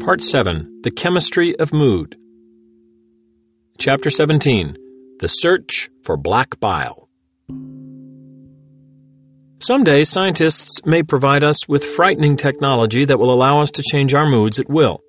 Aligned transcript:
Part 0.00 0.22
7 0.22 0.80
The 0.82 0.90
Chemistry 0.90 1.56
of 1.58 1.72
Mood. 1.72 2.16
Chapter 3.78 4.10
17 4.10 4.76
The 5.18 5.28
Search 5.28 5.90
for 6.04 6.16
Black 6.16 6.58
Bile. 6.60 7.08
Someday, 9.58 10.04
scientists 10.04 10.84
may 10.84 11.02
provide 11.02 11.44
us 11.44 11.68
with 11.68 11.84
frightening 11.84 12.36
technology 12.36 13.04
that 13.04 13.18
will 13.18 13.32
allow 13.32 13.60
us 13.60 13.70
to 13.72 13.82
change 13.82 14.14
our 14.14 14.26
moods 14.26 14.58
at 14.58 14.68
will. 14.68 15.00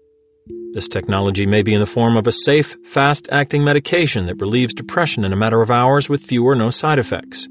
This 0.73 0.87
technology 0.87 1.45
may 1.45 1.63
be 1.63 1.73
in 1.73 1.79
the 1.79 1.85
form 1.85 2.17
of 2.17 2.27
a 2.27 2.31
safe, 2.31 2.75
fast 2.85 3.29
acting 3.31 3.63
medication 3.63 4.25
that 4.25 4.41
relieves 4.41 4.73
depression 4.73 5.23
in 5.23 5.33
a 5.33 5.37
matter 5.37 5.61
of 5.61 5.71
hours 5.71 6.09
with 6.09 6.25
few 6.25 6.45
or 6.45 6.55
no 6.55 6.69
side 6.69 6.99
effects. 6.99 7.47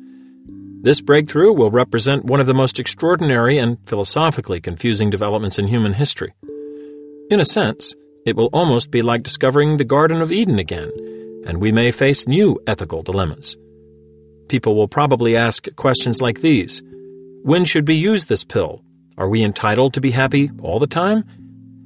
This 0.83 1.01
breakthrough 1.01 1.53
will 1.53 1.71
represent 1.71 2.25
one 2.25 2.41
of 2.41 2.47
the 2.47 2.55
most 2.55 2.81
extraordinary 2.81 3.59
and 3.59 3.79
philosophically 3.87 4.61
confusing 4.61 5.11
developments 5.11 5.59
in 5.59 5.69
human 5.69 5.93
history. 5.93 6.35
In 7.33 7.41
a 7.41 7.47
sense, 7.47 7.95
it 8.27 8.37
will 8.37 8.51
almost 8.53 8.91
be 8.91 9.01
like 9.01 9.23
discovering 9.23 9.79
the 9.79 9.87
Garden 9.87 10.21
of 10.21 10.31
Eden 10.31 10.59
again, 10.59 10.93
and 11.47 11.63
we 11.63 11.73
may 11.73 11.91
face 11.91 12.29
new 12.29 12.61
ethical 12.67 13.03
dilemmas. 13.03 13.57
People 14.49 14.75
will 14.75 14.87
probably 14.87 15.35
ask 15.35 15.75
questions 15.77 16.21
like 16.21 16.43
these 16.43 16.83
When 17.43 17.65
should 17.65 17.89
we 17.89 17.95
use 17.95 18.27
this 18.27 18.45
pill? 18.45 18.83
Are 19.17 19.31
we 19.31 19.43
entitled 19.43 19.95
to 19.95 20.01
be 20.03 20.11
happy 20.11 20.51
all 20.61 20.79
the 20.79 20.87
time? 20.87 21.25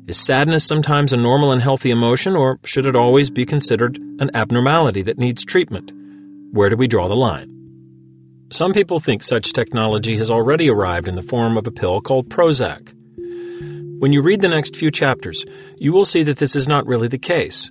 Is 0.09 0.19
sadness 0.19 0.65
sometimes 0.65 1.13
a 1.13 1.17
normal 1.17 1.53
and 1.53 1.63
healthy 1.63 1.93
emotion, 1.93 2.35
or 2.35 2.59
should 2.65 2.87
it 2.87 2.97
always 2.97 3.31
be 3.31 3.47
considered 3.47 3.99
an 4.19 4.33
abnormality 4.35 5.03
that 5.03 5.17
needs 5.17 5.45
treatment? 5.45 5.93
Where 6.51 6.71
do 6.71 6.77
we 6.77 6.89
draw 6.89 7.07
the 7.07 7.15
line? 7.15 7.53
Some 8.51 8.73
people 8.73 8.99
think 8.99 9.23
such 9.23 9.53
technology 9.53 10.17
has 10.17 10.29
already 10.29 10.69
arrived 10.69 11.07
in 11.07 11.15
the 11.15 11.23
form 11.23 11.57
of 11.57 11.69
a 11.69 11.71
pill 11.71 12.01
called 12.01 12.31
Prozac. 12.31 12.96
When 13.99 14.13
you 14.13 14.21
read 14.21 14.43
the 14.43 14.49
next 14.49 14.77
few 14.77 14.91
chapters, 14.91 15.45
you 15.79 15.93
will 15.93 16.05
see 16.05 16.23
that 16.25 16.37
this 16.37 16.55
is 16.55 16.69
not 16.69 16.87
really 16.87 17.09
the 17.09 17.19
case. 17.19 17.71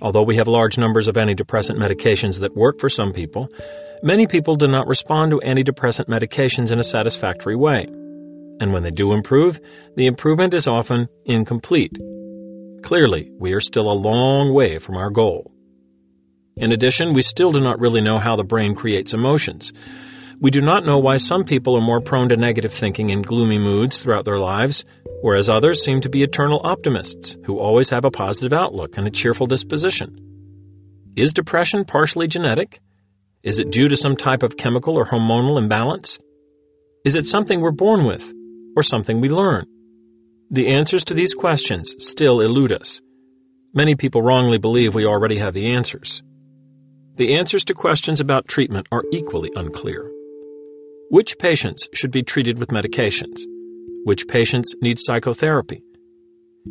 Although 0.00 0.22
we 0.22 0.36
have 0.36 0.46
large 0.46 0.78
numbers 0.78 1.08
of 1.08 1.16
antidepressant 1.16 1.76
medications 1.76 2.40
that 2.40 2.56
work 2.56 2.78
for 2.78 2.88
some 2.88 3.12
people, 3.12 3.48
many 4.02 4.28
people 4.28 4.54
do 4.54 4.68
not 4.68 4.86
respond 4.86 5.32
to 5.32 5.40
antidepressant 5.40 6.06
medications 6.06 6.70
in 6.70 6.78
a 6.78 6.84
satisfactory 6.84 7.56
way. 7.56 7.86
And 8.60 8.72
when 8.72 8.84
they 8.84 8.92
do 8.92 9.12
improve, 9.12 9.58
the 9.96 10.06
improvement 10.06 10.54
is 10.54 10.68
often 10.68 11.08
incomplete. 11.24 11.98
Clearly, 12.82 13.30
we 13.38 13.52
are 13.52 13.60
still 13.60 13.90
a 13.90 13.92
long 13.92 14.54
way 14.54 14.78
from 14.78 14.96
our 14.96 15.10
goal. 15.10 15.50
In 16.56 16.70
addition, 16.70 17.12
we 17.12 17.22
still 17.22 17.50
do 17.50 17.60
not 17.60 17.80
really 17.80 18.00
know 18.00 18.18
how 18.18 18.36
the 18.36 18.44
brain 18.44 18.74
creates 18.76 19.14
emotions. 19.14 19.72
We 20.42 20.50
do 20.50 20.62
not 20.62 20.86
know 20.86 20.96
why 20.96 21.18
some 21.18 21.44
people 21.44 21.76
are 21.76 21.82
more 21.82 22.00
prone 22.00 22.30
to 22.30 22.36
negative 22.36 22.72
thinking 22.72 23.10
and 23.10 23.26
gloomy 23.26 23.58
moods 23.58 24.00
throughout 24.00 24.24
their 24.24 24.38
lives, 24.38 24.86
whereas 25.20 25.50
others 25.50 25.84
seem 25.84 26.00
to 26.00 26.08
be 26.08 26.22
eternal 26.22 26.62
optimists 26.64 27.36
who 27.44 27.58
always 27.58 27.90
have 27.90 28.06
a 28.06 28.10
positive 28.10 28.54
outlook 28.54 28.96
and 28.96 29.06
a 29.06 29.10
cheerful 29.10 29.46
disposition. 29.46 30.18
Is 31.14 31.34
depression 31.34 31.84
partially 31.84 32.26
genetic? 32.26 32.80
Is 33.42 33.58
it 33.58 33.70
due 33.70 33.88
to 33.88 33.98
some 33.98 34.16
type 34.16 34.42
of 34.42 34.56
chemical 34.56 34.96
or 34.96 35.04
hormonal 35.04 35.58
imbalance? 35.58 36.18
Is 37.04 37.16
it 37.16 37.26
something 37.26 37.60
we're 37.60 37.70
born 37.70 38.06
with, 38.06 38.32
or 38.76 38.82
something 38.82 39.20
we 39.20 39.28
learn? 39.28 39.66
The 40.48 40.68
answers 40.68 41.04
to 41.04 41.14
these 41.14 41.34
questions 41.34 41.94
still 41.98 42.40
elude 42.40 42.72
us. 42.72 43.02
Many 43.74 43.94
people 43.94 44.22
wrongly 44.22 44.56
believe 44.56 44.94
we 44.94 45.04
already 45.04 45.36
have 45.36 45.52
the 45.52 45.66
answers. 45.66 46.22
The 47.16 47.34
answers 47.34 47.66
to 47.66 47.74
questions 47.74 48.20
about 48.20 48.48
treatment 48.48 48.88
are 48.90 49.04
equally 49.12 49.52
unclear. 49.54 50.10
Which 51.10 51.38
patients 51.38 51.88
should 51.92 52.12
be 52.12 52.22
treated 52.22 52.60
with 52.60 52.68
medications? 52.68 53.40
Which 54.04 54.28
patients 54.28 54.76
need 54.80 55.00
psychotherapy? 55.00 55.82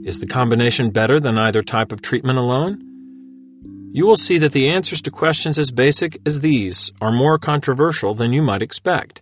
Is 0.06 0.22
the 0.22 0.28
combination 0.28 0.92
better 0.92 1.20
than 1.20 1.38
either 1.38 1.62
type 1.62 1.92
of 1.92 2.02
treatment 2.02 2.40
alone? 2.40 2.80
You 3.92 4.08
will 4.08 4.16
see 4.16 4.38
that 4.38 4.54
the 4.54 4.70
answers 4.70 5.02
to 5.02 5.12
questions 5.12 5.60
as 5.60 5.72
basic 5.72 6.22
as 6.26 6.40
these 6.40 6.90
are 7.02 7.12
more 7.12 7.38
controversial 7.38 8.14
than 8.14 8.32
you 8.32 8.42
might 8.42 8.62
expect. 8.62 9.22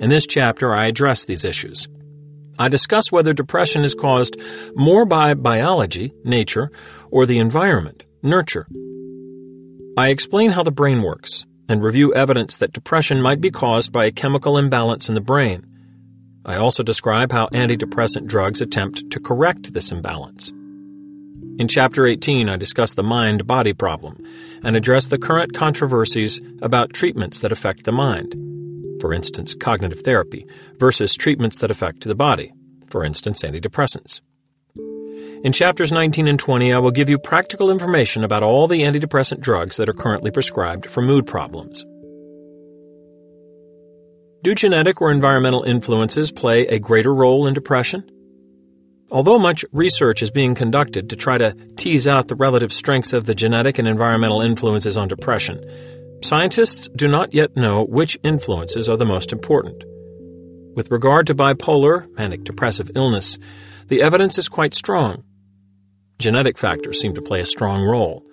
In 0.00 0.08
this 0.10 0.26
chapter, 0.26 0.74
I 0.74 0.86
address 0.86 1.24
these 1.24 1.44
issues. 1.44 1.86
I 2.58 2.66
discuss 2.66 3.12
whether 3.12 3.32
depression 3.32 3.84
is 3.84 3.94
caused 3.94 4.34
more 4.74 5.04
by 5.04 5.34
biology, 5.34 6.12
nature, 6.24 6.72
or 7.12 7.26
the 7.26 7.38
environment, 7.38 8.06
nurture. 8.24 8.66
I 9.96 10.08
explain 10.08 10.50
how 10.50 10.64
the 10.64 10.72
brain 10.72 11.00
works 11.00 11.46
and 11.70 11.82
review 11.82 12.12
evidence 12.14 12.56
that 12.56 12.72
depression 12.72 13.22
might 13.22 13.40
be 13.40 13.50
caused 13.50 13.92
by 13.92 14.04
a 14.04 14.12
chemical 14.12 14.58
imbalance 14.58 15.08
in 15.08 15.14
the 15.14 15.20
brain. 15.20 15.64
I 16.44 16.56
also 16.56 16.82
describe 16.82 17.30
how 17.30 17.46
antidepressant 17.48 18.26
drugs 18.26 18.60
attempt 18.60 19.10
to 19.10 19.20
correct 19.20 19.72
this 19.72 19.92
imbalance. 19.92 20.52
In 21.58 21.68
Chapter 21.68 22.06
18, 22.06 22.48
I 22.48 22.56
discuss 22.56 22.94
the 22.94 23.02
mind 23.02 23.46
body 23.46 23.72
problem 23.72 24.24
and 24.64 24.76
address 24.76 25.06
the 25.06 25.18
current 25.18 25.52
controversies 25.54 26.40
about 26.60 26.92
treatments 26.92 27.40
that 27.40 27.52
affect 27.52 27.84
the 27.84 27.92
mind, 27.92 28.34
for 29.00 29.14
instance, 29.14 29.54
cognitive 29.54 30.00
therapy, 30.00 30.46
versus 30.78 31.14
treatments 31.14 31.58
that 31.58 31.70
affect 31.70 32.04
the 32.04 32.14
body, 32.14 32.52
for 32.88 33.04
instance, 33.04 33.42
antidepressants. 33.42 34.20
In 35.42 35.52
chapters 35.54 35.90
19 35.90 36.28
and 36.28 36.38
20, 36.38 36.74
I 36.74 36.78
will 36.78 36.90
give 36.90 37.08
you 37.08 37.18
practical 37.18 37.70
information 37.70 38.24
about 38.24 38.42
all 38.42 38.68
the 38.68 38.82
antidepressant 38.82 39.40
drugs 39.40 39.78
that 39.78 39.88
are 39.88 39.94
currently 39.94 40.30
prescribed 40.30 40.90
for 40.90 41.00
mood 41.00 41.26
problems. 41.26 41.82
Do 44.42 44.54
genetic 44.54 45.00
or 45.00 45.10
environmental 45.10 45.62
influences 45.62 46.30
play 46.30 46.66
a 46.66 46.78
greater 46.78 47.14
role 47.14 47.46
in 47.46 47.54
depression? 47.54 48.04
Although 49.10 49.38
much 49.38 49.64
research 49.72 50.22
is 50.22 50.30
being 50.30 50.54
conducted 50.54 51.08
to 51.08 51.16
try 51.16 51.38
to 51.38 51.56
tease 51.76 52.06
out 52.06 52.28
the 52.28 52.36
relative 52.36 52.70
strengths 52.70 53.14
of 53.14 53.24
the 53.24 53.34
genetic 53.34 53.78
and 53.78 53.88
environmental 53.88 54.42
influences 54.42 54.98
on 54.98 55.08
depression, 55.08 55.64
scientists 56.22 56.86
do 56.94 57.08
not 57.08 57.32
yet 57.32 57.56
know 57.56 57.82
which 57.82 58.18
influences 58.22 58.90
are 58.90 58.98
the 58.98 59.06
most 59.06 59.32
important. 59.32 59.84
With 60.76 60.90
regard 60.90 61.28
to 61.28 61.34
bipolar, 61.34 62.14
manic 62.18 62.44
depressive 62.44 62.90
illness, 62.94 63.38
the 63.88 64.02
evidence 64.02 64.36
is 64.36 64.50
quite 64.50 64.74
strong. 64.74 65.24
Genetic 66.20 66.58
factors 66.58 67.00
seem 67.00 67.14
to 67.14 67.22
play 67.22 67.40
a 67.40 67.46
strong 67.46 67.82
role. 67.82 68.26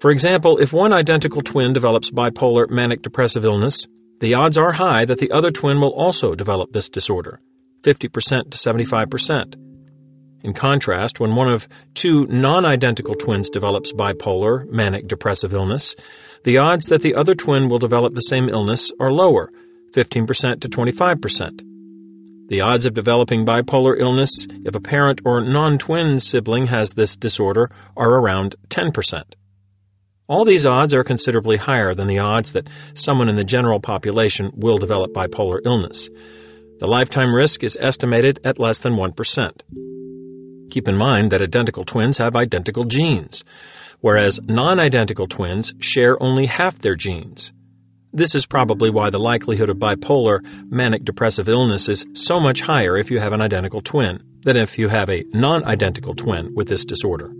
For 0.00 0.12
example, 0.12 0.58
if 0.58 0.72
one 0.72 0.92
identical 0.92 1.42
twin 1.42 1.72
develops 1.72 2.12
bipolar 2.12 2.70
manic 2.70 3.02
depressive 3.02 3.44
illness, 3.44 3.88
the 4.20 4.34
odds 4.34 4.56
are 4.56 4.70
high 4.70 5.04
that 5.06 5.18
the 5.18 5.32
other 5.32 5.50
twin 5.50 5.80
will 5.80 5.92
also 5.94 6.36
develop 6.36 6.72
this 6.72 6.88
disorder 6.88 7.40
50% 7.82 8.50
to 8.50 8.56
75%. 8.56 9.56
In 10.44 10.52
contrast, 10.54 11.18
when 11.18 11.34
one 11.34 11.48
of 11.48 11.66
two 11.94 12.26
non 12.26 12.64
identical 12.64 13.16
twins 13.16 13.50
develops 13.50 13.92
bipolar 13.92 14.64
manic 14.70 15.08
depressive 15.08 15.52
illness, 15.52 15.96
the 16.44 16.58
odds 16.58 16.86
that 16.86 17.02
the 17.02 17.16
other 17.16 17.34
twin 17.34 17.68
will 17.68 17.80
develop 17.80 18.14
the 18.14 18.20
same 18.20 18.48
illness 18.48 18.92
are 19.00 19.12
lower 19.12 19.50
15% 19.92 20.60
to 20.60 20.68
25%. 20.68 21.71
The 22.48 22.60
odds 22.60 22.84
of 22.84 22.94
developing 22.94 23.46
bipolar 23.46 23.98
illness 23.98 24.46
if 24.64 24.74
a 24.74 24.80
parent 24.80 25.20
or 25.24 25.40
non 25.40 25.78
twin 25.78 26.18
sibling 26.18 26.66
has 26.66 26.92
this 26.92 27.16
disorder 27.16 27.70
are 27.96 28.10
around 28.10 28.56
10%. 28.68 29.22
All 30.28 30.44
these 30.44 30.66
odds 30.66 30.94
are 30.94 31.04
considerably 31.04 31.56
higher 31.56 31.94
than 31.94 32.06
the 32.06 32.18
odds 32.18 32.52
that 32.52 32.68
someone 32.94 33.28
in 33.28 33.36
the 33.36 33.44
general 33.44 33.80
population 33.80 34.50
will 34.54 34.78
develop 34.78 35.12
bipolar 35.12 35.60
illness. 35.64 36.08
The 36.78 36.86
lifetime 36.86 37.34
risk 37.34 37.62
is 37.62 37.78
estimated 37.80 38.40
at 38.44 38.58
less 38.58 38.78
than 38.78 38.94
1%. 38.94 40.70
Keep 40.70 40.88
in 40.88 40.96
mind 40.96 41.30
that 41.30 41.42
identical 41.42 41.84
twins 41.84 42.18
have 42.18 42.34
identical 42.34 42.84
genes, 42.84 43.44
whereas 44.00 44.40
non 44.44 44.80
identical 44.80 45.26
twins 45.26 45.74
share 45.78 46.20
only 46.22 46.46
half 46.46 46.78
their 46.78 46.96
genes. 46.96 47.52
This 48.14 48.34
is 48.34 48.44
probably 48.44 48.90
why 48.90 49.08
the 49.08 49.18
likelihood 49.18 49.70
of 49.70 49.78
bipolar 49.78 50.44
manic 50.70 51.02
depressive 51.02 51.48
illness 51.48 51.88
is 51.88 52.06
so 52.12 52.38
much 52.38 52.60
higher 52.60 52.98
if 52.98 53.10
you 53.10 53.18
have 53.18 53.32
an 53.32 53.40
identical 53.40 53.80
twin 53.80 54.22
than 54.42 54.58
if 54.58 54.78
you 54.78 54.88
have 54.88 55.08
a 55.08 55.24
non 55.32 55.64
identical 55.64 56.12
twin 56.14 56.54
with 56.54 56.68
this 56.68 56.84
disorder, 56.84 57.32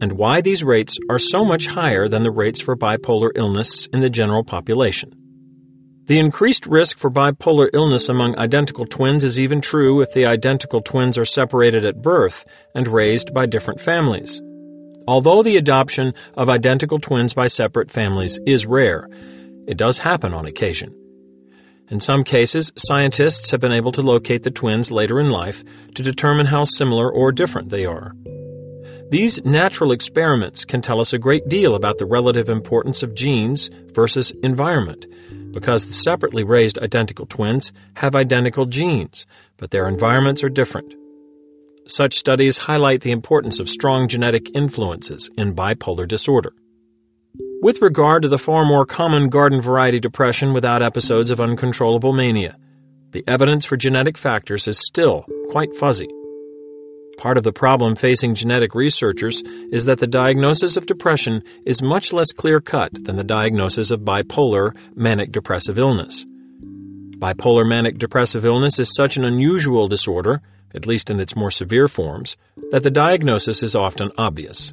and 0.00 0.10
why 0.10 0.40
these 0.40 0.64
rates 0.64 0.98
are 1.08 1.20
so 1.20 1.44
much 1.44 1.68
higher 1.68 2.08
than 2.08 2.24
the 2.24 2.32
rates 2.32 2.60
for 2.60 2.76
bipolar 2.76 3.30
illness 3.36 3.86
in 3.92 4.00
the 4.00 4.10
general 4.10 4.42
population. 4.42 5.12
The 6.06 6.18
increased 6.18 6.66
risk 6.66 6.98
for 6.98 7.10
bipolar 7.10 7.70
illness 7.72 8.08
among 8.08 8.36
identical 8.38 8.86
twins 8.86 9.22
is 9.22 9.38
even 9.38 9.60
true 9.60 10.00
if 10.00 10.12
the 10.14 10.26
identical 10.26 10.80
twins 10.80 11.16
are 11.16 11.24
separated 11.24 11.84
at 11.84 12.02
birth 12.02 12.44
and 12.74 12.88
raised 12.88 13.32
by 13.32 13.46
different 13.46 13.80
families. 13.80 14.42
Although 15.06 15.44
the 15.44 15.58
adoption 15.58 16.12
of 16.34 16.50
identical 16.50 16.98
twins 16.98 17.34
by 17.34 17.46
separate 17.46 17.92
families 17.92 18.40
is 18.46 18.66
rare, 18.66 19.08
it 19.68 19.76
does 19.76 19.98
happen 19.98 20.34
on 20.34 20.46
occasion. 20.46 20.92
In 21.90 22.00
some 22.00 22.22
cases, 22.24 22.72
scientists 22.76 23.50
have 23.50 23.60
been 23.60 23.72
able 23.72 23.92
to 23.92 24.02
locate 24.02 24.42
the 24.42 24.50
twins 24.50 24.90
later 24.90 25.20
in 25.20 25.30
life 25.30 25.62
to 25.94 26.02
determine 26.02 26.46
how 26.46 26.64
similar 26.64 27.10
or 27.10 27.32
different 27.32 27.68
they 27.68 27.86
are. 27.86 28.14
These 29.10 29.42
natural 29.44 29.92
experiments 29.92 30.66
can 30.66 30.82
tell 30.82 31.00
us 31.00 31.14
a 31.14 31.18
great 31.18 31.48
deal 31.48 31.74
about 31.74 31.96
the 31.96 32.04
relative 32.04 32.50
importance 32.50 33.02
of 33.02 33.14
genes 33.14 33.70
versus 33.94 34.32
environment, 34.42 35.06
because 35.52 35.86
the 35.86 35.94
separately 35.94 36.44
raised 36.44 36.78
identical 36.78 37.24
twins 37.24 37.72
have 37.94 38.14
identical 38.14 38.66
genes, 38.66 39.24
but 39.56 39.70
their 39.70 39.88
environments 39.88 40.44
are 40.44 40.50
different. 40.50 40.94
such 41.90 42.18
studies 42.18 42.58
highlight 42.58 43.00
the 43.00 43.10
importance 43.10 43.60
of 43.60 43.68
strong 43.68 44.08
genetic 44.08 44.54
influences 44.54 45.30
in 45.36 45.54
bipolar 45.54 46.06
disorder. 46.06 46.52
With 47.60 47.82
regard 47.82 48.22
to 48.22 48.28
the 48.28 48.38
far 48.38 48.64
more 48.64 48.86
common 48.86 49.30
garden 49.30 49.60
variety 49.60 49.98
depression 49.98 50.52
without 50.52 50.80
episodes 50.80 51.32
of 51.32 51.40
uncontrollable 51.40 52.12
mania, 52.12 52.56
the 53.10 53.24
evidence 53.26 53.64
for 53.64 53.76
genetic 53.76 54.16
factors 54.16 54.68
is 54.68 54.78
still 54.78 55.26
quite 55.48 55.74
fuzzy. 55.74 56.08
Part 57.16 57.36
of 57.36 57.42
the 57.42 57.52
problem 57.52 57.96
facing 57.96 58.36
genetic 58.36 58.76
researchers 58.76 59.42
is 59.72 59.86
that 59.86 59.98
the 59.98 60.06
diagnosis 60.06 60.76
of 60.76 60.86
depression 60.86 61.42
is 61.66 61.82
much 61.82 62.12
less 62.12 62.30
clear 62.30 62.60
cut 62.60 62.92
than 63.04 63.16
the 63.16 63.24
diagnosis 63.24 63.90
of 63.90 64.02
bipolar 64.02 64.76
manic 64.94 65.32
depressive 65.32 65.80
illness. 65.80 66.24
Bipolar 67.18 67.68
manic 67.68 67.98
depressive 67.98 68.46
illness 68.46 68.78
is 68.78 68.94
such 68.94 69.16
an 69.16 69.24
unusual 69.24 69.88
disorder, 69.88 70.42
at 70.76 70.86
least 70.86 71.10
in 71.10 71.18
its 71.18 71.34
more 71.34 71.50
severe 71.50 71.88
forms, 71.88 72.36
that 72.70 72.84
the 72.84 72.90
diagnosis 72.92 73.64
is 73.64 73.74
often 73.74 74.12
obvious. 74.16 74.72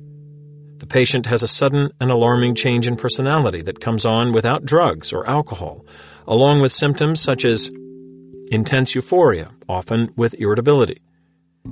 The 0.77 0.87
patient 0.87 1.25
has 1.27 1.41
a 1.41 1.47
sudden 1.47 1.91
and 2.01 2.11
alarming 2.11 2.55
change 2.55 2.85
in 2.85 2.97
personality 2.97 3.61
that 3.61 3.79
comes 3.79 4.05
on 4.05 4.33
without 4.33 4.65
drugs 4.65 5.13
or 5.13 5.29
alcohol, 5.29 5.85
along 6.27 6.61
with 6.61 6.73
symptoms 6.73 7.21
such 7.21 7.45
as 7.45 7.71
intense 8.51 8.93
euphoria, 8.93 9.51
often 9.69 10.11
with 10.17 10.35
irritability. 10.39 11.01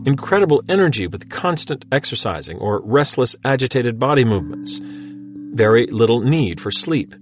Incredible 0.06 0.64
energy 0.70 1.06
with 1.06 1.30
constant 1.30 1.86
exercising 1.92 2.58
or 2.60 2.82
restless, 2.84 3.36
agitated 3.44 4.00
body 4.00 4.24
movements, 4.24 4.80
very 4.82 5.86
little 5.88 6.22
need 6.22 6.60
for 6.60 6.72
sleep, 6.72 7.14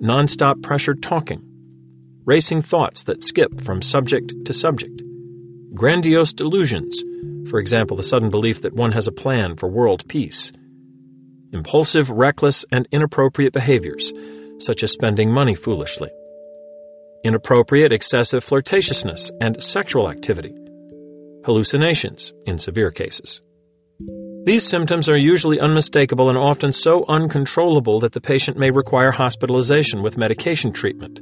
nonstop 0.00 0.62
pressured 0.62 1.02
talking, 1.02 1.42
racing 2.24 2.60
thoughts 2.60 3.02
that 3.02 3.22
skip 3.22 3.60
from 3.60 3.82
subject 3.82 4.32
to 4.44 4.52
subject, 4.52 5.02
grandiose 5.74 6.32
delusions, 6.32 7.02
for 7.50 7.58
example, 7.58 7.96
the 7.96 8.02
sudden 8.02 8.30
belief 8.30 8.62
that 8.62 8.74
one 8.74 8.92
has 8.92 9.08
a 9.08 9.12
plan 9.12 9.56
for 9.56 9.68
world 9.68 10.06
peace, 10.08 10.52
impulsive, 11.52 12.10
reckless, 12.10 12.64
and 12.72 12.86
inappropriate 12.92 13.52
behaviors, 13.52 14.12
such 14.58 14.82
as 14.82 14.92
spending 14.92 15.30
money 15.30 15.54
foolishly, 15.54 16.10
inappropriate, 17.24 17.92
excessive 17.92 18.44
flirtatiousness 18.44 19.30
and 19.40 19.62
sexual 19.62 20.08
activity 20.10 20.54
hallucinations 21.44 22.32
in 22.46 22.58
severe 22.58 22.90
cases. 22.90 23.40
These 24.44 24.66
symptoms 24.66 25.08
are 25.08 25.16
usually 25.16 25.60
unmistakable 25.60 26.28
and 26.28 26.38
often 26.38 26.72
so 26.72 27.04
uncontrollable 27.08 28.00
that 28.00 28.12
the 28.12 28.20
patient 28.20 28.56
may 28.56 28.70
require 28.70 29.10
hospitalization 29.10 30.02
with 30.02 30.16
medication 30.16 30.72
treatment. 30.72 31.20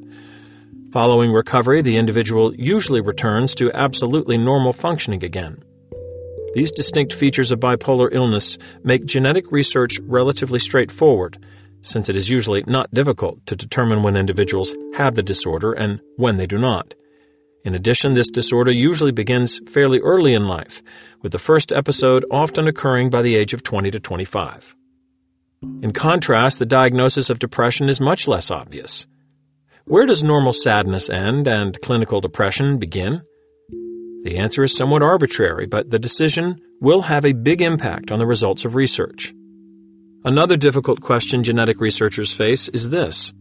Following 0.92 1.32
recovery, 1.32 1.82
the 1.82 1.96
individual 1.96 2.54
usually 2.54 3.00
returns 3.00 3.54
to 3.56 3.72
absolutely 3.74 4.38
normal 4.38 4.72
functioning 4.72 5.24
again. 5.24 5.62
These 6.58 6.72
distinct 6.72 7.12
features 7.12 7.52
of 7.52 7.60
bipolar 7.60 8.08
illness 8.10 8.58
make 8.82 9.06
genetic 9.06 9.52
research 9.52 10.00
relatively 10.00 10.58
straightforward, 10.58 11.38
since 11.82 12.08
it 12.08 12.16
is 12.16 12.30
usually 12.30 12.64
not 12.66 12.92
difficult 12.92 13.46
to 13.46 13.54
determine 13.54 14.02
when 14.02 14.16
individuals 14.16 14.74
have 14.96 15.14
the 15.14 15.22
disorder 15.22 15.72
and 15.72 16.00
when 16.16 16.36
they 16.36 16.48
do 16.48 16.58
not. 16.58 16.96
In 17.64 17.76
addition, 17.76 18.14
this 18.14 18.28
disorder 18.28 18.72
usually 18.72 19.12
begins 19.12 19.60
fairly 19.70 20.00
early 20.00 20.34
in 20.34 20.48
life, 20.48 20.82
with 21.22 21.30
the 21.30 21.38
first 21.38 21.72
episode 21.72 22.24
often 22.28 22.66
occurring 22.66 23.08
by 23.08 23.22
the 23.22 23.36
age 23.36 23.54
of 23.54 23.62
20 23.62 23.92
to 23.92 24.00
25. 24.00 24.74
In 25.80 25.92
contrast, 25.92 26.58
the 26.58 26.66
diagnosis 26.66 27.30
of 27.30 27.38
depression 27.38 27.88
is 27.88 28.00
much 28.00 28.26
less 28.26 28.50
obvious. 28.50 29.06
Where 29.84 30.06
does 30.06 30.24
normal 30.24 30.52
sadness 30.52 31.08
end 31.08 31.46
and 31.46 31.80
clinical 31.82 32.20
depression 32.20 32.78
begin? 32.78 33.22
The 34.24 34.38
answer 34.38 34.62
is 34.62 34.76
somewhat 34.76 35.02
arbitrary, 35.02 35.66
but 35.66 35.90
the 35.90 35.98
decision 35.98 36.60
will 36.80 37.02
have 37.02 37.24
a 37.24 37.32
big 37.32 37.62
impact 37.62 38.10
on 38.10 38.18
the 38.18 38.26
results 38.26 38.64
of 38.64 38.74
research. 38.74 39.32
Another 40.24 40.56
difficult 40.56 41.00
question 41.00 41.44
genetic 41.44 41.80
researchers 41.80 42.34
face 42.34 42.68
is 42.68 42.90
this 42.90 43.32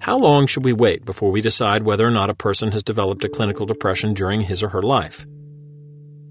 how 0.00 0.16
long 0.16 0.46
should 0.46 0.64
we 0.64 0.72
wait 0.72 1.04
before 1.04 1.30
we 1.30 1.40
decide 1.40 1.82
whether 1.82 2.06
or 2.06 2.10
not 2.10 2.30
a 2.30 2.34
person 2.34 2.70
has 2.72 2.82
developed 2.82 3.24
a 3.24 3.28
clinical 3.28 3.66
depression 3.66 4.14
during 4.14 4.42
his 4.42 4.62
or 4.62 4.68
her 4.68 4.82
life? 4.82 5.26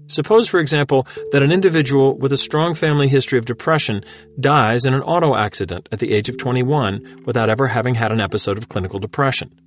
Suppose, 0.06 0.48
for 0.48 0.58
example, 0.58 1.06
that 1.32 1.42
an 1.42 1.52
individual 1.52 2.16
with 2.16 2.32
a 2.32 2.36
strong 2.38 2.74
family 2.74 3.08
history 3.08 3.38
of 3.38 3.44
depression 3.44 4.04
dies 4.40 4.86
in 4.86 4.94
an 4.94 5.02
auto 5.02 5.36
accident 5.36 5.86
at 5.92 5.98
the 5.98 6.12
age 6.12 6.30
of 6.30 6.38
21 6.38 7.24
without 7.26 7.50
ever 7.50 7.66
having 7.66 7.94
had 7.94 8.10
an 8.10 8.20
episode 8.20 8.56
of 8.56 8.70
clinical 8.70 8.98
depression. 8.98 9.60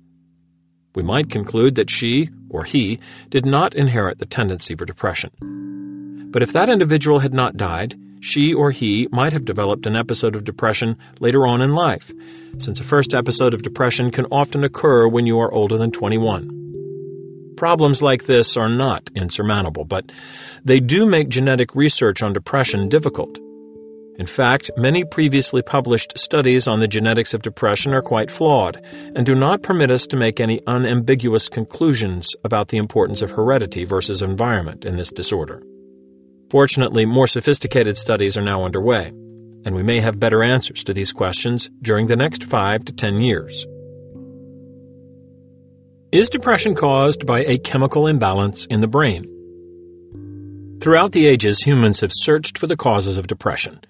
We 0.96 1.04
might 1.04 1.30
conclude 1.30 1.76
that 1.76 1.90
she 1.90 2.28
or 2.52 2.64
he 2.64 3.00
did 3.30 3.44
not 3.44 3.74
inherit 3.74 4.18
the 4.18 4.26
tendency 4.26 4.74
for 4.76 4.84
depression. 4.84 5.30
But 6.30 6.42
if 6.42 6.52
that 6.52 6.68
individual 6.68 7.18
had 7.18 7.34
not 7.34 7.56
died, 7.56 7.94
she 8.20 8.54
or 8.54 8.70
he 8.70 9.08
might 9.10 9.32
have 9.32 9.44
developed 9.44 9.86
an 9.86 9.96
episode 9.96 10.36
of 10.36 10.44
depression 10.44 10.96
later 11.18 11.46
on 11.46 11.60
in 11.60 11.74
life, 11.74 12.12
since 12.58 12.78
a 12.78 12.84
first 12.84 13.14
episode 13.14 13.52
of 13.52 13.62
depression 13.62 14.10
can 14.10 14.26
often 14.26 14.62
occur 14.62 15.08
when 15.08 15.26
you 15.26 15.40
are 15.40 15.52
older 15.52 15.76
than 15.76 15.90
21. 15.90 17.54
Problems 17.56 18.00
like 18.00 18.24
this 18.24 18.56
are 18.56 18.68
not 18.68 19.10
insurmountable, 19.14 19.84
but 19.84 20.12
they 20.64 20.80
do 20.80 21.04
make 21.04 21.28
genetic 21.28 21.74
research 21.74 22.22
on 22.22 22.32
depression 22.32 22.88
difficult. 22.88 23.38
In 24.18 24.26
fact, 24.26 24.70
many 24.76 25.04
previously 25.04 25.62
published 25.62 26.18
studies 26.18 26.68
on 26.68 26.80
the 26.80 26.88
genetics 26.88 27.32
of 27.32 27.42
depression 27.42 27.94
are 27.94 28.02
quite 28.02 28.30
flawed 28.30 28.84
and 29.16 29.24
do 29.24 29.34
not 29.34 29.62
permit 29.62 29.90
us 29.90 30.06
to 30.08 30.18
make 30.18 30.38
any 30.38 30.60
unambiguous 30.66 31.48
conclusions 31.48 32.28
about 32.44 32.68
the 32.68 32.76
importance 32.76 33.22
of 33.22 33.30
heredity 33.30 33.84
versus 33.84 34.20
environment 34.20 34.84
in 34.84 34.96
this 34.96 35.10
disorder. 35.10 35.62
Fortunately, 36.50 37.06
more 37.06 37.26
sophisticated 37.26 37.96
studies 37.96 38.36
are 38.36 38.42
now 38.42 38.64
underway, 38.64 39.06
and 39.64 39.74
we 39.74 39.82
may 39.82 40.00
have 40.00 40.20
better 40.20 40.42
answers 40.42 40.84
to 40.84 40.92
these 40.92 41.12
questions 41.12 41.70
during 41.80 42.06
the 42.06 42.16
next 42.16 42.44
5 42.44 42.84
to 42.84 42.92
10 42.92 43.22
years. 43.22 43.66
Is 46.12 46.28
depression 46.28 46.74
caused 46.74 47.24
by 47.24 47.44
a 47.44 47.56
chemical 47.56 48.06
imbalance 48.06 48.66
in 48.66 48.80
the 48.80 48.86
brain? 48.86 49.24
Throughout 50.82 51.12
the 51.12 51.26
ages, 51.26 51.62
humans 51.62 52.00
have 52.00 52.10
searched 52.12 52.58
for 52.58 52.66
the 52.66 52.76
causes 52.76 53.16
of 53.16 53.28
depression. 53.28 53.80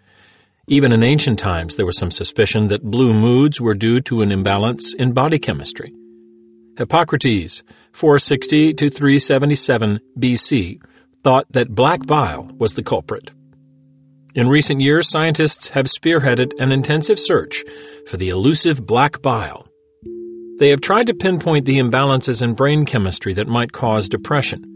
Even 0.69 0.93
in 0.93 1.03
ancient 1.03 1.41
times, 1.41 1.75
there 1.75 1.87
was 1.87 1.99
some 1.99 2.13
suspicion 2.13 2.69
that 2.69 2.85
blue 2.85 3.13
moods 3.13 3.61
were 3.61 3.75
due 3.75 4.01
to 4.03 4.23
an 4.23 4.31
imbalance 4.31 4.95
in 4.95 5.13
body 5.13 5.41
chemistry. 5.41 5.93
Hippocrates, 6.79 7.65
460 7.93 8.75
to 8.75 8.89
377 8.89 9.99
BC, 10.17 10.81
thought 11.25 11.51
that 11.51 11.75
black 11.75 12.07
bile 12.07 12.49
was 12.59 12.75
the 12.75 12.83
culprit. 12.85 13.33
In 14.37 14.49
recent 14.49 14.81
years, 14.81 15.09
scientists 15.09 15.71
have 15.71 15.87
spearheaded 15.87 16.53
an 16.61 16.71
intensive 16.71 17.19
search 17.19 17.65
for 18.07 18.17
the 18.17 18.29
elusive 18.29 18.87
black 18.87 19.21
bile. 19.21 19.67
They 20.61 20.69
have 20.69 20.81
tried 20.81 21.09
to 21.09 21.15
pinpoint 21.15 21.67
the 21.67 21.79
imbalances 21.79 22.41
in 22.41 22.55
brain 22.55 22.87
chemistry 22.87 23.35
that 23.35 23.49
might 23.49 23.73
cause 23.73 24.09
depression. 24.09 24.72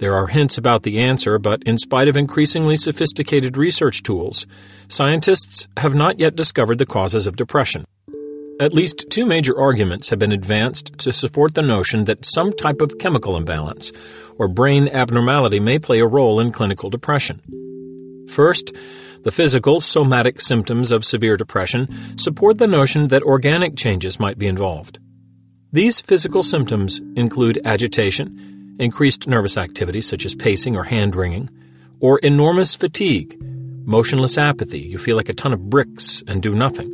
There 0.00 0.14
are 0.14 0.28
hints 0.28 0.56
about 0.56 0.82
the 0.82 1.00
answer, 1.00 1.38
but 1.38 1.62
in 1.64 1.76
spite 1.76 2.08
of 2.08 2.16
increasingly 2.16 2.74
sophisticated 2.76 3.58
research 3.58 4.02
tools, 4.02 4.46
scientists 4.88 5.68
have 5.76 5.94
not 5.94 6.18
yet 6.18 6.34
discovered 6.34 6.78
the 6.78 6.86
causes 6.86 7.26
of 7.26 7.36
depression. 7.36 7.84
At 8.58 8.72
least 8.72 9.10
two 9.10 9.26
major 9.26 9.60
arguments 9.60 10.08
have 10.08 10.18
been 10.18 10.32
advanced 10.32 10.98
to 11.00 11.12
support 11.12 11.52
the 11.52 11.60
notion 11.60 12.06
that 12.06 12.24
some 12.24 12.50
type 12.50 12.80
of 12.80 12.96
chemical 12.98 13.36
imbalance 13.36 13.92
or 14.38 14.48
brain 14.48 14.88
abnormality 14.88 15.60
may 15.60 15.78
play 15.78 16.00
a 16.00 16.06
role 16.06 16.40
in 16.40 16.50
clinical 16.50 16.88
depression. 16.88 17.42
First, 18.26 18.74
the 19.22 19.30
physical, 19.30 19.80
somatic 19.80 20.40
symptoms 20.40 20.92
of 20.92 21.04
severe 21.04 21.36
depression 21.36 22.16
support 22.16 22.56
the 22.56 22.66
notion 22.66 23.08
that 23.08 23.22
organic 23.22 23.76
changes 23.76 24.18
might 24.18 24.38
be 24.38 24.46
involved. 24.46 24.98
These 25.72 26.00
physical 26.00 26.42
symptoms 26.42 27.02
include 27.16 27.60
agitation, 27.66 28.49
increased 28.80 29.28
nervous 29.28 29.56
activity 29.56 30.00
such 30.00 30.26
as 30.26 30.34
pacing 30.34 30.76
or 30.76 30.84
hand 30.84 31.14
wringing, 31.14 31.48
or 32.00 32.18
enormous 32.20 32.74
fatigue, 32.74 33.36
motionless 33.86 34.38
apathy, 34.38 34.80
you 34.80 34.98
feel 34.98 35.16
like 35.16 35.28
a 35.28 35.34
ton 35.34 35.52
of 35.52 35.68
bricks 35.70 36.22
and 36.26 36.42
do 36.42 36.54
nothing. 36.54 36.88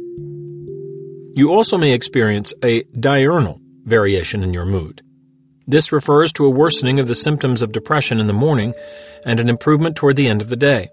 You 1.36 1.52
also 1.52 1.78
may 1.78 1.92
experience 1.92 2.52
a 2.62 2.82
diurnal 2.98 3.60
variation 3.84 4.42
in 4.42 4.52
your 4.52 4.66
mood. 4.66 5.02
This 5.66 5.92
refers 5.92 6.32
to 6.34 6.44
a 6.44 6.50
worsening 6.50 6.98
of 6.98 7.08
the 7.08 7.14
symptoms 7.14 7.62
of 7.62 7.72
depression 7.72 8.20
in 8.20 8.26
the 8.26 8.32
morning 8.32 8.74
and 9.24 9.38
an 9.38 9.48
improvement 9.48 9.96
toward 9.96 10.16
the 10.16 10.28
end 10.28 10.40
of 10.40 10.48
the 10.48 10.56
day. 10.56 10.88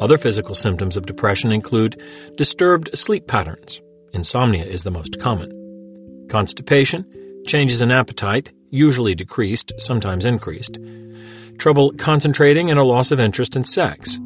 Other 0.00 0.18
physical 0.18 0.54
symptoms 0.54 0.96
of 0.96 1.06
depression 1.06 1.52
include 1.52 2.02
disturbed 2.36 2.90
sleep 2.96 3.28
patterns. 3.28 3.80
Insomnia 4.12 4.64
is 4.64 4.82
the 4.82 4.90
most 4.90 5.20
common. 5.20 6.26
Constipation, 6.28 7.04
changes 7.46 7.82
in 7.82 7.90
appetite, 7.92 8.52
usually 8.76 9.14
decreased, 9.14 9.72
sometimes 9.78 10.26
increased, 10.26 10.78
trouble 11.58 11.92
concentrating, 11.92 12.70
and 12.70 12.78
a 12.78 12.84
loss 12.84 13.10
of 13.10 13.20
interest 13.20 13.56
in 13.56 13.64
sex. 13.64 14.18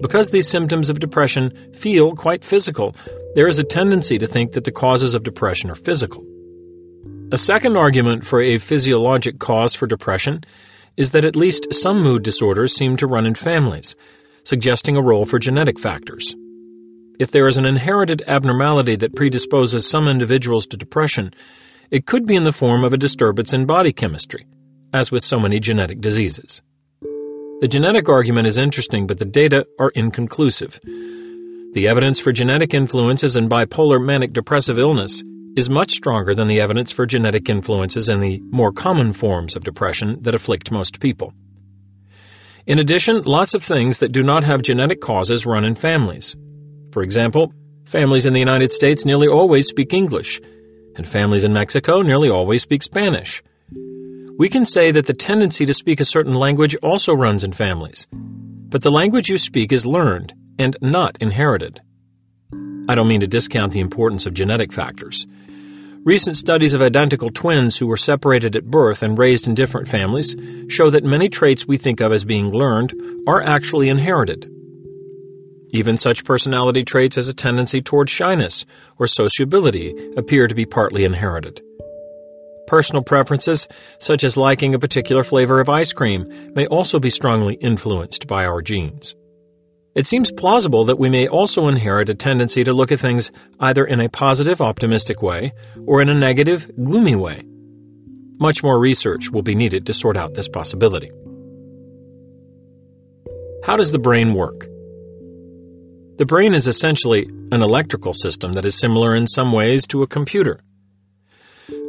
Because 0.00 0.30
these 0.30 0.48
symptoms 0.48 0.90
of 0.90 1.00
depression 1.00 1.50
feel 1.72 2.14
quite 2.14 2.44
physical, 2.44 2.94
there 3.34 3.46
is 3.46 3.58
a 3.58 3.64
tendency 3.64 4.18
to 4.18 4.26
think 4.26 4.52
that 4.52 4.64
the 4.64 4.72
causes 4.72 5.14
of 5.14 5.22
depression 5.22 5.70
are 5.70 5.74
physical. 5.74 6.24
A 7.32 7.38
second 7.38 7.76
argument 7.76 8.24
for 8.24 8.40
a 8.40 8.58
physiologic 8.58 9.38
cause 9.38 9.74
for 9.74 9.86
depression 9.86 10.44
is 10.96 11.10
that 11.12 11.24
at 11.24 11.36
least 11.36 11.72
some 11.72 12.02
mood 12.02 12.22
disorders 12.22 12.74
seem 12.74 12.96
to 12.98 13.06
run 13.06 13.26
in 13.26 13.34
families, 13.34 13.96
suggesting 14.44 14.96
a 14.96 15.02
role 15.02 15.24
for 15.24 15.38
genetic 15.38 15.78
factors. 15.78 16.34
If 17.18 17.30
there 17.30 17.48
is 17.48 17.56
an 17.56 17.64
inherited 17.64 18.22
abnormality 18.26 18.96
that 18.96 19.14
predisposes 19.14 19.88
some 19.88 20.06
individuals 20.08 20.66
to 20.66 20.76
depression, 20.76 21.32
it 21.90 22.06
could 22.06 22.26
be 22.26 22.36
in 22.36 22.44
the 22.44 22.52
form 22.52 22.84
of 22.84 22.92
a 22.92 22.98
disturbance 22.98 23.52
in 23.52 23.66
body 23.66 23.92
chemistry, 23.92 24.46
as 24.92 25.12
with 25.12 25.22
so 25.22 25.38
many 25.38 25.60
genetic 25.60 26.00
diseases. 26.00 26.62
The 27.60 27.68
genetic 27.68 28.08
argument 28.08 28.46
is 28.46 28.58
interesting, 28.58 29.06
but 29.06 29.18
the 29.18 29.24
data 29.24 29.66
are 29.78 29.90
inconclusive. 29.90 30.80
The 31.72 31.88
evidence 31.88 32.20
for 32.20 32.32
genetic 32.32 32.74
influences 32.74 33.36
in 33.36 33.48
bipolar 33.48 34.04
manic 34.04 34.32
depressive 34.32 34.78
illness 34.78 35.22
is 35.56 35.70
much 35.70 35.92
stronger 35.92 36.34
than 36.34 36.48
the 36.48 36.60
evidence 36.60 36.90
for 36.90 37.06
genetic 37.06 37.48
influences 37.48 38.08
in 38.08 38.20
the 38.20 38.40
more 38.50 38.72
common 38.72 39.12
forms 39.12 39.54
of 39.54 39.64
depression 39.64 40.20
that 40.22 40.34
afflict 40.34 40.70
most 40.70 41.00
people. 41.00 41.32
In 42.66 42.78
addition, 42.78 43.22
lots 43.22 43.54
of 43.54 43.62
things 43.62 43.98
that 43.98 44.12
do 44.12 44.22
not 44.22 44.44
have 44.44 44.62
genetic 44.62 45.00
causes 45.00 45.46
run 45.46 45.64
in 45.64 45.74
families. 45.74 46.34
For 46.92 47.02
example, 47.02 47.52
families 47.84 48.26
in 48.26 48.32
the 48.32 48.40
United 48.40 48.72
States 48.72 49.04
nearly 49.04 49.28
always 49.28 49.66
speak 49.66 49.92
English, 49.92 50.40
and 50.96 51.06
families 51.06 51.44
in 51.44 51.52
Mexico 51.52 52.02
nearly 52.02 52.28
always 52.28 52.62
speak 52.62 52.82
Spanish. 52.82 53.42
We 54.38 54.48
can 54.48 54.64
say 54.64 54.90
that 54.90 55.06
the 55.06 55.14
tendency 55.14 55.64
to 55.66 55.74
speak 55.74 56.00
a 56.00 56.04
certain 56.04 56.34
language 56.34 56.74
also 56.82 57.14
runs 57.14 57.44
in 57.44 57.52
families, 57.52 58.06
but 58.12 58.82
the 58.82 58.90
language 58.90 59.28
you 59.28 59.38
speak 59.38 59.72
is 59.72 59.86
learned 59.86 60.34
and 60.58 60.76
not 60.80 61.16
inherited. 61.20 61.80
I 62.88 62.94
don't 62.94 63.08
mean 63.08 63.20
to 63.20 63.26
discount 63.26 63.72
the 63.72 63.80
importance 63.80 64.26
of 64.26 64.34
genetic 64.34 64.72
factors. 64.72 65.26
Recent 66.04 66.36
studies 66.36 66.74
of 66.74 66.82
identical 66.82 67.30
twins 67.30 67.78
who 67.78 67.86
were 67.86 67.96
separated 67.96 68.56
at 68.56 68.70
birth 68.70 69.02
and 69.02 69.16
raised 69.16 69.46
in 69.46 69.54
different 69.54 69.88
families 69.88 70.36
show 70.68 70.90
that 70.90 71.02
many 71.02 71.30
traits 71.30 71.66
we 71.66 71.78
think 71.78 72.00
of 72.00 72.12
as 72.12 72.26
being 72.26 72.50
learned 72.50 72.92
are 73.26 73.42
actually 73.42 73.88
inherited. 73.88 74.50
Even 75.74 75.96
such 75.96 76.24
personality 76.24 76.84
traits 76.84 77.18
as 77.18 77.26
a 77.26 77.34
tendency 77.34 77.82
toward 77.82 78.08
shyness 78.08 78.64
or 79.00 79.08
sociability 79.08 79.92
appear 80.16 80.46
to 80.46 80.54
be 80.54 80.64
partly 80.64 81.02
inherited. 81.02 81.60
Personal 82.68 83.02
preferences, 83.02 83.66
such 83.98 84.22
as 84.22 84.36
liking 84.36 84.72
a 84.72 84.78
particular 84.78 85.24
flavor 85.24 85.58
of 85.58 85.68
ice 85.68 85.92
cream, 85.92 86.30
may 86.54 86.68
also 86.68 87.00
be 87.00 87.10
strongly 87.10 87.54
influenced 87.54 88.28
by 88.28 88.44
our 88.44 88.62
genes. 88.62 89.16
It 89.96 90.06
seems 90.06 90.30
plausible 90.30 90.84
that 90.84 91.00
we 91.00 91.10
may 91.10 91.26
also 91.26 91.66
inherit 91.66 92.08
a 92.08 92.14
tendency 92.14 92.62
to 92.62 92.72
look 92.72 92.92
at 92.92 93.00
things 93.00 93.32
either 93.58 93.84
in 93.84 93.98
a 93.98 94.08
positive, 94.08 94.60
optimistic 94.60 95.22
way 95.22 95.52
or 95.88 96.00
in 96.00 96.08
a 96.08 96.14
negative, 96.14 96.70
gloomy 96.84 97.16
way. 97.16 97.42
Much 98.38 98.62
more 98.62 98.78
research 98.78 99.30
will 99.30 99.42
be 99.42 99.56
needed 99.56 99.86
to 99.86 99.92
sort 99.92 100.16
out 100.16 100.34
this 100.34 100.48
possibility. 100.48 101.10
How 103.64 103.76
does 103.76 103.90
the 103.90 103.98
brain 103.98 104.34
work? 104.34 104.68
The 106.16 106.26
brain 106.26 106.54
is 106.54 106.68
essentially 106.68 107.28
an 107.50 107.60
electrical 107.60 108.12
system 108.12 108.52
that 108.52 108.64
is 108.64 108.78
similar 108.78 109.16
in 109.16 109.26
some 109.26 109.50
ways 109.50 109.84
to 109.88 110.02
a 110.02 110.06
computer. 110.06 110.60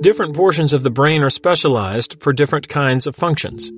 Different 0.01 0.35
portions 0.35 0.73
of 0.73 0.81
the 0.81 0.89
brain 0.89 1.21
are 1.21 1.29
specialized 1.29 2.21
for 2.23 2.33
different 2.33 2.67
kinds 2.67 3.05
of 3.05 3.15
functions. 3.15 3.69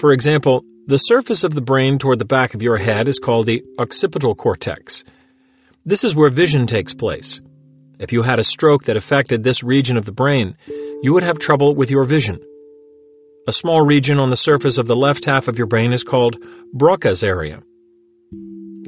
For 0.00 0.12
example, 0.12 0.64
the 0.86 0.96
surface 0.96 1.44
of 1.44 1.54
the 1.54 1.60
brain 1.60 1.98
toward 1.98 2.18
the 2.18 2.24
back 2.24 2.54
of 2.54 2.62
your 2.62 2.78
head 2.78 3.06
is 3.06 3.18
called 3.18 3.44
the 3.44 3.62
occipital 3.78 4.34
cortex. 4.34 5.04
This 5.84 6.04
is 6.04 6.16
where 6.16 6.30
vision 6.30 6.66
takes 6.66 6.94
place. 6.94 7.42
If 7.98 8.14
you 8.14 8.22
had 8.22 8.38
a 8.38 8.44
stroke 8.44 8.84
that 8.84 8.96
affected 8.96 9.42
this 9.42 9.62
region 9.62 9.98
of 9.98 10.06
the 10.06 10.12
brain, 10.12 10.56
you 11.02 11.12
would 11.12 11.22
have 11.22 11.38
trouble 11.38 11.74
with 11.74 11.90
your 11.90 12.04
vision. 12.04 12.40
A 13.46 13.52
small 13.52 13.82
region 13.82 14.18
on 14.18 14.30
the 14.30 14.36
surface 14.36 14.78
of 14.78 14.86
the 14.86 14.96
left 14.96 15.26
half 15.26 15.48
of 15.48 15.58
your 15.58 15.66
brain 15.66 15.92
is 15.92 16.02
called 16.02 16.42
Broca's 16.72 17.22
area. 17.22 17.62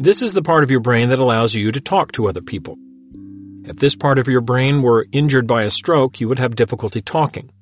This 0.03 0.21
is 0.21 0.35
the 0.35 0.43
part 0.43 0.65
of 0.65 0.71
your 0.73 0.81
brain 0.81 1.11
that 1.11 1.21
allows 1.21 1.55
you 1.55 1.71
to 1.71 1.81
talk 1.81 2.11
to 2.13 2.27
other 2.27 2.41
people. 2.41 2.77
If 3.63 3.77
this 3.77 3.95
part 3.95 4.19
of 4.19 4.27
your 4.27 4.41
brain 4.41 4.83
were 4.83 5.07
injured 5.13 5.47
by 5.47 5.63
a 5.63 5.71
stroke, 5.71 6.21
you 6.21 6.27
would 6.27 6.41
have 6.41 6.57
difficulty 6.57 7.01
talking. 7.01 7.53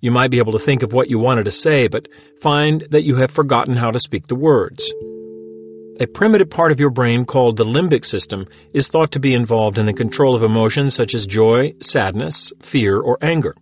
You 0.00 0.12
might 0.12 0.30
be 0.30 0.38
able 0.38 0.52
to 0.52 0.60
think 0.60 0.84
of 0.84 0.92
what 0.92 1.10
you 1.10 1.18
wanted 1.18 1.46
to 1.46 1.50
say, 1.50 1.88
but 1.88 2.06
find 2.40 2.82
that 2.92 3.02
you 3.02 3.16
have 3.16 3.32
forgotten 3.32 3.74
how 3.74 3.90
to 3.90 3.98
speak 3.98 4.28
the 4.28 4.36
words. 4.36 4.94
A 5.98 6.06
primitive 6.06 6.48
part 6.48 6.70
of 6.70 6.78
your 6.78 6.90
brain 6.90 7.24
called 7.24 7.56
the 7.56 7.64
limbic 7.64 8.04
system 8.04 8.46
is 8.72 8.86
thought 8.86 9.10
to 9.10 9.18
be 9.18 9.34
involved 9.34 9.78
in 9.78 9.86
the 9.86 9.92
control 9.92 10.36
of 10.36 10.44
emotions 10.44 10.94
such 10.94 11.12
as 11.12 11.26
joy, 11.26 11.74
sadness, 11.82 12.52
fear, 12.62 13.00
or 13.00 13.18
anger. 13.20 13.56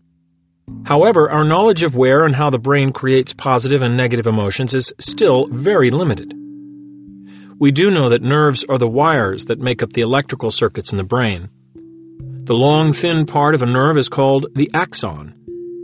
However, 0.84 1.30
our 1.30 1.44
knowledge 1.44 1.82
of 1.82 1.96
where 1.96 2.26
and 2.26 2.36
how 2.36 2.50
the 2.50 2.58
brain 2.58 2.92
creates 2.92 3.32
positive 3.32 3.80
and 3.80 3.96
negative 3.96 4.26
emotions 4.26 4.74
is 4.74 4.92
still 4.98 5.46
very 5.46 5.90
limited. 5.90 6.34
We 7.60 7.70
do 7.70 7.90
know 7.90 8.08
that 8.08 8.22
nerves 8.22 8.64
are 8.68 8.78
the 8.78 8.88
wires 8.88 9.44
that 9.44 9.60
make 9.60 9.82
up 9.82 9.92
the 9.92 10.00
electrical 10.00 10.50
circuits 10.50 10.92
in 10.92 10.96
the 10.96 11.04
brain. 11.04 11.50
The 12.44 12.54
long, 12.54 12.92
thin 12.92 13.26
part 13.26 13.54
of 13.54 13.62
a 13.62 13.66
nerve 13.66 13.96
is 13.96 14.08
called 14.08 14.46
the 14.54 14.70
axon, 14.74 15.40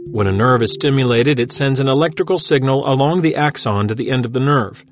when 0.09 0.29
a 0.29 0.33
nerve 0.33 0.63
is 0.63 0.73
stimulated, 0.73 1.41
it 1.41 1.51
sends 1.51 1.81
an 1.81 1.89
electrical 1.89 2.39
signal 2.39 2.89
along 2.89 3.21
the 3.21 3.35
axon 3.35 3.89
to 3.89 3.95
the 3.95 4.11
end 4.11 4.25
of 4.25 4.33
the 4.33 4.41
nerve. 4.41 4.85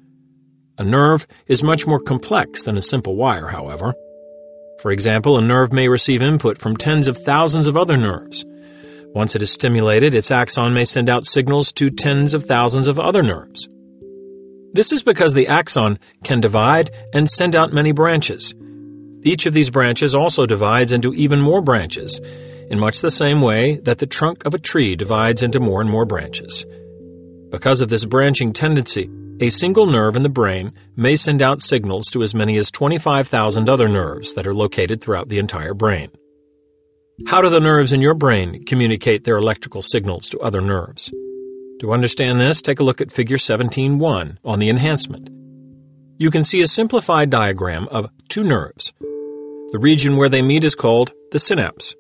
A 0.76 0.82
nerve 0.82 1.26
is 1.46 1.62
much 1.62 1.86
more 1.86 2.00
complex 2.00 2.64
than 2.64 2.76
a 2.76 2.82
simple 2.82 3.14
wire, 3.14 3.46
however. 3.46 3.94
For 4.80 4.90
example, 4.90 5.38
a 5.38 5.40
nerve 5.40 5.72
may 5.72 5.88
receive 5.88 6.20
input 6.20 6.58
from 6.58 6.76
tens 6.76 7.06
of 7.06 7.16
thousands 7.16 7.68
of 7.68 7.76
other 7.76 7.96
nerves. 7.96 8.44
Once 9.14 9.36
it 9.36 9.40
is 9.40 9.52
stimulated, 9.52 10.14
its 10.14 10.32
axon 10.32 10.74
may 10.74 10.84
send 10.84 11.08
out 11.08 11.24
signals 11.24 11.72
to 11.72 11.90
tens 11.90 12.34
of 12.34 12.44
thousands 12.44 12.88
of 12.88 12.98
other 12.98 13.22
nerves. 13.22 13.68
This 14.74 14.90
is 14.90 15.04
because 15.04 15.34
the 15.34 15.46
axon 15.46 16.00
can 16.24 16.40
divide 16.40 16.90
and 17.12 17.30
send 17.30 17.54
out 17.54 17.72
many 17.72 17.92
branches. 17.92 18.52
Each 19.22 19.46
of 19.46 19.54
these 19.54 19.70
branches 19.70 20.16
also 20.16 20.46
divides 20.46 20.90
into 20.90 21.14
even 21.14 21.40
more 21.40 21.62
branches, 21.62 22.20
in 22.70 22.80
much 22.80 23.00
the 23.00 23.10
same 23.10 23.40
way 23.40 23.76
that 23.84 23.98
the 23.98 24.06
trunk 24.06 24.44
of 24.44 24.52
a 24.52 24.58
tree 24.58 24.96
divides 24.96 25.42
into 25.42 25.60
more 25.60 25.80
and 25.80 25.88
more 25.88 26.04
branches. 26.04 26.66
Because 27.50 27.82
of 27.82 27.88
this 27.88 28.04
branching 28.04 28.52
tendency, 28.52 29.08
a 29.38 29.48
single 29.48 29.86
nerve 29.86 30.16
in 30.16 30.22
the 30.22 30.28
brain 30.28 30.72
may 30.96 31.14
send 31.14 31.40
out 31.40 31.62
signals 31.62 32.06
to 32.06 32.24
as 32.24 32.34
many 32.34 32.56
as 32.56 32.72
25,000 32.72 33.70
other 33.70 33.86
nerves 33.86 34.34
that 34.34 34.46
are 34.46 34.54
located 34.54 35.00
throughout 35.00 35.28
the 35.28 35.38
entire 35.38 35.74
brain. 35.74 36.10
How 37.28 37.40
do 37.40 37.48
the 37.48 37.60
nerves 37.60 37.92
in 37.92 38.00
your 38.00 38.14
brain 38.14 38.64
communicate 38.64 39.22
their 39.22 39.36
electrical 39.36 39.82
signals 39.82 40.28
to 40.30 40.40
other 40.40 40.60
nerves? 40.60 41.12
To 41.84 41.92
understand 41.92 42.40
this, 42.40 42.62
take 42.62 42.80
a 42.80 42.82
look 42.82 43.02
at 43.02 43.12
Figure 43.12 43.36
17.1 43.36 44.38
on 44.42 44.58
the 44.58 44.70
enhancement. 44.70 45.28
You 46.16 46.30
can 46.30 46.42
see 46.42 46.62
a 46.62 46.66
simplified 46.66 47.28
diagram 47.28 47.88
of 47.88 48.08
two 48.30 48.42
nerves. 48.42 48.94
The 49.00 49.78
region 49.78 50.16
where 50.16 50.30
they 50.30 50.40
meet 50.40 50.64
is 50.64 50.74
called 50.74 51.12
the 51.30 51.38
synapse. 51.38 51.94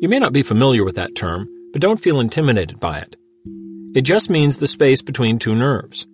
You 0.00 0.08
may 0.08 0.18
not 0.18 0.32
be 0.32 0.40
familiar 0.40 0.82
with 0.82 0.94
that 0.94 1.14
term, 1.14 1.46
but 1.74 1.82
don't 1.82 2.00
feel 2.00 2.20
intimidated 2.20 2.80
by 2.80 3.00
it. 3.00 3.16
It 3.94 4.00
just 4.00 4.30
means 4.30 4.56
the 4.56 4.66
space 4.66 5.02
between 5.02 5.36
two 5.36 5.54
nerves. 5.54 6.06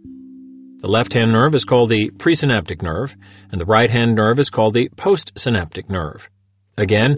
The 0.78 0.90
left 0.90 1.12
hand 1.12 1.30
nerve 1.30 1.54
is 1.54 1.64
called 1.64 1.90
the 1.90 2.11
presynaptic 2.11 2.83
nerve, 2.83 3.14
and 3.52 3.61
the 3.61 3.64
right 3.64 3.90
hand 3.90 4.16
nerve 4.16 4.40
is 4.40 4.50
called 4.50 4.75
the 4.75 4.88
postsynaptic 4.97 5.88
nerve. 5.88 6.28
Again, 6.76 7.16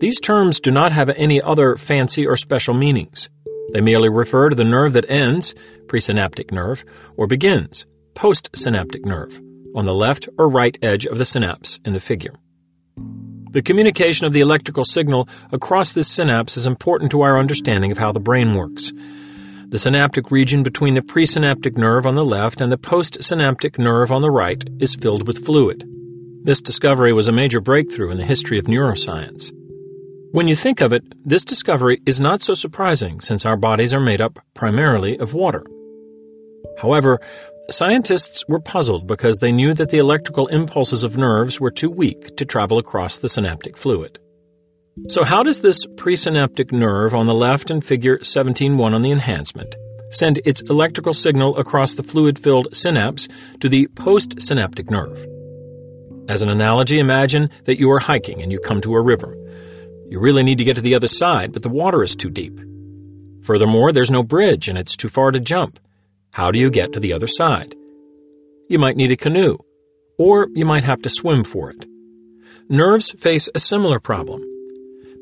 these 0.00 0.20
terms 0.20 0.60
do 0.60 0.70
not 0.70 0.92
have 0.92 1.10
any 1.10 1.42
other 1.42 1.74
fancy 1.74 2.24
or 2.24 2.36
special 2.36 2.72
meanings. 2.72 3.28
They 3.72 3.80
merely 3.80 4.08
refer 4.08 4.48
to 4.48 4.56
the 4.56 4.64
nerve 4.64 4.92
that 4.94 5.08
ends, 5.08 5.54
presynaptic 5.86 6.50
nerve, 6.52 6.84
or 7.16 7.26
begins, 7.26 7.86
postsynaptic 8.14 9.04
nerve, 9.04 9.40
on 9.74 9.84
the 9.84 9.94
left 9.94 10.28
or 10.38 10.48
right 10.48 10.76
edge 10.82 11.06
of 11.06 11.18
the 11.18 11.24
synapse 11.24 11.78
in 11.84 11.92
the 11.92 12.00
figure. 12.00 12.34
The 13.52 13.62
communication 13.62 14.26
of 14.26 14.32
the 14.32 14.40
electrical 14.40 14.84
signal 14.84 15.28
across 15.50 15.92
this 15.92 16.08
synapse 16.08 16.56
is 16.56 16.66
important 16.66 17.10
to 17.10 17.22
our 17.22 17.38
understanding 17.38 17.90
of 17.90 17.98
how 17.98 18.12
the 18.12 18.20
brain 18.20 18.54
works. 18.54 18.92
The 19.68 19.78
synaptic 19.78 20.30
region 20.30 20.62
between 20.62 20.94
the 20.94 21.00
presynaptic 21.00 21.76
nerve 21.76 22.06
on 22.06 22.16
the 22.16 22.24
left 22.24 22.60
and 22.60 22.72
the 22.72 22.78
postsynaptic 22.78 23.78
nerve 23.78 24.10
on 24.10 24.22
the 24.22 24.30
right 24.30 24.62
is 24.80 24.96
filled 24.96 25.26
with 25.26 25.44
fluid. 25.44 25.84
This 26.42 26.60
discovery 26.60 27.12
was 27.12 27.28
a 27.28 27.32
major 27.32 27.60
breakthrough 27.60 28.10
in 28.10 28.16
the 28.16 28.24
history 28.24 28.58
of 28.58 28.64
neuroscience. 28.64 29.52
When 30.32 30.48
you 30.48 30.54
think 30.54 30.80
of 30.80 30.92
it, 30.92 31.02
this 31.24 31.44
discovery 31.44 32.00
is 32.06 32.20
not 32.20 32.40
so 32.42 32.54
surprising 32.54 33.20
since 33.20 33.44
our 33.44 33.56
bodies 33.56 33.92
are 33.92 34.00
made 34.00 34.20
up 34.20 34.38
primarily 34.54 35.18
of 35.18 35.34
water. 35.34 35.64
However, 36.78 37.20
Scientists 37.70 38.44
were 38.48 38.58
puzzled 38.58 39.06
because 39.06 39.38
they 39.38 39.52
knew 39.52 39.72
that 39.74 39.90
the 39.90 39.98
electrical 39.98 40.48
impulses 40.48 41.04
of 41.04 41.16
nerves 41.16 41.60
were 41.60 41.70
too 41.70 41.88
weak 41.88 42.34
to 42.36 42.44
travel 42.44 42.78
across 42.78 43.18
the 43.18 43.28
synaptic 43.28 43.76
fluid. 43.76 44.18
So, 45.06 45.22
how 45.22 45.44
does 45.44 45.62
this 45.62 45.86
presynaptic 45.86 46.72
nerve 46.72 47.14
on 47.14 47.26
the 47.26 47.34
left 47.34 47.70
in 47.70 47.80
figure 47.80 48.18
17.1 48.18 48.92
on 48.92 49.02
the 49.02 49.12
enhancement 49.12 49.76
send 50.10 50.40
its 50.44 50.62
electrical 50.62 51.14
signal 51.14 51.56
across 51.58 51.94
the 51.94 52.02
fluid 52.02 52.40
filled 52.40 52.74
synapse 52.74 53.28
to 53.60 53.68
the 53.68 53.86
postsynaptic 53.94 54.90
nerve? 54.90 55.24
As 56.28 56.42
an 56.42 56.48
analogy, 56.48 56.98
imagine 56.98 57.50
that 57.64 57.78
you 57.78 57.88
are 57.92 58.00
hiking 58.00 58.42
and 58.42 58.50
you 58.50 58.58
come 58.58 58.80
to 58.80 58.96
a 58.96 59.00
river. 59.00 59.36
You 60.10 60.18
really 60.18 60.42
need 60.42 60.58
to 60.58 60.64
get 60.64 60.74
to 60.74 60.82
the 60.82 60.96
other 60.96 61.06
side, 61.06 61.52
but 61.52 61.62
the 61.62 61.68
water 61.68 62.02
is 62.02 62.16
too 62.16 62.30
deep. 62.30 62.58
Furthermore, 63.42 63.92
there's 63.92 64.10
no 64.10 64.24
bridge 64.24 64.68
and 64.68 64.76
it's 64.76 64.96
too 64.96 65.08
far 65.08 65.30
to 65.30 65.38
jump. 65.38 65.78
How 66.32 66.50
do 66.50 66.58
you 66.58 66.68
get 66.68 66.92
to 66.92 67.00
the 67.00 67.12
other 67.12 67.28
side? 67.28 67.76
You 68.68 68.80
might 68.80 68.96
need 68.96 69.12
a 69.12 69.16
canoe, 69.16 69.58
or 70.18 70.48
you 70.52 70.66
might 70.66 70.82
have 70.82 71.00
to 71.02 71.08
swim 71.08 71.44
for 71.44 71.70
it. 71.70 71.86
Nerves 72.68 73.12
face 73.12 73.48
a 73.54 73.60
similar 73.60 74.00
problem. 74.00 74.44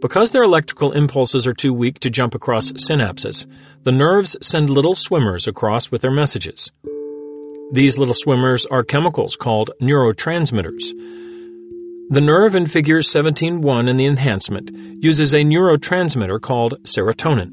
Because 0.01 0.31
their 0.31 0.43
electrical 0.43 0.93
impulses 0.93 1.47
are 1.47 1.53
too 1.53 1.75
weak 1.75 1.99
to 2.01 2.11
jump 2.11 2.35
across 2.35 2.73
synapses, 2.73 3.47
the 3.83 3.93
nerves 3.93 4.37
send 4.41 4.71
little 4.71 4.95
swimmers 4.95 5.47
across 5.47 5.91
with 5.91 6.01
their 6.01 6.11
messages. 6.11 6.73
These 7.73 7.99
little 7.99 8.15
swimmers 8.15 8.65
are 8.67 8.85
chemicals 8.85 9.37
called 9.37 9.71
neurotransmitters. 9.83 10.93
The 12.11 12.23
nerve 12.23 12.57
in 12.57 12.65
figure 12.67 13.01
17.1 13.01 13.87
in 13.87 13.99
the 13.99 14.07
enhancement 14.07 14.71
uses 14.75 15.35
a 15.35 15.41
neurotransmitter 15.41 16.41
called 16.41 16.83
serotonin. 16.85 17.53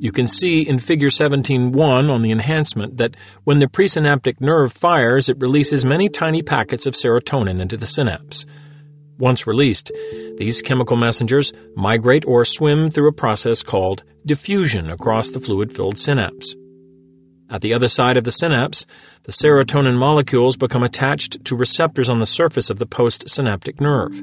You 0.00 0.10
can 0.10 0.26
see 0.26 0.62
in 0.62 0.80
figure 0.80 1.08
17.1 1.08 2.10
on 2.10 2.22
the 2.22 2.32
enhancement 2.32 2.96
that 2.96 3.16
when 3.44 3.60
the 3.60 3.68
presynaptic 3.68 4.40
nerve 4.40 4.72
fires, 4.72 5.28
it 5.28 5.36
releases 5.38 5.84
many 5.84 6.08
tiny 6.08 6.42
packets 6.42 6.84
of 6.84 6.94
serotonin 6.94 7.60
into 7.60 7.76
the 7.76 7.86
synapse. 7.86 8.44
Once 9.18 9.46
released, 9.46 9.92
these 10.36 10.60
chemical 10.60 10.96
messengers 10.96 11.52
migrate 11.76 12.24
or 12.26 12.44
swim 12.44 12.90
through 12.90 13.08
a 13.08 13.12
process 13.12 13.62
called 13.62 14.02
diffusion 14.26 14.90
across 14.90 15.30
the 15.30 15.38
fluid 15.38 15.72
filled 15.72 15.96
synapse. 15.96 16.56
At 17.50 17.60
the 17.60 17.74
other 17.74 17.88
side 17.88 18.16
of 18.16 18.24
the 18.24 18.32
synapse, 18.32 18.86
the 19.24 19.32
serotonin 19.32 19.96
molecules 19.96 20.56
become 20.56 20.82
attached 20.82 21.44
to 21.44 21.56
receptors 21.56 22.08
on 22.08 22.18
the 22.18 22.26
surface 22.26 22.70
of 22.70 22.78
the 22.78 22.86
postsynaptic 22.86 23.80
nerve. 23.80 24.20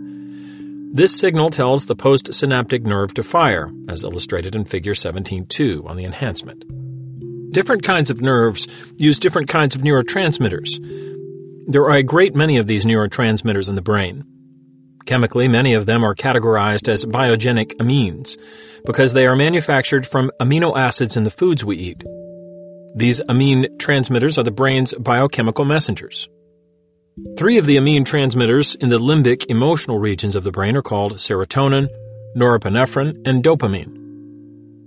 This 0.94 1.18
signal 1.18 1.50
tells 1.50 1.86
the 1.86 1.96
postsynaptic 1.96 2.82
nerve 2.82 3.14
to 3.14 3.24
fire, 3.24 3.72
as 3.88 4.04
illustrated 4.04 4.56
in 4.56 4.66
Figure 4.66 4.94
17.2 4.94 5.86
on 5.86 5.96
the 5.96 6.04
enhancement. 6.04 6.66
Different 7.54 7.84
kinds 7.84 8.10
of 8.10 8.22
nerves 8.22 8.68
use 8.98 9.20
different 9.20 9.48
kinds 9.50 9.76
of 9.76 9.84
neurotransmitters. 9.84 10.80
There 11.68 11.84
are 11.84 11.98
a 11.98 12.04
great 12.04 12.36
many 12.36 12.58
of 12.58 12.68
these 12.68 12.86
neurotransmitters 12.86 13.70
in 13.70 13.76
the 13.76 13.82
brain. 13.82 14.26
Chemically, 15.06 15.48
many 15.48 15.74
of 15.74 15.86
them 15.86 16.04
are 16.04 16.16
categorized 16.16 16.88
as 16.88 17.06
biogenic 17.06 17.76
amines 17.78 18.38
because 18.86 19.14
they 19.14 19.28
are 19.28 19.36
manufactured 19.36 20.08
from 20.08 20.32
amino 20.40 20.76
acids 20.76 21.16
in 21.16 21.24
the 21.24 21.30
foods 21.30 21.64
we 21.64 21.78
eat. 21.78 22.04
These 22.94 23.22
amine 23.30 23.78
transmitters 23.78 24.38
are 24.38 24.44
the 24.44 24.52
brain's 24.52 24.94
biochemical 24.94 25.64
messengers. 25.64 26.28
Three 27.38 27.58
of 27.58 27.66
the 27.66 27.78
amine 27.78 28.04
transmitters 28.04 28.76
in 28.76 28.90
the 28.90 29.00
limbic 29.00 29.46
emotional 29.48 29.98
regions 29.98 30.36
of 30.36 30.44
the 30.44 30.52
brain 30.52 30.76
are 30.76 30.82
called 30.82 31.14
serotonin, 31.14 31.88
norepinephrine, 32.36 33.26
and 33.26 33.44
dopamine. 33.44 33.98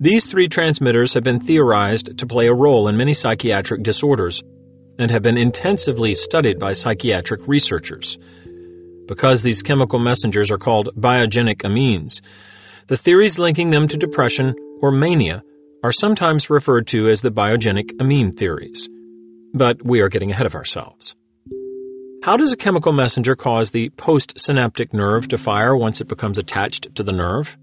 These 0.01 0.27
three 0.27 0.49
transmitters 0.49 1.15
have 1.15 1.25
been 1.25 1.41
theorized 1.41 2.19
to 2.19 2.27
play 2.27 2.47
a 2.47 2.55
role 2.55 2.89
in 2.89 2.97
many 2.97 3.15
psychiatric 3.15 3.83
disorders 3.83 4.43
and 4.99 5.11
have 5.11 5.23
been 5.23 5.39
intensively 5.39 6.15
studied 6.15 6.59
by 6.59 6.75
psychiatric 6.75 7.49
researchers. 7.49 8.19
Because 9.07 9.43
these 9.43 9.63
chemical 9.63 9.99
messengers 9.99 10.51
are 10.51 10.59
called 10.59 10.91
biogenic 10.95 11.63
amines, 11.63 12.21
the 12.89 12.97
theories 12.97 13.39
linking 13.39 13.71
them 13.71 13.89
to 13.89 13.97
depression 13.97 14.55
or 14.83 14.91
mania 14.91 15.43
are 15.85 15.93
sometimes 15.93 16.49
referred 16.49 16.87
to 16.87 17.11
as 17.11 17.21
the 17.21 17.31
biogenic 17.31 17.93
amine 18.01 18.33
theories. 18.33 18.89
But 19.53 19.85
we 19.85 20.01
are 20.01 20.09
getting 20.09 20.31
ahead 20.31 20.47
of 20.47 20.55
ourselves. 20.55 21.15
How 22.23 22.39
does 22.39 22.51
a 22.51 22.57
chemical 22.57 22.93
messenger 22.93 23.37
cause 23.37 23.71
the 23.71 23.91
postsynaptic 23.91 24.95
nerve 24.95 25.29
to 25.29 25.37
fire 25.37 25.77
once 25.77 26.01
it 26.01 26.09
becomes 26.09 26.39
attached 26.39 26.95
to 26.95 27.03
the 27.03 27.13
nerve? 27.13 27.59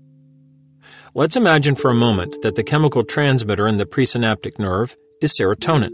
Let's 1.15 1.35
imagine 1.35 1.73
for 1.73 1.89
a 1.89 1.95
moment 1.95 2.43
that 2.43 2.53
the 2.53 2.63
chemical 2.63 3.03
transmitter 3.03 3.67
in 3.67 3.77
the 3.77 3.87
presynaptic 3.87 4.59
nerve 4.59 4.95
is 5.19 5.35
serotonin. 5.35 5.91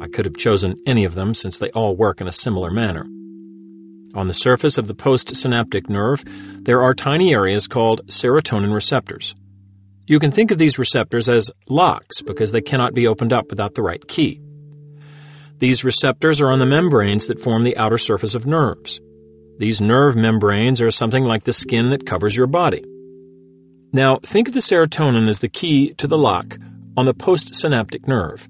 I 0.00 0.08
could 0.08 0.24
have 0.24 0.38
chosen 0.38 0.74
any 0.86 1.04
of 1.04 1.14
them 1.14 1.34
since 1.34 1.58
they 1.58 1.68
all 1.72 1.96
work 1.96 2.22
in 2.22 2.26
a 2.26 2.32
similar 2.32 2.70
manner. 2.70 3.04
On 4.14 4.26
the 4.26 4.32
surface 4.32 4.78
of 4.78 4.88
the 4.88 4.94
postsynaptic 4.94 5.90
nerve, 5.90 6.24
there 6.64 6.82
are 6.82 6.94
tiny 6.94 7.34
areas 7.34 7.68
called 7.68 8.06
serotonin 8.06 8.72
receptors. 8.72 9.34
You 10.08 10.20
can 10.20 10.30
think 10.30 10.52
of 10.52 10.58
these 10.58 10.78
receptors 10.78 11.28
as 11.28 11.50
locks 11.68 12.22
because 12.22 12.52
they 12.52 12.60
cannot 12.60 12.94
be 12.94 13.08
opened 13.08 13.32
up 13.32 13.50
without 13.50 13.74
the 13.74 13.82
right 13.82 14.06
key. 14.06 14.40
These 15.58 15.84
receptors 15.84 16.40
are 16.40 16.50
on 16.50 16.60
the 16.60 16.66
membranes 16.66 17.26
that 17.26 17.40
form 17.40 17.64
the 17.64 17.76
outer 17.76 17.98
surface 17.98 18.34
of 18.34 18.46
nerves. 18.46 19.00
These 19.58 19.80
nerve 19.80 20.14
membranes 20.14 20.80
are 20.80 20.90
something 20.90 21.24
like 21.24 21.42
the 21.42 21.52
skin 21.52 21.88
that 21.90 22.06
covers 22.06 22.36
your 22.36 22.46
body. 22.46 22.84
Now, 23.92 24.18
think 24.18 24.48
of 24.48 24.54
the 24.54 24.60
serotonin 24.60 25.28
as 25.28 25.40
the 25.40 25.48
key 25.48 25.94
to 25.94 26.06
the 26.06 26.18
lock 26.18 26.56
on 26.96 27.06
the 27.06 27.14
postsynaptic 27.14 28.06
nerve. 28.06 28.48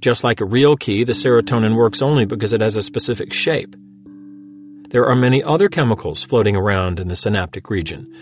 Just 0.00 0.24
like 0.24 0.40
a 0.40 0.46
real 0.46 0.76
key, 0.76 1.04
the 1.04 1.12
serotonin 1.12 1.76
works 1.76 2.02
only 2.02 2.24
because 2.24 2.52
it 2.52 2.62
has 2.62 2.76
a 2.76 2.82
specific 2.82 3.32
shape. 3.32 3.76
There 4.90 5.06
are 5.06 5.16
many 5.16 5.42
other 5.42 5.68
chemicals 5.68 6.22
floating 6.22 6.56
around 6.56 6.98
in 7.00 7.08
the 7.08 7.16
synaptic 7.16 7.70
region, 7.70 8.12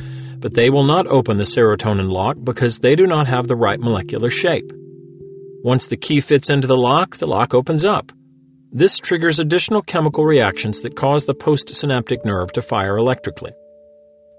but 0.42 0.54
they 0.54 0.68
will 0.68 0.84
not 0.84 1.06
open 1.06 1.38
the 1.38 1.44
serotonin 1.44 2.10
lock 2.10 2.36
because 2.42 2.80
they 2.80 2.96
do 2.96 3.06
not 3.06 3.28
have 3.28 3.48
the 3.48 3.56
right 3.56 3.80
molecular 3.80 4.28
shape. 4.28 4.70
Once 5.62 5.86
the 5.86 5.96
key 5.96 6.20
fits 6.20 6.50
into 6.50 6.66
the 6.66 6.76
lock, 6.76 7.16
the 7.16 7.26
lock 7.26 7.54
opens 7.54 7.84
up. 7.84 8.12
This 8.72 8.98
triggers 8.98 9.38
additional 9.38 9.80
chemical 9.82 10.24
reactions 10.24 10.80
that 10.80 10.96
cause 10.96 11.24
the 11.24 11.34
postsynaptic 11.34 12.24
nerve 12.24 12.52
to 12.52 12.62
fire 12.62 12.98
electrically. 12.98 13.52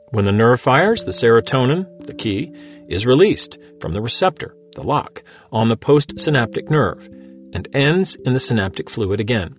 When 0.10 0.26
the 0.26 0.32
nerve 0.32 0.60
fires, 0.60 1.06
the 1.06 1.12
serotonin, 1.12 2.06
the 2.06 2.14
key, 2.14 2.52
is 2.90 3.06
released 3.06 3.58
from 3.80 3.94
the 3.94 4.02
receptor, 4.02 4.56
the 4.76 4.84
lock, 4.84 5.24
on 5.52 5.70
the 5.70 5.78
postsynaptic 5.78 6.70
nerve 6.70 7.08
and 7.54 7.68
ends 7.74 8.16
in 8.26 8.34
the 8.34 8.40
synaptic 8.40 8.90
fluid 8.90 9.22
again. 9.22 9.56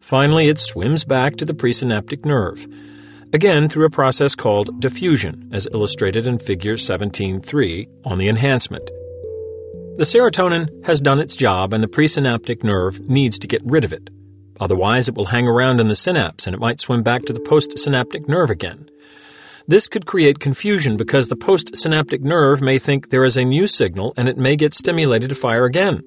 Finally, 0.00 0.48
it 0.48 0.58
swims 0.58 1.04
back 1.04 1.36
to 1.36 1.44
the 1.44 1.54
presynaptic 1.54 2.24
nerve, 2.24 2.66
again 3.32 3.68
through 3.68 3.86
a 3.86 3.90
process 3.90 4.34
called 4.34 4.80
diffusion, 4.80 5.50
as 5.52 5.68
illustrated 5.72 6.26
in 6.26 6.38
Figure 6.38 6.74
17.3 6.74 7.88
on 8.04 8.18
the 8.18 8.28
enhancement. 8.28 8.90
The 9.96 10.04
serotonin 10.04 10.84
has 10.84 11.00
done 11.00 11.18
its 11.18 11.36
job 11.36 11.72
and 11.72 11.82
the 11.82 11.88
presynaptic 11.88 12.62
nerve 12.62 13.00
needs 13.00 13.38
to 13.40 13.48
get 13.48 13.62
rid 13.64 13.84
of 13.84 13.92
it. 13.92 14.10
Otherwise, 14.60 15.08
it 15.08 15.16
will 15.16 15.26
hang 15.26 15.46
around 15.48 15.80
in 15.80 15.88
the 15.88 15.94
synapse 15.94 16.46
and 16.46 16.54
it 16.54 16.60
might 16.60 16.80
swim 16.80 17.02
back 17.02 17.22
to 17.24 17.32
the 17.32 17.40
postsynaptic 17.40 18.28
nerve 18.28 18.50
again. 18.50 18.88
This 19.66 19.88
could 19.88 20.06
create 20.06 20.38
confusion 20.38 20.96
because 20.96 21.28
the 21.28 21.36
postsynaptic 21.36 22.20
nerve 22.20 22.60
may 22.62 22.78
think 22.78 23.10
there 23.10 23.24
is 23.24 23.36
a 23.36 23.44
new 23.44 23.66
signal 23.66 24.14
and 24.16 24.28
it 24.28 24.38
may 24.38 24.56
get 24.56 24.72
stimulated 24.72 25.28
to 25.28 25.34
fire 25.34 25.64
again. 25.64 26.02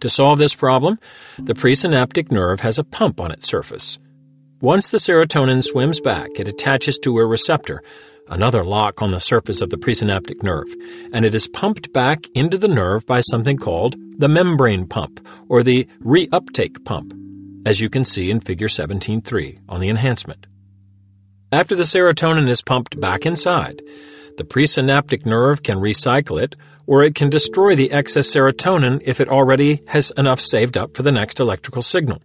To 0.00 0.08
solve 0.08 0.38
this 0.38 0.54
problem, 0.54 0.98
the 1.38 1.54
presynaptic 1.54 2.30
nerve 2.30 2.60
has 2.60 2.78
a 2.78 2.84
pump 2.84 3.20
on 3.20 3.30
its 3.30 3.48
surface. 3.48 3.98
Once 4.60 4.90
the 4.90 4.98
serotonin 4.98 5.62
swims 5.62 6.00
back, 6.00 6.30
it 6.40 6.48
attaches 6.48 6.98
to 6.98 7.16
a 7.16 7.24
receptor, 7.24 7.80
another 8.26 8.64
lock 8.64 9.00
on 9.00 9.12
the 9.12 9.20
surface 9.20 9.60
of 9.60 9.70
the 9.70 9.76
presynaptic 9.76 10.42
nerve, 10.42 10.66
and 11.12 11.24
it 11.24 11.32
is 11.32 11.46
pumped 11.46 11.92
back 11.92 12.26
into 12.34 12.58
the 12.58 12.66
nerve 12.66 13.06
by 13.06 13.20
something 13.20 13.56
called 13.56 13.94
the 14.18 14.28
membrane 14.28 14.84
pump 14.84 15.24
or 15.48 15.62
the 15.62 15.86
reuptake 16.04 16.84
pump, 16.84 17.14
as 17.64 17.80
you 17.80 17.88
can 17.88 18.04
see 18.04 18.32
in 18.32 18.40
figure 18.40 18.66
17.3 18.66 19.60
on 19.68 19.78
the 19.78 19.88
enhancement. 19.88 20.48
After 21.52 21.76
the 21.76 21.84
serotonin 21.84 22.48
is 22.48 22.60
pumped 22.60 22.98
back 22.98 23.26
inside, 23.26 23.80
the 24.38 24.44
presynaptic 24.44 25.24
nerve 25.24 25.62
can 25.62 25.76
recycle 25.76 26.42
it, 26.42 26.56
or 26.84 27.04
it 27.04 27.14
can 27.14 27.30
destroy 27.30 27.76
the 27.76 27.92
excess 27.92 28.34
serotonin 28.34 29.02
if 29.04 29.20
it 29.20 29.28
already 29.28 29.82
has 29.86 30.10
enough 30.16 30.40
saved 30.40 30.76
up 30.76 30.96
for 30.96 31.04
the 31.04 31.12
next 31.12 31.38
electrical 31.38 31.82
signal. 31.82 32.20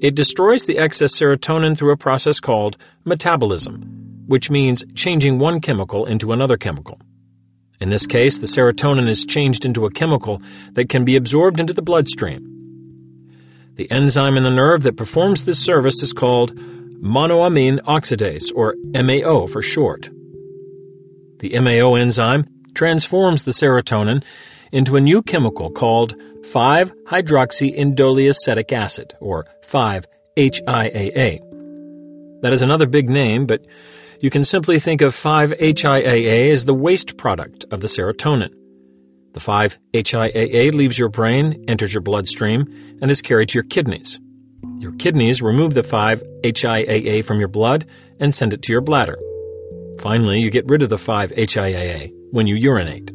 It 0.00 0.14
destroys 0.14 0.66
the 0.66 0.78
excess 0.78 1.16
serotonin 1.16 1.76
through 1.76 1.92
a 1.92 1.96
process 1.96 2.38
called 2.38 2.76
metabolism, 3.04 4.24
which 4.26 4.50
means 4.50 4.84
changing 4.94 5.38
one 5.38 5.60
chemical 5.60 6.04
into 6.04 6.32
another 6.32 6.58
chemical. 6.58 7.00
In 7.80 7.88
this 7.88 8.06
case, 8.06 8.38
the 8.38 8.46
serotonin 8.46 9.08
is 9.08 9.24
changed 9.24 9.64
into 9.64 9.86
a 9.86 9.90
chemical 9.90 10.42
that 10.72 10.88
can 10.88 11.04
be 11.04 11.16
absorbed 11.16 11.60
into 11.60 11.72
the 11.72 11.82
bloodstream. 11.82 12.52
The 13.74 13.90
enzyme 13.90 14.36
in 14.36 14.42
the 14.42 14.50
nerve 14.50 14.82
that 14.82 14.96
performs 14.96 15.44
this 15.44 15.58
service 15.58 16.02
is 16.02 16.12
called 16.12 16.54
monoamine 16.54 17.80
oxidase, 17.80 18.52
or 18.54 18.74
MAO 18.92 19.46
for 19.46 19.62
short. 19.62 20.10
The 21.38 21.58
MAO 21.60 21.94
enzyme 21.94 22.46
transforms 22.74 23.44
the 23.44 23.52
serotonin 23.52 24.24
into 24.72 24.96
a 24.96 25.00
new 25.00 25.22
chemical 25.22 25.70
called 25.70 26.14
5-hydroxyindoleacetic 26.52 28.72
acid, 28.72 29.14
or 29.20 29.46
5-HIAA. 29.62 31.40
That 32.42 32.52
is 32.52 32.62
another 32.62 32.86
big 32.86 33.10
name, 33.10 33.46
but 33.46 33.66
you 34.20 34.30
can 34.30 34.44
simply 34.44 34.78
think 34.78 35.02
of 35.02 35.14
5-HIAA 35.14 36.52
as 36.52 36.64
the 36.64 36.74
waste 36.74 37.16
product 37.16 37.64
of 37.70 37.80
the 37.80 37.88
serotonin. 37.88 38.54
The 39.32 39.40
5-HIAA 39.40 40.72
leaves 40.72 40.96
your 40.98 41.08
brain, 41.08 41.64
enters 41.68 41.92
your 41.92 42.02
bloodstream, 42.02 42.66
and 43.02 43.10
is 43.10 43.20
carried 43.20 43.48
to 43.50 43.54
your 43.54 43.64
kidneys. 43.64 44.20
Your 44.78 44.92
kidneys 44.92 45.42
remove 45.42 45.74
the 45.74 45.82
5-HIAA 45.82 47.24
from 47.24 47.38
your 47.38 47.48
blood 47.48 47.86
and 48.20 48.34
send 48.34 48.52
it 48.52 48.62
to 48.62 48.72
your 48.72 48.82
bladder. 48.82 49.18
Finally, 50.00 50.40
you 50.40 50.50
get 50.50 50.68
rid 50.68 50.82
of 50.82 50.90
the 50.90 50.96
5-HIAA 50.96 52.12
when 52.30 52.46
you 52.46 52.56
urinate. 52.56 53.10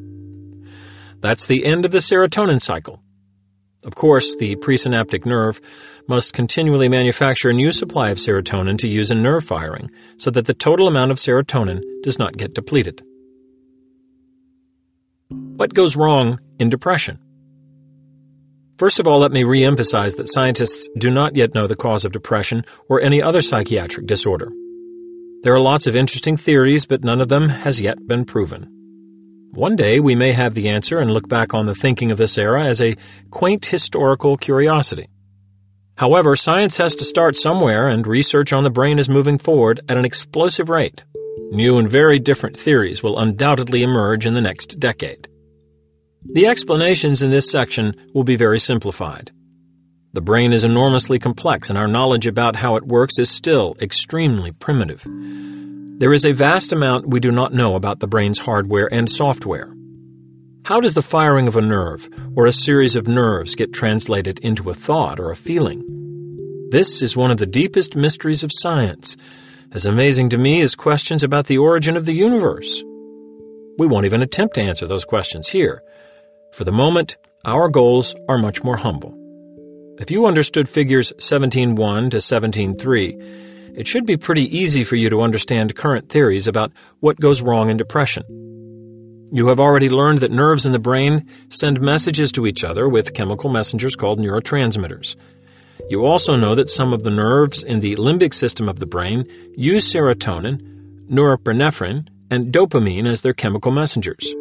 That's 1.21 1.47
the 1.47 1.65
end 1.65 1.85
of 1.85 1.91
the 1.91 1.99
serotonin 1.99 2.61
cycle. 2.61 3.01
Of 3.83 3.95
course, 3.95 4.35
the 4.35 4.55
presynaptic 4.57 5.25
nerve 5.25 5.59
must 6.07 6.33
continually 6.33 6.87
manufacture 6.87 7.49
a 7.49 7.53
new 7.53 7.71
supply 7.71 8.09
of 8.09 8.19
serotonin 8.19 8.77
to 8.79 8.87
use 8.87 9.09
in 9.09 9.23
nerve 9.23 9.43
firing 9.43 9.89
so 10.17 10.29
that 10.31 10.45
the 10.45 10.53
total 10.53 10.87
amount 10.87 11.11
of 11.11 11.17
serotonin 11.17 11.81
does 12.03 12.19
not 12.19 12.37
get 12.37 12.53
depleted. 12.53 13.01
What 15.29 15.73
goes 15.73 15.95
wrong 15.95 16.39
in 16.59 16.69
depression? 16.69 17.19
First 18.77 18.99
of 18.99 19.07
all, 19.07 19.19
let 19.19 19.31
me 19.31 19.43
re-emphasize 19.43 20.15
that 20.15 20.31
scientists 20.31 20.89
do 20.97 21.09
not 21.09 21.35
yet 21.35 21.53
know 21.53 21.67
the 21.67 21.75
cause 21.75 22.03
of 22.03 22.11
depression 22.11 22.65
or 22.89 22.99
any 22.99 23.21
other 23.21 23.41
psychiatric 23.41 24.07
disorder. 24.07 24.51
There 25.43 25.53
are 25.53 25.61
lots 25.61 25.87
of 25.87 25.95
interesting 25.95 26.37
theories, 26.37 26.85
but 26.85 27.03
none 27.03 27.21
of 27.21 27.29
them 27.29 27.49
has 27.49 27.81
yet 27.81 28.07
been 28.07 28.25
proven. 28.25 28.80
One 29.53 29.75
day 29.75 29.99
we 29.99 30.15
may 30.15 30.31
have 30.31 30.53
the 30.53 30.69
answer 30.69 30.99
and 30.99 31.11
look 31.11 31.27
back 31.27 31.53
on 31.53 31.65
the 31.65 31.75
thinking 31.75 32.09
of 32.09 32.17
this 32.17 32.37
era 32.37 32.63
as 32.63 32.79
a 32.79 32.95
quaint 33.31 33.65
historical 33.65 34.37
curiosity. 34.37 35.09
However, 35.97 36.37
science 36.37 36.77
has 36.77 36.95
to 36.95 37.03
start 37.03 37.35
somewhere, 37.35 37.89
and 37.89 38.07
research 38.07 38.53
on 38.53 38.63
the 38.63 38.69
brain 38.69 38.97
is 38.97 39.09
moving 39.09 39.37
forward 39.37 39.81
at 39.89 39.97
an 39.97 40.05
explosive 40.05 40.69
rate. 40.69 41.03
New 41.51 41.77
and 41.77 41.89
very 41.89 42.17
different 42.17 42.55
theories 42.55 43.03
will 43.03 43.19
undoubtedly 43.19 43.83
emerge 43.83 44.25
in 44.25 44.35
the 44.35 44.41
next 44.41 44.79
decade. 44.79 45.27
The 46.31 46.47
explanations 46.47 47.21
in 47.21 47.29
this 47.29 47.51
section 47.51 47.93
will 48.13 48.23
be 48.23 48.37
very 48.37 48.57
simplified. 48.57 49.31
The 50.13 50.21
brain 50.21 50.51
is 50.51 50.65
enormously 50.65 51.19
complex, 51.19 51.69
and 51.69 51.77
our 51.77 51.87
knowledge 51.87 52.27
about 52.27 52.57
how 52.57 52.75
it 52.75 52.85
works 52.85 53.17
is 53.17 53.29
still 53.29 53.77
extremely 53.79 54.51
primitive. 54.51 55.07
There 55.07 56.11
is 56.11 56.25
a 56.25 56.33
vast 56.33 56.73
amount 56.73 57.07
we 57.07 57.21
do 57.21 57.31
not 57.31 57.53
know 57.53 57.75
about 57.75 58.01
the 58.01 58.07
brain's 58.07 58.39
hardware 58.39 58.93
and 58.93 59.09
software. 59.09 59.73
How 60.65 60.81
does 60.81 60.95
the 60.95 61.01
firing 61.01 61.47
of 61.47 61.55
a 61.55 61.61
nerve 61.61 62.09
or 62.35 62.45
a 62.45 62.51
series 62.51 62.97
of 62.97 63.07
nerves 63.07 63.55
get 63.55 63.71
translated 63.71 64.39
into 64.39 64.69
a 64.69 64.73
thought 64.73 65.17
or 65.17 65.31
a 65.31 65.35
feeling? 65.35 66.67
This 66.71 67.01
is 67.01 67.15
one 67.15 67.31
of 67.31 67.37
the 67.37 67.45
deepest 67.45 67.95
mysteries 67.95 68.43
of 68.43 68.51
science, 68.51 69.15
as 69.71 69.85
amazing 69.85 70.27
to 70.31 70.37
me 70.37 70.61
as 70.61 70.75
questions 70.75 71.23
about 71.23 71.45
the 71.45 71.57
origin 71.57 71.95
of 71.95 72.05
the 72.05 72.13
universe. 72.13 72.83
We 73.77 73.87
won't 73.87 74.05
even 74.05 74.21
attempt 74.21 74.55
to 74.55 74.61
answer 74.61 74.87
those 74.87 75.05
questions 75.05 75.47
here. 75.47 75.83
For 76.51 76.65
the 76.65 76.73
moment, 76.73 77.15
our 77.45 77.69
goals 77.69 78.13
are 78.27 78.37
much 78.37 78.61
more 78.61 78.75
humble. 78.75 79.20
If 80.01 80.09
you 80.09 80.25
understood 80.25 80.67
figures 80.67 81.13
17.1 81.19 82.09
to 82.09 82.17
17.3, 82.17 83.77
it 83.77 83.85
should 83.85 84.07
be 84.07 84.17
pretty 84.17 84.57
easy 84.57 84.83
for 84.83 84.95
you 84.95 85.11
to 85.11 85.21
understand 85.21 85.75
current 85.75 86.09
theories 86.09 86.47
about 86.47 86.71
what 87.01 87.19
goes 87.19 87.43
wrong 87.43 87.69
in 87.69 87.77
depression. 87.77 88.23
You 89.31 89.49
have 89.49 89.59
already 89.59 89.89
learned 89.89 90.21
that 90.21 90.31
nerves 90.31 90.65
in 90.65 90.71
the 90.71 90.79
brain 90.79 91.27
send 91.49 91.81
messages 91.81 92.31
to 92.31 92.47
each 92.47 92.63
other 92.63 92.89
with 92.89 93.13
chemical 93.13 93.51
messengers 93.51 93.95
called 93.95 94.19
neurotransmitters. 94.19 95.15
You 95.87 96.03
also 96.03 96.35
know 96.35 96.55
that 96.55 96.71
some 96.71 96.93
of 96.93 97.03
the 97.03 97.11
nerves 97.11 97.61
in 97.61 97.81
the 97.81 97.95
limbic 97.97 98.33
system 98.33 98.67
of 98.67 98.79
the 98.79 98.87
brain 98.87 99.27
use 99.55 99.93
serotonin, 99.93 101.03
norepinephrine, 101.11 102.07
and 102.31 102.51
dopamine 102.51 103.07
as 103.07 103.21
their 103.21 103.33
chemical 103.33 103.71
messengers. 103.71 104.33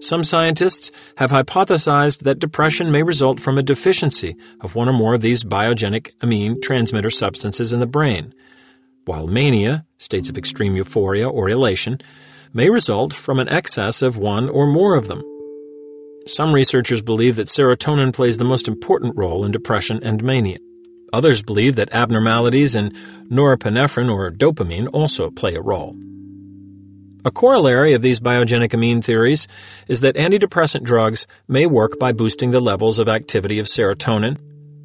Some 0.00 0.24
scientists 0.24 0.90
have 1.18 1.30
hypothesized 1.30 2.20
that 2.20 2.38
depression 2.38 2.90
may 2.90 3.02
result 3.02 3.38
from 3.38 3.58
a 3.58 3.62
deficiency 3.62 4.34
of 4.62 4.74
one 4.74 4.88
or 4.88 4.94
more 4.94 5.14
of 5.14 5.20
these 5.20 5.44
biogenic 5.44 6.10
amine 6.22 6.60
transmitter 6.62 7.10
substances 7.10 7.74
in 7.74 7.80
the 7.80 7.86
brain, 7.86 8.32
while 9.04 9.26
mania, 9.26 9.84
states 9.98 10.30
of 10.30 10.38
extreme 10.38 10.74
euphoria 10.74 11.28
or 11.28 11.50
elation, 11.50 11.98
may 12.54 12.70
result 12.70 13.12
from 13.12 13.38
an 13.38 13.48
excess 13.50 14.00
of 14.00 14.16
one 14.16 14.48
or 14.48 14.66
more 14.66 14.94
of 14.94 15.06
them. 15.06 15.22
Some 16.26 16.54
researchers 16.54 17.02
believe 17.02 17.36
that 17.36 17.48
serotonin 17.48 18.14
plays 18.14 18.38
the 18.38 18.44
most 18.44 18.68
important 18.68 19.16
role 19.16 19.44
in 19.44 19.52
depression 19.52 20.00
and 20.02 20.24
mania. 20.24 20.58
Others 21.12 21.42
believe 21.42 21.76
that 21.76 21.92
abnormalities 21.92 22.74
in 22.74 22.90
norepinephrine 23.28 24.10
or 24.10 24.30
dopamine 24.30 24.88
also 24.92 25.30
play 25.30 25.54
a 25.54 25.60
role. 25.60 25.94
A 27.22 27.30
corollary 27.30 27.92
of 27.92 28.00
these 28.00 28.18
biogenic 28.18 28.72
amine 28.72 29.02
theories 29.02 29.46
is 29.88 30.00
that 30.00 30.16
antidepressant 30.16 30.84
drugs 30.84 31.26
may 31.48 31.66
work 31.66 31.98
by 31.98 32.12
boosting 32.12 32.50
the 32.50 32.60
levels 32.60 32.98
of 32.98 33.10
activity 33.10 33.58
of 33.58 33.66
serotonin, 33.66 34.38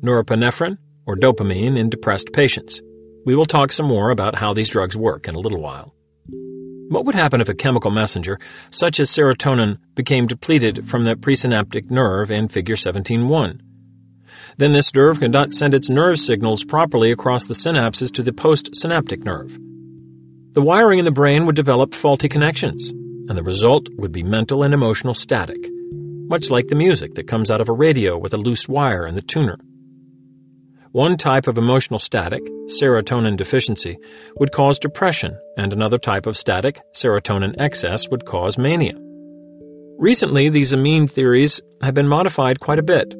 norepinephrine, 0.03 0.77
or 1.05 1.15
dopamine 1.15 1.77
in 1.77 1.89
depressed 1.89 2.33
patients. 2.33 2.81
We 3.25 3.35
will 3.35 3.45
talk 3.45 3.71
some 3.71 3.85
more 3.85 4.09
about 4.09 4.35
how 4.35 4.53
these 4.53 4.69
drugs 4.69 4.97
work 4.97 5.29
in 5.29 5.35
a 5.35 5.39
little 5.39 5.61
while. 5.61 5.95
What 6.89 7.05
would 7.05 7.15
happen 7.15 7.39
if 7.39 7.47
a 7.47 7.55
chemical 7.55 7.89
messenger, 7.89 8.37
such 8.69 8.99
as 8.99 9.09
serotonin, 9.09 9.77
became 9.95 10.27
depleted 10.27 10.89
from 10.89 11.05
the 11.05 11.15
presynaptic 11.15 11.89
nerve 11.89 12.31
in 12.31 12.49
Figure 12.49 12.75
17.1? 12.75 13.61
Then 14.57 14.73
this 14.73 14.93
nerve 14.93 15.21
cannot 15.21 15.53
send 15.53 15.73
its 15.73 15.89
nerve 15.89 16.19
signals 16.19 16.65
properly 16.65 17.11
across 17.11 17.47
the 17.47 17.53
synapses 17.53 18.11
to 18.11 18.23
the 18.23 18.33
postsynaptic 18.33 19.23
nerve. 19.23 19.57
The 20.55 20.61
wiring 20.61 20.99
in 20.99 21.05
the 21.05 21.11
brain 21.11 21.45
would 21.45 21.55
develop 21.57 21.93
faulty 21.93 22.29
connections, 22.29 22.87
and 22.87 23.31
the 23.31 23.43
result 23.43 23.89
would 23.97 24.13
be 24.13 24.23
mental 24.23 24.63
and 24.63 24.73
emotional 24.73 25.13
static, 25.13 25.69
much 26.29 26.49
like 26.49 26.67
the 26.67 26.75
music 26.75 27.15
that 27.15 27.27
comes 27.27 27.51
out 27.51 27.59
of 27.59 27.67
a 27.67 27.73
radio 27.73 28.17
with 28.17 28.33
a 28.33 28.37
loose 28.37 28.65
wire 28.69 29.05
in 29.05 29.15
the 29.15 29.21
tuner. 29.21 29.57
One 30.93 31.17
type 31.17 31.47
of 31.47 31.57
emotional 31.57 31.99
static, 31.99 32.41
serotonin 32.67 33.35
deficiency, 33.35 33.97
would 34.39 34.53
cause 34.53 34.79
depression, 34.79 35.37
and 35.57 35.73
another 35.73 35.97
type 35.97 36.25
of 36.25 36.37
static, 36.37 36.79
serotonin 36.93 37.55
excess, 37.59 38.07
would 38.09 38.23
cause 38.23 38.57
mania. 38.57 38.95
Recently, 39.97 40.47
these 40.47 40.71
amine 40.71 41.07
theories 41.07 41.59
have 41.81 41.95
been 41.95 42.07
modified 42.07 42.61
quite 42.61 42.79
a 42.79 42.83
bit. 42.83 43.13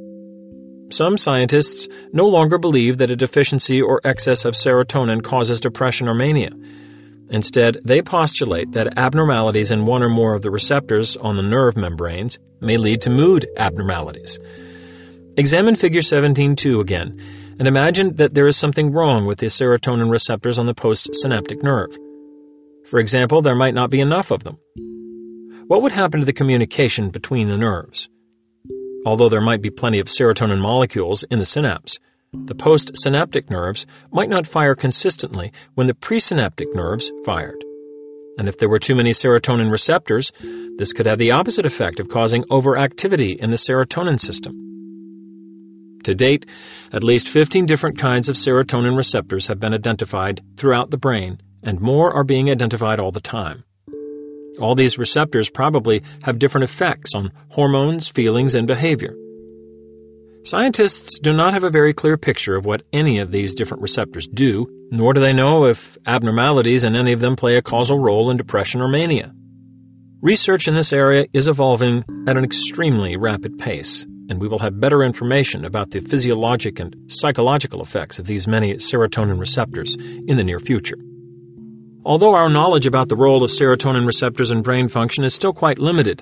Some 0.90 1.18
scientists 1.18 1.90
no 2.14 2.30
longer 2.30 2.58
believe 2.58 3.00
that 3.00 3.12
a 3.12 3.16
deficiency 3.18 3.82
or 3.82 4.00
excess 4.06 4.46
of 4.46 4.54
serotonin 4.54 5.22
causes 5.22 5.60
depression 5.60 6.08
or 6.08 6.14
mania 6.14 6.52
Instead, 7.30 7.78
they 7.84 8.02
postulate 8.02 8.72
that 8.74 8.98
abnormalities 8.98 9.72
in 9.72 9.86
one 9.86 10.04
or 10.04 10.10
more 10.10 10.34
of 10.34 10.42
the 10.42 10.52
receptors 10.52 11.18
on 11.18 11.36
the 11.36 11.42
nerve 11.42 11.76
membranes 11.76 12.38
may 12.62 12.78
lead 12.78 13.02
to 13.02 13.10
mood 13.10 13.48
abnormalities. 13.58 14.40
Examine 15.38 15.76
Figure 15.76 16.02
17.2 16.02 16.80
again 16.80 17.20
and 17.58 17.68
imagine 17.68 18.16
that 18.16 18.34
there 18.34 18.48
is 18.48 18.58
something 18.58 18.92
wrong 18.92 19.26
with 19.26 19.40
the 19.40 19.46
serotonin 19.46 20.10
receptors 20.10 20.60
on 20.60 20.66
the 20.66 20.76
postsynaptic 20.76 21.64
nerve. 21.64 21.96
For 22.86 23.00
example, 23.00 23.42
there 23.42 23.56
might 23.56 23.74
not 23.74 23.90
be 23.90 24.02
enough 24.02 24.32
of 24.32 24.44
them. 24.44 24.58
What 25.68 25.82
would 25.82 25.94
happen 25.94 26.20
to 26.20 26.26
the 26.26 26.34
communication 26.34 27.10
between 27.10 27.48
the 27.48 27.58
nerves? 27.58 28.10
Although 29.06 29.30
there 29.30 29.42
might 29.42 29.62
be 29.62 29.70
plenty 29.70 30.00
of 30.00 30.08
serotonin 30.08 30.60
molecules 30.60 31.24
in 31.24 31.40
the 31.40 31.46
synapse, 31.46 32.00
the 32.34 32.56
postsynaptic 32.56 33.50
nerves 33.50 33.86
might 34.12 34.30
not 34.30 34.48
fire 34.48 34.76
consistently 34.76 35.52
when 35.74 35.88
the 35.88 35.94
presynaptic 35.94 36.74
nerves 36.76 37.12
fired. 37.26 37.64
And 38.38 38.50
if 38.50 38.58
there 38.58 38.70
were 38.70 38.80
too 38.80 38.96
many 38.96 39.12
serotonin 39.12 39.72
receptors, 39.72 40.32
this 40.78 40.92
could 40.94 41.06
have 41.06 41.20
the 41.20 41.32
opposite 41.32 41.66
effect 41.66 42.00
of 42.00 42.10
causing 42.10 42.44
overactivity 42.46 43.38
in 43.38 43.50
the 43.50 43.58
serotonin 43.58 44.20
system. 44.20 44.62
To 46.04 46.14
date, 46.14 46.46
at 46.92 47.04
least 47.04 47.28
15 47.28 47.66
different 47.66 47.98
kinds 47.98 48.30
of 48.30 48.36
serotonin 48.36 48.96
receptors 48.96 49.48
have 49.48 49.60
been 49.60 49.74
identified 49.74 50.42
throughout 50.58 50.92
the 50.92 50.98
brain, 50.98 51.42
and 51.64 51.82
more 51.82 52.14
are 52.14 52.24
being 52.24 52.50
identified 52.50 53.00
all 53.00 53.12
the 53.12 53.22
time. 53.22 53.64
All 54.60 54.76
these 54.76 55.00
receptors 55.00 55.50
probably 55.50 56.04
have 56.24 56.40
different 56.40 56.66
effects 56.66 57.16
on 57.16 57.32
hormones, 57.50 58.08
feelings, 58.08 58.54
and 58.54 58.68
behavior. 58.68 59.16
Scientists 60.46 61.18
do 61.18 61.34
not 61.34 61.54
have 61.54 61.64
a 61.64 61.72
very 61.72 61.92
clear 61.92 62.18
picture 62.18 62.56
of 62.56 62.66
what 62.66 62.84
any 62.94 63.18
of 63.18 63.32
these 63.32 63.56
different 63.56 63.82
receptors 63.82 64.28
do, 64.28 64.68
nor 64.92 65.12
do 65.12 65.20
they 65.20 65.34
know 65.34 65.66
if 65.66 65.98
abnormalities 66.06 66.84
in 66.84 66.96
any 66.96 67.14
of 67.14 67.20
them 67.20 67.36
play 67.36 67.58
a 67.58 67.64
causal 67.64 67.98
role 67.98 68.30
in 68.30 68.38
depression 68.38 68.80
or 68.80 68.88
mania. 68.88 69.34
Research 70.22 70.68
in 70.68 70.76
this 70.76 70.94
area 70.94 71.26
is 71.34 71.48
evolving 71.48 72.04
at 72.28 72.38
an 72.38 72.44
extremely 72.44 73.18
rapid 73.18 73.58
pace, 73.58 74.04
and 74.30 74.40
we 74.40 74.48
will 74.48 74.60
have 74.60 74.80
better 74.80 75.02
information 75.02 75.66
about 75.66 75.90
the 75.90 76.00
physiologic 76.00 76.80
and 76.80 76.96
psychological 77.08 77.82
effects 77.82 78.20
of 78.20 78.28
these 78.28 78.48
many 78.48 78.76
serotonin 78.76 79.40
receptors 79.40 79.96
in 79.96 80.38
the 80.38 80.44
near 80.44 80.60
future. 80.60 81.00
Although 82.06 82.36
our 82.36 82.50
knowledge 82.50 82.86
about 82.86 83.10
the 83.10 83.16
role 83.16 83.44
of 83.44 83.50
serotonin 83.50 84.06
receptors 84.06 84.52
in 84.52 84.62
brain 84.62 84.90
function 84.90 85.24
is 85.24 85.34
still 85.34 85.54
quite 85.54 85.80
limited, 85.80 86.22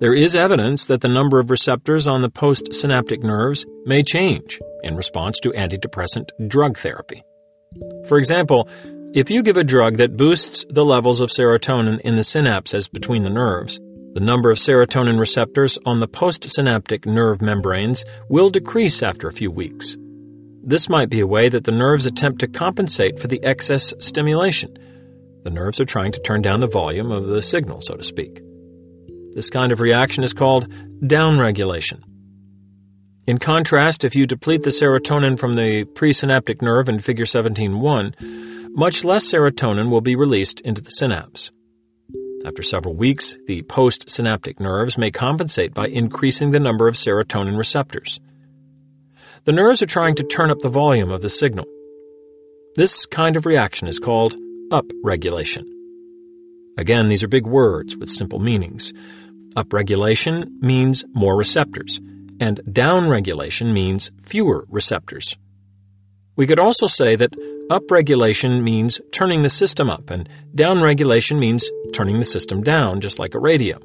there 0.00 0.14
is 0.14 0.34
evidence 0.34 0.86
that 0.86 1.02
the 1.02 1.08
number 1.08 1.38
of 1.38 1.50
receptors 1.50 2.08
on 2.08 2.22
the 2.22 2.30
postsynaptic 2.30 3.22
nerves 3.22 3.66
may 3.84 4.02
change 4.02 4.58
in 4.82 4.96
response 4.96 5.38
to 5.40 5.50
antidepressant 5.50 6.30
drug 6.48 6.78
therapy. 6.78 7.22
For 8.08 8.16
example, 8.16 8.66
if 9.12 9.28
you 9.28 9.42
give 9.42 9.58
a 9.58 9.64
drug 9.64 9.98
that 9.98 10.16
boosts 10.16 10.64
the 10.70 10.84
levels 10.84 11.20
of 11.20 11.28
serotonin 11.28 12.00
in 12.00 12.14
the 12.14 12.22
synapses 12.22 12.90
between 12.90 13.24
the 13.24 13.30
nerves, 13.30 13.78
the 14.14 14.20
number 14.20 14.50
of 14.50 14.56
serotonin 14.56 15.18
receptors 15.18 15.78
on 15.84 16.00
the 16.00 16.08
postsynaptic 16.08 17.04
nerve 17.04 17.42
membranes 17.42 18.04
will 18.30 18.48
decrease 18.48 19.02
after 19.02 19.28
a 19.28 19.32
few 19.32 19.50
weeks. 19.50 19.98
This 20.62 20.88
might 20.88 21.10
be 21.10 21.20
a 21.20 21.26
way 21.26 21.50
that 21.50 21.64
the 21.64 21.72
nerves 21.72 22.06
attempt 22.06 22.40
to 22.40 22.48
compensate 22.48 23.18
for 23.18 23.28
the 23.28 23.42
excess 23.44 23.92
stimulation. 23.98 24.78
The 25.44 25.50
nerves 25.50 25.78
are 25.78 25.84
trying 25.84 26.12
to 26.12 26.20
turn 26.20 26.40
down 26.40 26.60
the 26.60 26.66
volume 26.66 27.12
of 27.12 27.26
the 27.26 27.42
signal, 27.42 27.82
so 27.82 27.96
to 27.96 28.02
speak. 28.02 28.40
This 29.34 29.50
kind 29.50 29.72
of 29.72 29.80
reaction 29.80 30.24
is 30.24 30.34
called 30.34 30.68
downregulation. 31.00 32.02
In 33.26 33.38
contrast, 33.38 34.04
if 34.04 34.16
you 34.16 34.26
deplete 34.26 34.62
the 34.62 34.70
serotonin 34.70 35.38
from 35.38 35.54
the 35.54 35.84
presynaptic 35.84 36.62
nerve 36.62 36.88
in 36.88 36.98
Figure 36.98 37.24
17.1, 37.24 38.74
much 38.74 39.04
less 39.04 39.24
serotonin 39.24 39.90
will 39.90 40.00
be 40.00 40.16
released 40.16 40.60
into 40.60 40.80
the 40.80 40.90
synapse. 40.90 41.52
After 42.44 42.62
several 42.62 42.94
weeks, 42.94 43.36
the 43.46 43.62
postsynaptic 43.62 44.58
nerves 44.58 44.96
may 44.96 45.10
compensate 45.10 45.74
by 45.74 45.88
increasing 45.88 46.50
the 46.50 46.58
number 46.58 46.88
of 46.88 46.94
serotonin 46.94 47.58
receptors. 47.58 48.18
The 49.44 49.52
nerves 49.52 49.82
are 49.82 49.86
trying 49.86 50.14
to 50.16 50.24
turn 50.24 50.50
up 50.50 50.60
the 50.60 50.68
volume 50.68 51.10
of 51.10 51.22
the 51.22 51.28
signal. 51.28 51.66
This 52.76 53.06
kind 53.06 53.36
of 53.36 53.46
reaction 53.46 53.88
is 53.88 53.98
called 53.98 54.36
upregulation. 54.70 55.64
Again, 56.78 57.08
these 57.08 57.22
are 57.22 57.28
big 57.28 57.46
words 57.46 57.96
with 57.96 58.08
simple 58.08 58.38
meanings. 58.38 58.92
Upregulation 59.56 60.60
means 60.60 61.04
more 61.12 61.36
receptors, 61.36 62.00
and 62.38 62.60
downregulation 62.66 63.72
means 63.72 64.10
fewer 64.22 64.64
receptors. 64.68 65.36
We 66.36 66.46
could 66.46 66.60
also 66.60 66.86
say 66.86 67.16
that 67.16 67.32
upregulation 67.68 68.62
means 68.62 69.00
turning 69.12 69.42
the 69.42 69.48
system 69.48 69.90
up, 69.90 70.10
and 70.10 70.28
downregulation 70.54 71.38
means 71.38 71.70
turning 71.92 72.18
the 72.18 72.24
system 72.24 72.62
down, 72.62 73.00
just 73.00 73.18
like 73.18 73.34
a 73.34 73.40
radio. 73.40 73.78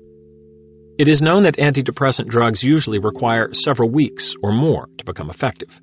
It 0.98 1.10
is 1.10 1.22
known 1.22 1.44
that 1.44 1.58
antidepressant 1.58 2.28
drugs 2.28 2.64
usually 2.64 3.00
require 3.00 3.54
several 3.54 3.90
weeks 3.90 4.34
or 4.42 4.52
more 4.54 4.88
to 4.98 5.04
become 5.04 5.30
effective. 5.30 5.82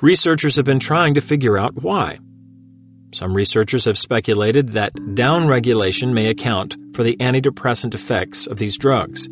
Researchers 0.00 0.56
have 0.56 0.64
been 0.64 0.78
trying 0.78 1.14
to 1.14 1.20
figure 1.20 1.58
out 1.58 1.82
why. 1.82 2.18
Some 3.12 3.34
researchers 3.34 3.84
have 3.84 3.98
speculated 3.98 4.70
that 4.70 4.94
downregulation 4.94 6.14
may 6.14 6.28
account 6.28 6.76
for 6.94 7.02
the 7.02 7.16
antidepressant 7.16 7.94
effects 7.94 8.46
of 8.46 8.56
these 8.56 8.78
drugs. 8.78 9.26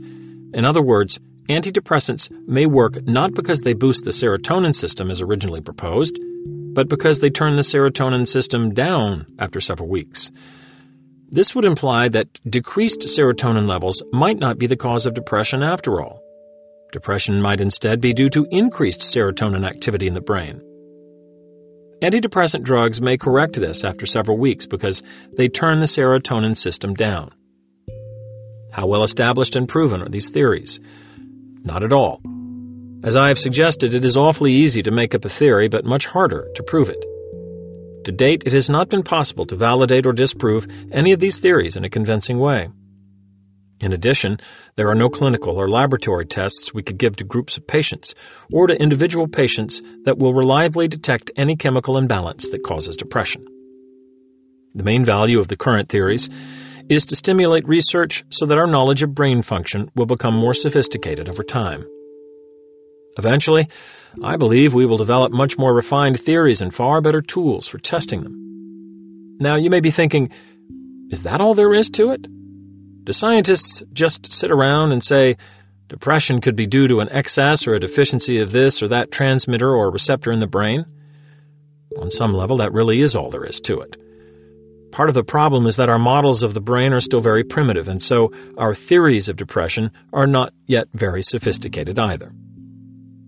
In 0.52 0.66
other 0.66 0.82
words, 0.82 1.18
antidepressants 1.48 2.30
may 2.46 2.66
work 2.66 3.02
not 3.06 3.32
because 3.32 3.62
they 3.62 3.72
boost 3.72 4.04
the 4.04 4.10
serotonin 4.10 4.74
system 4.74 5.10
as 5.10 5.22
originally 5.22 5.62
proposed, 5.62 6.18
but 6.74 6.88
because 6.88 7.20
they 7.20 7.30
turn 7.30 7.56
the 7.56 7.62
serotonin 7.62 8.26
system 8.26 8.74
down 8.74 9.26
after 9.38 9.60
several 9.60 9.88
weeks. 9.88 10.30
This 11.30 11.54
would 11.54 11.64
imply 11.64 12.08
that 12.10 12.38
decreased 12.48 13.00
serotonin 13.00 13.66
levels 13.66 14.02
might 14.12 14.38
not 14.38 14.58
be 14.58 14.66
the 14.66 14.76
cause 14.76 15.06
of 15.06 15.14
depression 15.14 15.62
after 15.62 16.02
all. 16.02 16.20
Depression 16.92 17.40
might 17.40 17.62
instead 17.62 18.00
be 18.00 18.12
due 18.12 18.28
to 18.28 18.46
increased 18.50 19.00
serotonin 19.00 19.66
activity 19.66 20.06
in 20.06 20.14
the 20.14 20.20
brain. 20.20 20.60
Antidepressant 22.02 22.62
drugs 22.62 23.02
may 23.02 23.18
correct 23.18 23.54
this 23.54 23.84
after 23.84 24.06
several 24.06 24.38
weeks 24.38 24.66
because 24.66 25.02
they 25.36 25.48
turn 25.48 25.80
the 25.80 25.86
serotonin 25.86 26.56
system 26.56 26.94
down. 26.94 27.30
How 28.72 28.86
well 28.86 29.02
established 29.02 29.54
and 29.54 29.68
proven 29.68 30.00
are 30.00 30.08
these 30.08 30.30
theories? 30.30 30.80
Not 31.62 31.84
at 31.84 31.92
all. 31.92 32.22
As 33.02 33.16
I 33.16 33.28
have 33.28 33.38
suggested, 33.38 33.92
it 33.92 34.04
is 34.04 34.16
awfully 34.16 34.52
easy 34.52 34.82
to 34.82 34.90
make 34.90 35.14
up 35.14 35.26
a 35.26 35.28
theory, 35.28 35.68
but 35.68 35.84
much 35.84 36.06
harder 36.06 36.48
to 36.54 36.62
prove 36.62 36.88
it. 36.88 37.04
To 38.04 38.12
date, 38.12 38.44
it 38.46 38.54
has 38.54 38.70
not 38.70 38.88
been 38.88 39.02
possible 39.02 39.44
to 39.46 39.54
validate 39.54 40.06
or 40.06 40.12
disprove 40.12 40.66
any 40.90 41.12
of 41.12 41.20
these 41.20 41.38
theories 41.38 41.76
in 41.76 41.84
a 41.84 41.90
convincing 41.90 42.38
way. 42.38 42.70
In 43.80 43.94
addition, 43.94 44.38
there 44.76 44.88
are 44.88 44.94
no 44.94 45.08
clinical 45.08 45.56
or 45.56 45.68
laboratory 45.68 46.26
tests 46.26 46.74
we 46.74 46.82
could 46.82 46.98
give 46.98 47.16
to 47.16 47.24
groups 47.24 47.56
of 47.56 47.66
patients 47.66 48.14
or 48.52 48.66
to 48.66 48.80
individual 48.80 49.26
patients 49.26 49.80
that 50.04 50.18
will 50.18 50.34
reliably 50.34 50.86
detect 50.86 51.30
any 51.36 51.56
chemical 51.56 51.96
imbalance 51.96 52.50
that 52.50 52.62
causes 52.62 52.96
depression. 52.96 53.46
The 54.74 54.84
main 54.84 55.04
value 55.04 55.40
of 55.40 55.48
the 55.48 55.56
current 55.56 55.88
theories 55.88 56.28
is 56.90 57.06
to 57.06 57.16
stimulate 57.16 57.66
research 57.66 58.22
so 58.30 58.46
that 58.46 58.58
our 58.58 58.66
knowledge 58.66 59.02
of 59.02 59.14
brain 59.14 59.42
function 59.42 59.90
will 59.94 60.06
become 60.06 60.34
more 60.34 60.54
sophisticated 60.54 61.28
over 61.28 61.42
time. 61.42 61.86
Eventually, 63.16 63.68
I 64.22 64.36
believe 64.36 64.74
we 64.74 64.86
will 64.86 64.96
develop 64.96 65.32
much 65.32 65.56
more 65.56 65.74
refined 65.74 66.20
theories 66.20 66.60
and 66.60 66.74
far 66.74 67.00
better 67.00 67.20
tools 67.20 67.66
for 67.66 67.78
testing 67.78 68.22
them. 68.22 69.36
Now, 69.40 69.54
you 69.54 69.70
may 69.70 69.80
be 69.80 69.90
thinking, 69.90 70.30
is 71.10 71.22
that 71.22 71.40
all 71.40 71.54
there 71.54 71.72
is 71.72 71.90
to 71.90 72.10
it? 72.10 72.26
Do 73.10 73.14
scientists 73.14 73.82
just 73.92 74.32
sit 74.32 74.52
around 74.52 74.92
and 74.92 75.02
say 75.02 75.36
depression 75.88 76.40
could 76.40 76.54
be 76.54 76.68
due 76.68 76.86
to 76.86 77.00
an 77.00 77.08
excess 77.10 77.66
or 77.66 77.74
a 77.74 77.80
deficiency 77.80 78.38
of 78.38 78.52
this 78.52 78.84
or 78.84 78.86
that 78.86 79.10
transmitter 79.10 79.68
or 79.68 79.90
receptor 79.90 80.30
in 80.30 80.38
the 80.38 80.46
brain? 80.46 80.86
On 81.98 82.08
some 82.08 82.32
level, 82.32 82.58
that 82.58 82.72
really 82.72 83.00
is 83.00 83.16
all 83.16 83.28
there 83.28 83.44
is 83.44 83.58
to 83.62 83.80
it. 83.80 83.96
Part 84.92 85.08
of 85.08 85.16
the 85.16 85.24
problem 85.24 85.66
is 85.66 85.74
that 85.74 85.88
our 85.88 85.98
models 85.98 86.44
of 86.44 86.54
the 86.54 86.60
brain 86.60 86.92
are 86.92 87.00
still 87.00 87.18
very 87.18 87.42
primitive, 87.42 87.88
and 87.88 88.00
so 88.00 88.32
our 88.56 88.74
theories 88.74 89.28
of 89.28 89.34
depression 89.34 89.90
are 90.12 90.28
not 90.28 90.54
yet 90.66 90.86
very 90.94 91.24
sophisticated 91.24 91.98
either. 91.98 92.32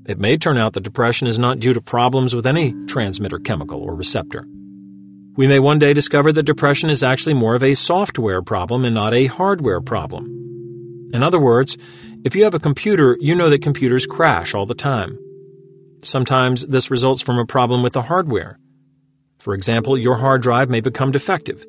It 0.07 0.21
may 0.21 0.37
turn 0.37 0.59
out 0.59 0.75
that 0.75 0.85
depression 0.85 1.27
is 1.27 1.41
not 1.41 1.59
due 1.59 1.73
to 1.73 1.81
problems 1.81 2.37
with 2.37 2.47
any 2.47 2.73
transmitter 2.87 3.41
chemical 3.41 3.83
or 3.83 3.97
receptor. 3.97 4.47
We 5.35 5.47
may 5.47 5.59
one 5.61 5.79
day 5.79 5.95
discover 5.95 6.31
that 6.31 6.43
depression 6.43 6.91
is 6.91 7.03
actually 7.03 7.33
more 7.33 7.55
of 7.55 7.63
a 7.63 7.73
software 7.73 8.43
problem 8.43 8.85
and 8.85 8.95
not 8.95 9.15
a 9.15 9.27
hardware 9.27 9.81
problem. 9.81 10.27
In 11.15 11.23
other 11.23 11.41
words, 11.41 11.79
if 12.23 12.37
you 12.37 12.45
have 12.45 12.53
a 12.53 12.61
computer, 12.61 13.17
you 13.19 13.35
know 13.35 13.49
that 13.49 13.63
computers 13.63 14.07
crash 14.07 14.55
all 14.55 14.67
the 14.67 14.75
time. 14.75 15.19
Sometimes 16.03 16.67
this 16.67 16.91
results 16.91 17.23
from 17.23 17.39
a 17.39 17.47
problem 17.47 17.83
with 17.83 17.95
the 17.95 18.03
hardware. 18.03 18.59
For 19.39 19.55
example, 19.55 19.97
your 19.97 20.17
hard 20.17 20.43
drive 20.43 20.69
may 20.69 20.83
become 20.83 21.13
defective. 21.13 21.65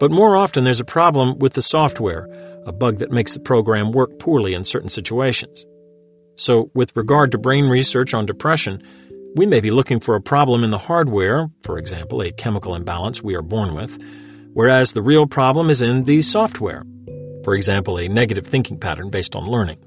But 0.00 0.10
more 0.10 0.36
often, 0.36 0.64
there's 0.64 0.80
a 0.80 0.84
problem 0.84 1.38
with 1.38 1.52
the 1.52 1.62
software, 1.62 2.28
a 2.66 2.72
bug 2.72 2.96
that 2.98 3.12
makes 3.12 3.34
the 3.34 3.40
program 3.40 3.92
work 3.92 4.18
poorly 4.18 4.54
in 4.54 4.64
certain 4.64 4.88
situations. 4.88 5.64
So, 6.34 6.70
with 6.74 6.96
regard 6.96 7.32
to 7.32 7.38
brain 7.38 7.68
research 7.68 8.12
on 8.12 8.26
depression, 8.26 8.82
we 9.34 9.46
may 9.46 9.60
be 9.60 9.70
looking 9.70 10.00
for 10.00 10.14
a 10.14 10.20
problem 10.20 10.64
in 10.64 10.70
the 10.70 10.78
hardware, 10.78 11.48
for 11.62 11.78
example, 11.78 12.22
a 12.22 12.32
chemical 12.32 12.74
imbalance 12.74 13.22
we 13.22 13.34
are 13.34 13.42
born 13.42 13.74
with, 13.74 14.02
whereas 14.52 14.92
the 14.92 15.02
real 15.02 15.26
problem 15.26 15.70
is 15.70 15.82
in 15.82 16.04
the 16.04 16.22
software, 16.22 16.84
for 17.44 17.54
example, 17.54 17.98
a 17.98 18.08
negative 18.08 18.46
thinking 18.46 18.78
pattern 18.78 19.10
based 19.10 19.36
on 19.36 19.44
learning. 19.44 19.78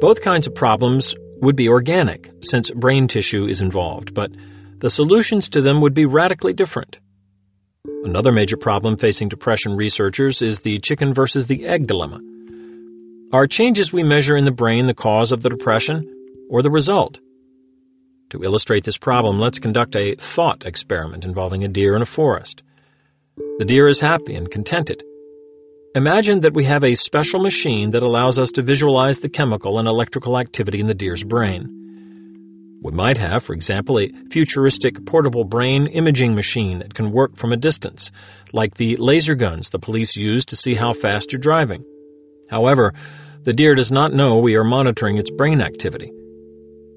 Both 0.00 0.22
kinds 0.22 0.46
of 0.46 0.54
problems 0.54 1.14
would 1.40 1.56
be 1.56 1.68
organic, 1.68 2.30
since 2.40 2.70
brain 2.70 3.08
tissue 3.08 3.46
is 3.46 3.62
involved, 3.62 4.14
but 4.14 4.30
the 4.78 4.90
solutions 4.90 5.48
to 5.50 5.62
them 5.62 5.80
would 5.80 5.94
be 5.94 6.06
radically 6.06 6.52
different. 6.52 7.00
Another 8.04 8.32
major 8.32 8.56
problem 8.56 8.96
facing 8.96 9.28
depression 9.28 9.76
researchers 9.76 10.42
is 10.42 10.60
the 10.60 10.78
chicken 10.78 11.14
versus 11.14 11.46
the 11.46 11.66
egg 11.66 11.86
dilemma. 11.86 12.20
Are 13.32 13.46
changes 13.46 13.92
we 13.92 14.02
measure 14.02 14.36
in 14.36 14.44
the 14.44 14.50
brain 14.50 14.86
the 14.86 14.94
cause 14.94 15.32
of 15.32 15.42
the 15.42 15.50
depression 15.50 16.12
or 16.48 16.62
the 16.62 16.70
result? 16.70 17.20
To 18.36 18.44
illustrate 18.44 18.84
this 18.84 18.98
problem, 18.98 19.38
let's 19.38 19.58
conduct 19.58 19.96
a 19.96 20.14
thought 20.16 20.66
experiment 20.66 21.24
involving 21.24 21.64
a 21.64 21.68
deer 21.68 21.96
in 21.96 22.02
a 22.02 22.04
forest. 22.04 22.62
The 23.56 23.64
deer 23.64 23.88
is 23.88 24.00
happy 24.00 24.34
and 24.34 24.50
contented. 24.50 25.02
Imagine 25.94 26.40
that 26.40 26.52
we 26.52 26.64
have 26.64 26.84
a 26.84 26.96
special 26.96 27.40
machine 27.40 27.90
that 27.90 28.02
allows 28.02 28.38
us 28.38 28.50
to 28.52 28.60
visualize 28.60 29.20
the 29.20 29.30
chemical 29.30 29.78
and 29.78 29.88
electrical 29.88 30.38
activity 30.38 30.80
in 30.80 30.86
the 30.86 30.92
deer's 30.94 31.24
brain. 31.24 32.78
We 32.82 32.92
might 32.92 33.16
have, 33.16 33.42
for 33.42 33.54
example, 33.54 33.98
a 33.98 34.12
futuristic 34.30 35.06
portable 35.06 35.44
brain 35.44 35.86
imaging 35.86 36.34
machine 36.34 36.80
that 36.80 36.92
can 36.92 37.12
work 37.12 37.36
from 37.36 37.54
a 37.54 37.56
distance, 37.56 38.10
like 38.52 38.74
the 38.74 38.96
laser 38.96 39.34
guns 39.34 39.70
the 39.70 39.78
police 39.78 40.14
use 40.14 40.44
to 40.44 40.56
see 40.56 40.74
how 40.74 40.92
fast 40.92 41.32
you're 41.32 41.40
driving. 41.40 41.86
However, 42.50 42.92
the 43.44 43.54
deer 43.54 43.74
does 43.74 43.90
not 43.90 44.12
know 44.12 44.36
we 44.36 44.56
are 44.56 44.64
monitoring 44.64 45.16
its 45.16 45.30
brain 45.30 45.62
activity. 45.62 46.12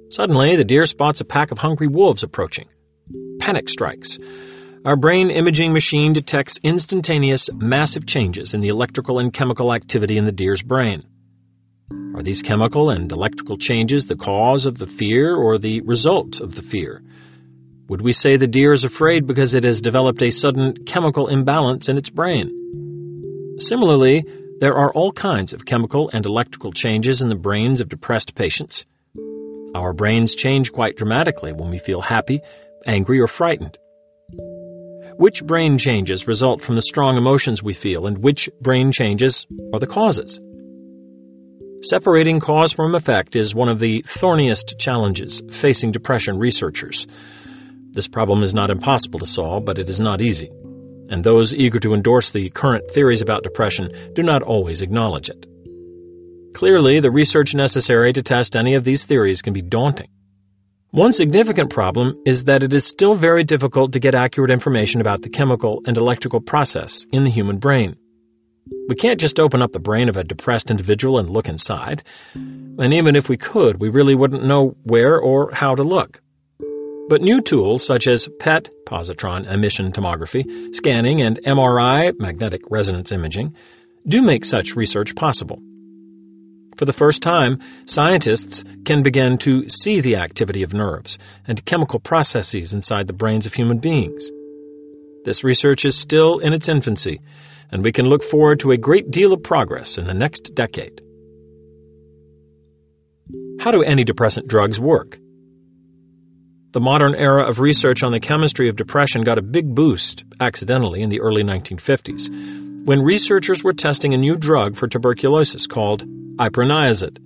Suddenly, 0.10 0.56
the 0.56 0.64
deer 0.64 0.86
spots 0.86 1.22
a 1.22 1.26
pack 1.26 1.52
of 1.52 1.60
hungry 1.60 1.88
wolves 1.88 2.24
approaching. 2.24 2.68
Panic 3.40 3.70
strikes. 3.70 4.18
Our 4.84 4.96
brain 4.96 5.30
imaging 5.30 5.72
machine 5.72 6.14
detects 6.14 6.60
instantaneous, 6.64 7.50
massive 7.54 8.08
changes 8.08 8.54
in 8.54 8.62
the 8.62 8.70
electrical 8.70 9.20
and 9.20 9.32
chemical 9.32 9.74
activity 9.74 10.18
in 10.18 10.26
the 10.26 10.32
deer's 10.32 10.64
brain. 10.64 11.04
Are 12.16 12.24
these 12.24 12.42
chemical 12.42 12.90
and 12.90 13.12
electrical 13.12 13.58
changes 13.58 14.08
the 14.08 14.16
cause 14.16 14.66
of 14.66 14.80
the 14.80 14.88
fear 14.88 15.36
or 15.36 15.58
the 15.58 15.82
result 15.82 16.42
of 16.42 16.56
the 16.56 16.64
fear? 16.64 17.04
Would 17.88 18.02
we 18.02 18.12
say 18.12 18.36
the 18.36 18.48
deer 18.48 18.72
is 18.72 18.84
afraid 18.84 19.28
because 19.28 19.54
it 19.54 19.64
has 19.64 19.80
developed 19.80 20.24
a 20.24 20.32
sudden 20.32 20.86
chemical 20.86 21.28
imbalance 21.28 21.88
in 21.88 21.98
its 21.98 22.10
brain? 22.10 23.58
Similarly, 23.60 24.26
there 24.60 24.76
are 24.76 24.92
all 24.92 25.12
kinds 25.12 25.54
of 25.54 25.66
chemical 25.66 26.10
and 26.14 26.26
electrical 26.26 26.72
changes 26.72 27.22
in 27.22 27.30
the 27.30 27.36
brains 27.36 27.80
of 27.80 27.90
depressed 27.90 28.34
patients. 28.34 28.86
Our 29.76 29.94
brains 29.94 30.36
change 30.36 30.72
quite 30.72 30.98
dramatically 30.98 31.54
when 31.54 31.70
we 31.70 31.78
feel 31.78 32.02
happy, 32.02 32.42
angry, 32.86 33.20
or 33.20 33.28
frightened. 33.28 33.78
Which 35.18 35.44
brain 35.44 35.78
changes 35.78 36.28
result 36.28 36.62
from 36.62 36.76
the 36.76 36.82
strong 36.82 37.18
emotions 37.18 37.62
we 37.62 37.74
feel, 37.74 38.08
and 38.08 38.20
which 38.20 38.50
brain 38.62 38.92
changes 38.92 39.46
are 39.74 39.80
the 39.80 39.86
causes? 39.88 40.40
Separating 41.84 42.40
cause 42.40 42.72
from 42.72 42.96
effect 42.96 43.36
is 43.36 43.54
one 43.54 43.70
of 43.70 43.80
the 43.80 44.02
thorniest 44.08 44.80
challenges 44.80 45.42
facing 45.52 45.92
depression 45.92 46.38
researchers. 46.38 47.06
This 47.92 48.08
problem 48.08 48.44
is 48.44 48.54
not 48.54 48.70
impossible 48.70 49.20
to 49.20 49.26
solve, 49.26 49.66
but 49.66 49.80
it 49.80 49.90
is 49.90 50.00
not 50.00 50.22
easy, 50.22 50.50
and 51.10 51.24
those 51.24 51.54
eager 51.54 51.80
to 51.80 51.94
endorse 51.94 52.32
the 52.32 52.50
current 52.52 52.90
theories 52.92 53.22
about 53.22 53.44
depression 53.44 53.92
do 54.14 54.24
not 54.24 54.44
always 54.44 54.82
acknowledge 54.82 55.30
it. 55.30 55.49
Clearly, 56.54 57.00
the 57.00 57.12
research 57.12 57.56
necessary 57.56 58.12
to 58.14 58.24
test 58.24 58.56
any 58.56 58.74
of 58.74 58.84
these 58.84 59.06
theories 59.06 59.42
can 59.42 59.54
be 59.54 59.62
daunting. 59.62 60.10
One 60.92 61.14
significant 61.14 61.70
problem 61.70 62.20
is 62.26 62.46
that 62.46 62.64
it 62.64 62.74
is 62.74 62.84
still 62.84 63.14
very 63.14 63.44
difficult 63.44 63.94
to 63.94 64.00
get 64.00 64.16
accurate 64.16 64.50
information 64.50 65.02
about 65.02 65.22
the 65.22 65.30
chemical 65.30 65.84
and 65.86 65.96
electrical 65.98 66.42
process 66.42 67.06
in 67.12 67.24
the 67.24 67.30
human 67.30 67.58
brain. 67.58 67.96
We 68.88 68.96
can't 68.96 69.20
just 69.20 69.40
open 69.40 69.62
up 69.62 69.72
the 69.72 69.80
brain 69.80 70.10
of 70.10 70.18
a 70.18 70.24
depressed 70.24 70.72
individual 70.72 71.20
and 71.20 71.30
look 71.30 71.48
inside. 71.48 72.04
And 72.34 72.92
even 72.92 73.16
if 73.16 73.30
we 73.30 73.38
could, 73.38 73.80
we 73.80 73.90
really 73.90 74.16
wouldn't 74.16 74.44
know 74.44 74.76
where 74.84 75.20
or 75.20 75.52
how 75.54 75.76
to 75.76 75.84
look. 75.84 76.22
But 77.08 77.22
new 77.22 77.42
tools 77.42 77.86
such 77.86 78.08
as 78.08 78.28
PET, 78.40 78.70
positron 78.86 79.46
emission 79.46 79.92
tomography, 79.92 80.74
scanning, 80.74 81.22
and 81.22 81.40
MRI, 81.44 82.20
magnetic 82.20 82.62
resonance 82.70 83.12
imaging, 83.12 83.56
do 84.08 84.24
make 84.24 84.44
such 84.44 84.76
research 84.76 85.16
possible. 85.16 85.60
For 86.80 86.86
the 86.86 86.94
first 86.94 87.22
time, 87.22 87.60
scientists 87.84 88.64
can 88.86 89.04
begin 89.04 89.38
to 89.40 89.68
see 89.68 90.00
the 90.00 90.16
activity 90.16 90.64
of 90.64 90.74
nerves 90.74 91.20
and 91.46 91.66
chemical 91.66 92.00
processes 92.00 92.72
inside 92.72 93.06
the 93.06 93.12
brains 93.12 93.46
of 93.46 93.54
human 93.54 93.80
beings. 93.80 94.30
This 95.26 95.44
research 95.44 95.84
is 95.84 95.98
still 95.98 96.40
in 96.40 96.54
its 96.54 96.70
infancy, 96.70 97.20
and 97.70 97.84
we 97.84 97.92
can 97.92 98.06
look 98.06 98.24
forward 98.24 98.62
to 98.62 98.72
a 98.72 98.78
great 98.78 99.12
deal 99.12 99.34
of 99.34 99.44
progress 99.44 99.98
in 99.98 100.08
the 100.08 100.14
next 100.14 100.56
decade. 100.56 101.02
How 103.60 103.72
do 103.72 103.84
antidepressant 103.84 104.48
drugs 104.48 104.80
work? 104.80 105.20
The 106.72 106.80
modern 106.80 107.14
era 107.14 107.44
of 107.44 107.60
research 107.60 108.04
on 108.04 108.14
the 108.14 108.22
chemistry 108.22 108.70
of 108.70 108.78
depression 108.78 109.24
got 109.24 109.38
a 109.38 109.42
big 109.42 109.76
boost, 109.76 110.24
accidentally, 110.40 111.02
in 111.02 111.10
the 111.10 111.20
early 111.20 111.44
1950s, 111.44 112.86
when 112.86 113.02
researchers 113.02 113.66
were 113.66 113.74
testing 113.74 114.14
a 114.14 114.18
new 114.18 114.38
drug 114.38 114.78
for 114.78 114.88
tuberculosis 114.88 115.68
called 115.68 116.06
iproniazid. 116.40 117.20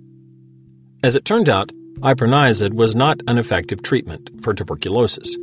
As 1.04 1.14
it 1.14 1.24
turned 1.24 1.48
out, 1.48 1.70
iproniazid 2.00 2.74
was 2.74 2.96
not 2.96 3.20
an 3.28 3.38
effective 3.38 3.80
treatment 3.80 4.42
for 4.42 4.52
tuberculosis. 4.52 5.38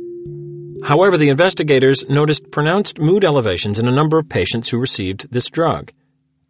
However, 0.84 1.16
the 1.16 1.30
investigators 1.30 2.04
noticed 2.08 2.50
pronounced 2.50 3.00
mood 3.00 3.24
elevations 3.24 3.78
in 3.78 3.88
a 3.88 3.94
number 3.94 4.18
of 4.18 4.28
patients 4.28 4.68
who 4.68 4.78
received 4.78 5.32
this 5.32 5.48
drug 5.48 5.90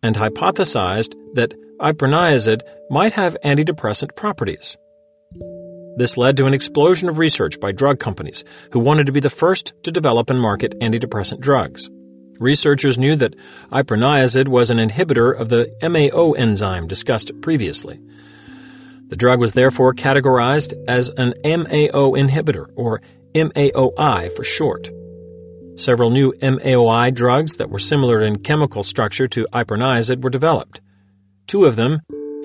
and 0.03 0.17
hypothesized 0.17 1.15
that 1.35 1.55
iproniazid 1.81 2.63
might 2.91 3.13
have 3.13 3.37
antidepressant 3.45 4.17
properties. 4.17 4.77
This 5.97 6.17
led 6.17 6.37
to 6.39 6.47
an 6.47 6.55
explosion 6.55 7.09
of 7.09 7.19
research 7.19 7.61
by 7.61 7.71
drug 7.71 8.01
companies 8.01 8.43
who 8.73 8.81
wanted 8.81 9.07
to 9.07 9.13
be 9.13 9.21
the 9.21 9.31
first 9.31 9.75
to 9.85 9.93
develop 9.93 10.29
and 10.31 10.41
market 10.41 10.75
antidepressant 10.81 11.39
drugs. 11.41 11.89
Researchers 12.39 12.99
knew 12.99 13.17
that 13.17 13.37
iproniazid 13.71 14.49
was 14.49 14.71
an 14.71 14.79
inhibitor 14.79 15.39
of 15.39 15.49
the 15.49 15.73
MAO 15.83 16.33
enzyme 16.33 16.89
discussed 16.89 17.33
previously. 17.41 18.01
The 19.09 19.17
drug 19.17 19.41
was 19.41 19.53
therefore 19.53 19.93
categorized 19.93 20.73
as 20.89 21.11
an 21.11 21.35
MAO 21.45 22.13
inhibitor, 22.17 22.67
or 22.77 23.03
MAOI 23.35 24.35
for 24.35 24.45
short. 24.45 24.91
Several 25.75 26.11
new 26.11 26.33
MAOI 26.41 27.15
drugs 27.15 27.57
that 27.57 27.71
were 27.71 27.79
similar 27.79 28.23
in 28.23 28.37
chemical 28.37 28.83
structure 28.83 29.27
to 29.29 29.47
iproniazid 29.53 30.23
were 30.23 30.31
developed. 30.31 30.81
Two 31.47 31.65
of 31.65 31.77
them, 31.77 32.01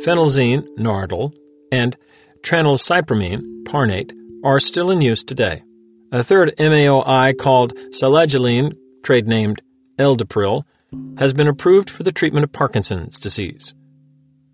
phenelzine, 0.06 0.68
Nardil, 0.78 1.34
and 1.72 1.96
tranylcypromine, 2.42 3.64
Parnate, 3.64 4.14
are 4.44 4.60
still 4.60 4.92
in 4.92 5.02
use 5.02 5.24
today. 5.24 5.64
A 6.12 6.24
third 6.24 6.54
MAOI 6.58 7.38
called 7.38 7.76
selegiline, 7.92 8.74
trade 9.04 9.28
named 9.28 9.62
Eldepryl, 9.98 10.64
has 11.18 11.34
been 11.34 11.48
approved 11.48 11.90
for 11.90 12.04
the 12.04 12.12
treatment 12.12 12.44
of 12.44 12.52
Parkinson's 12.52 13.20
disease. 13.20 13.74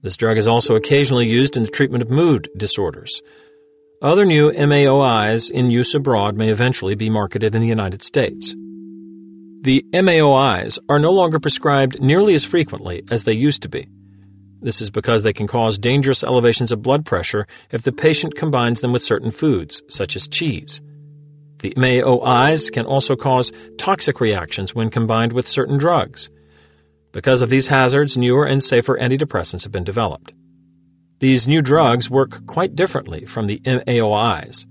This 0.01 0.17
drug 0.17 0.37
is 0.37 0.47
also 0.47 0.75
occasionally 0.75 1.27
used 1.27 1.55
in 1.55 1.63
the 1.63 1.69
treatment 1.69 2.01
of 2.01 2.09
mood 2.09 2.49
disorders. 2.57 3.21
Other 4.01 4.25
new 4.25 4.51
MAOIs 4.51 5.49
in 5.49 5.71
use 5.71 5.93
abroad 5.93 6.35
may 6.35 6.49
eventually 6.49 6.95
be 6.95 7.09
marketed 7.09 7.55
in 7.55 7.61
the 7.61 7.67
United 7.67 8.01
States. 8.01 8.53
The 9.61 9.85
MAOIs 9.93 10.79
are 10.89 10.99
no 10.99 11.11
longer 11.11 11.39
prescribed 11.39 12.01
nearly 12.01 12.33
as 12.33 12.43
frequently 12.43 13.03
as 13.09 13.23
they 13.23 13.31
used 13.31 13.61
to 13.61 13.69
be. 13.69 13.87
This 14.61 14.81
is 14.81 14.91
because 14.91 15.23
they 15.23 15.31
can 15.31 15.47
cause 15.47 15.77
dangerous 15.77 16.23
elevations 16.23 16.73
of 16.73 16.81
blood 16.81 17.05
pressure 17.05 17.47
if 17.71 17.83
the 17.83 17.93
patient 17.93 18.35
combines 18.35 18.81
them 18.81 18.91
with 18.91 19.01
certain 19.01 19.31
foods, 19.31 19.81
such 19.87 20.15
as 20.17 20.27
cheese. 20.27 20.81
The 21.63 21.73
MAOIs 21.77 22.73
can 22.73 22.85
also 22.85 23.15
cause 23.15 23.53
toxic 23.77 24.19
reactions 24.19 24.75
when 24.75 24.89
combined 24.89 25.31
with 25.31 25.47
certain 25.47 25.77
drugs. 25.77 26.29
Because 27.13 27.41
of 27.41 27.49
these 27.49 27.69
hazards, 27.69 28.17
newer 28.17 28.45
and 28.45 28.61
safer 28.61 28.97
antidepressants 28.97 29.63
have 29.63 29.71
been 29.71 29.85
developed. 29.85 30.33
These 31.19 31.47
new 31.47 31.61
drugs 31.61 32.09
work 32.09 32.45
quite 32.47 32.75
differently 32.75 33.23
from 33.23 33.47
the 33.47 33.59
MAOIs. 33.59 34.65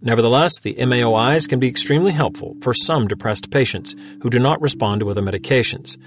Nevertheless, 0.00 0.58
the 0.58 0.74
MAOIs 0.76 1.46
can 1.46 1.60
be 1.60 1.68
extremely 1.68 2.12
helpful 2.12 2.56
for 2.62 2.72
some 2.72 3.08
depressed 3.08 3.50
patients 3.50 3.94
who 4.22 4.30
do 4.30 4.38
not 4.38 4.62
respond 4.62 5.00
to 5.00 5.10
other 5.10 5.20
medications, 5.20 5.98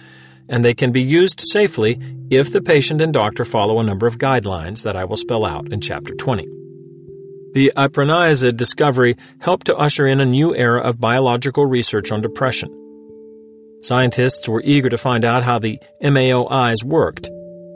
and 0.50 0.66
they 0.66 0.74
can 0.74 0.92
be 0.92 1.04
used 1.04 1.40
safely 1.40 2.00
if 2.32 2.52
the 2.52 2.64
patient 2.64 3.00
and 3.00 3.14
doctor 3.14 3.46
follow 3.46 3.78
a 3.80 3.84
number 3.84 4.08
of 4.08 4.18
guidelines 4.18 4.86
that 4.86 4.96
I 4.96 5.06
will 5.06 5.18
spell 5.18 5.46
out 5.46 5.72
in 5.72 5.82
Chapter 5.82 6.16
20. 6.16 6.65
The 7.56 7.72
iproniazid 7.78 8.58
discovery 8.58 9.16
helped 9.40 9.68
to 9.68 9.78
usher 9.78 10.06
in 10.06 10.20
a 10.20 10.26
new 10.26 10.54
era 10.54 10.82
of 10.82 11.00
biological 11.00 11.66
research 11.66 12.12
on 12.12 12.20
depression. 12.20 12.70
Scientists 13.80 14.50
were 14.50 14.62
eager 14.66 14.90
to 14.90 14.98
find 14.98 15.24
out 15.24 15.44
how 15.44 15.58
the 15.58 15.80
MAOIs 16.04 16.84
worked. 16.84 17.30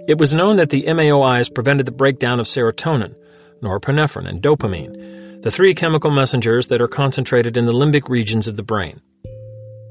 It 0.05 0.17
was 0.17 0.33
known 0.33 0.57
that 0.57 0.69
the 0.69 0.83
MAOIs 0.83 1.53
prevented 1.55 1.85
the 1.85 1.93
breakdown 1.93 2.41
of 2.41 2.45
serotonin, 2.45 3.15
norepinephrine, 3.63 4.27
and 4.27 4.41
dopamine, 4.41 5.41
the 5.43 5.51
three 5.51 5.73
chemical 5.73 6.11
messengers 6.11 6.67
that 6.67 6.81
are 6.81 6.89
concentrated 6.89 7.55
in 7.55 7.65
the 7.65 7.71
limbic 7.71 8.09
regions 8.09 8.49
of 8.49 8.57
the 8.57 8.63
brain. 8.63 8.99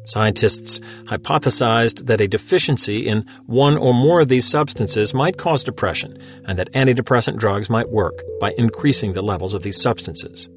Scientists 0.08 0.80
hypothesized 1.04 2.06
that 2.06 2.22
a 2.22 2.26
deficiency 2.26 3.06
in 3.06 3.26
one 3.44 3.76
or 3.76 3.92
more 3.92 4.22
of 4.22 4.28
these 4.28 4.48
substances 4.48 5.12
might 5.12 5.36
cause 5.36 5.62
depression 5.62 6.18
and 6.46 6.58
that 6.58 6.72
antidepressant 6.72 7.36
drugs 7.36 7.68
might 7.68 7.90
work 7.90 8.22
by 8.40 8.54
increasing 8.56 9.12
the 9.12 9.20
levels 9.20 9.52
of 9.52 9.62
these 9.62 9.78
substances. 9.78 10.48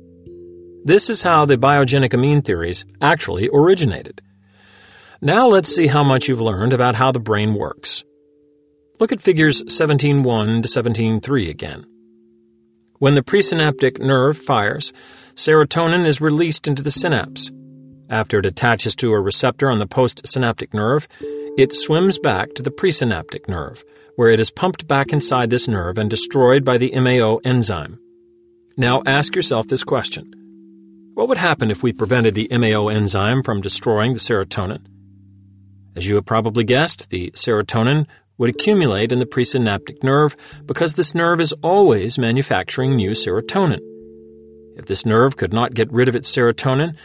This 0.85 1.09
is 1.09 1.21
how 1.21 1.43
the 1.43 1.57
biogenic 1.57 2.13
amine 2.13 2.41
theories 2.41 2.85
actually 3.01 3.49
originated. 3.53 4.21
Now 5.21 5.47
let's 5.47 5.75
see 5.75 5.87
how 5.87 6.05
much 6.05 6.29
you've 6.29 6.39
learned 6.39 6.71
about 6.71 6.95
how 6.95 7.11
the 7.11 7.19
brain 7.19 7.53
works. 7.53 8.05
Look 9.01 9.11
at 9.11 9.21
figures 9.21 9.63
17.1 9.63 10.63
to 10.63 10.69
17.3 10.69 11.49
again. 11.49 11.85
When 12.99 13.15
the 13.15 13.21
presynaptic 13.21 13.99
nerve 13.99 14.37
fires, 14.37 14.93
serotonin 15.35 16.05
is 16.05 16.21
released 16.21 16.69
into 16.69 16.83
the 16.83 16.91
synapse 16.91 17.51
after 18.12 18.39
it 18.39 18.45
attaches 18.45 18.95
to 18.95 19.13
a 19.13 19.19
receptor 19.19 19.69
on 19.69 19.80
the 19.80 19.88
postsynaptic 19.88 20.74
nerve, 20.74 21.08
it 21.58 21.74
swims 21.74 22.19
back 22.19 22.54
to 22.54 22.62
the 22.62 22.69
presynaptic 22.71 23.47
nerve, 23.47 23.84
where 24.15 24.30
it 24.30 24.39
is 24.39 24.52
pumped 24.52 24.88
back 24.88 25.12
inside 25.12 25.50
this 25.50 25.67
nerve 25.67 25.97
and 25.97 26.10
destroyed 26.10 26.63
by 26.63 26.78
the 26.78 26.91
MAO 27.00 27.38
enzyme. 27.43 27.97
Now 28.78 29.02
ask 29.06 29.36
yourself 29.36 29.67
this 29.67 29.84
question 29.84 31.12
What 31.13 31.28
would 31.28 31.38
happen 31.38 31.71
if 31.71 31.82
we 31.82 31.93
prevented 31.93 32.36
the 32.36 32.47
MAO 32.52 32.89
enzyme 32.89 33.43
from 33.43 33.62
destroying 33.62 34.13
the 34.13 34.19
serotonin? 34.19 34.86
As 35.95 36.08
you 36.08 36.15
have 36.15 36.26
probably 36.26 36.63
guessed, 36.63 37.10
the 37.10 37.32
serotonin 37.32 38.08
would 38.38 38.50
accumulate 38.50 39.12
in 39.12 39.19
the 39.19 39.26
presynaptic 39.26 40.04
nerve 40.04 40.36
because 40.65 40.95
this 40.95 41.13
nerve 41.13 41.41
is 41.41 41.54
always 41.62 42.17
manufacturing 42.17 42.95
new 42.95 43.12
serotonin. 43.12 43.80
If 44.78 44.86
this 44.86 45.06
nerve 45.06 45.38
could 45.38 45.54
not 45.54 45.74
get 45.74 45.91
rid 45.91 46.08
of 46.08 46.15
its 46.15 46.34
serotonin, 46.34 46.95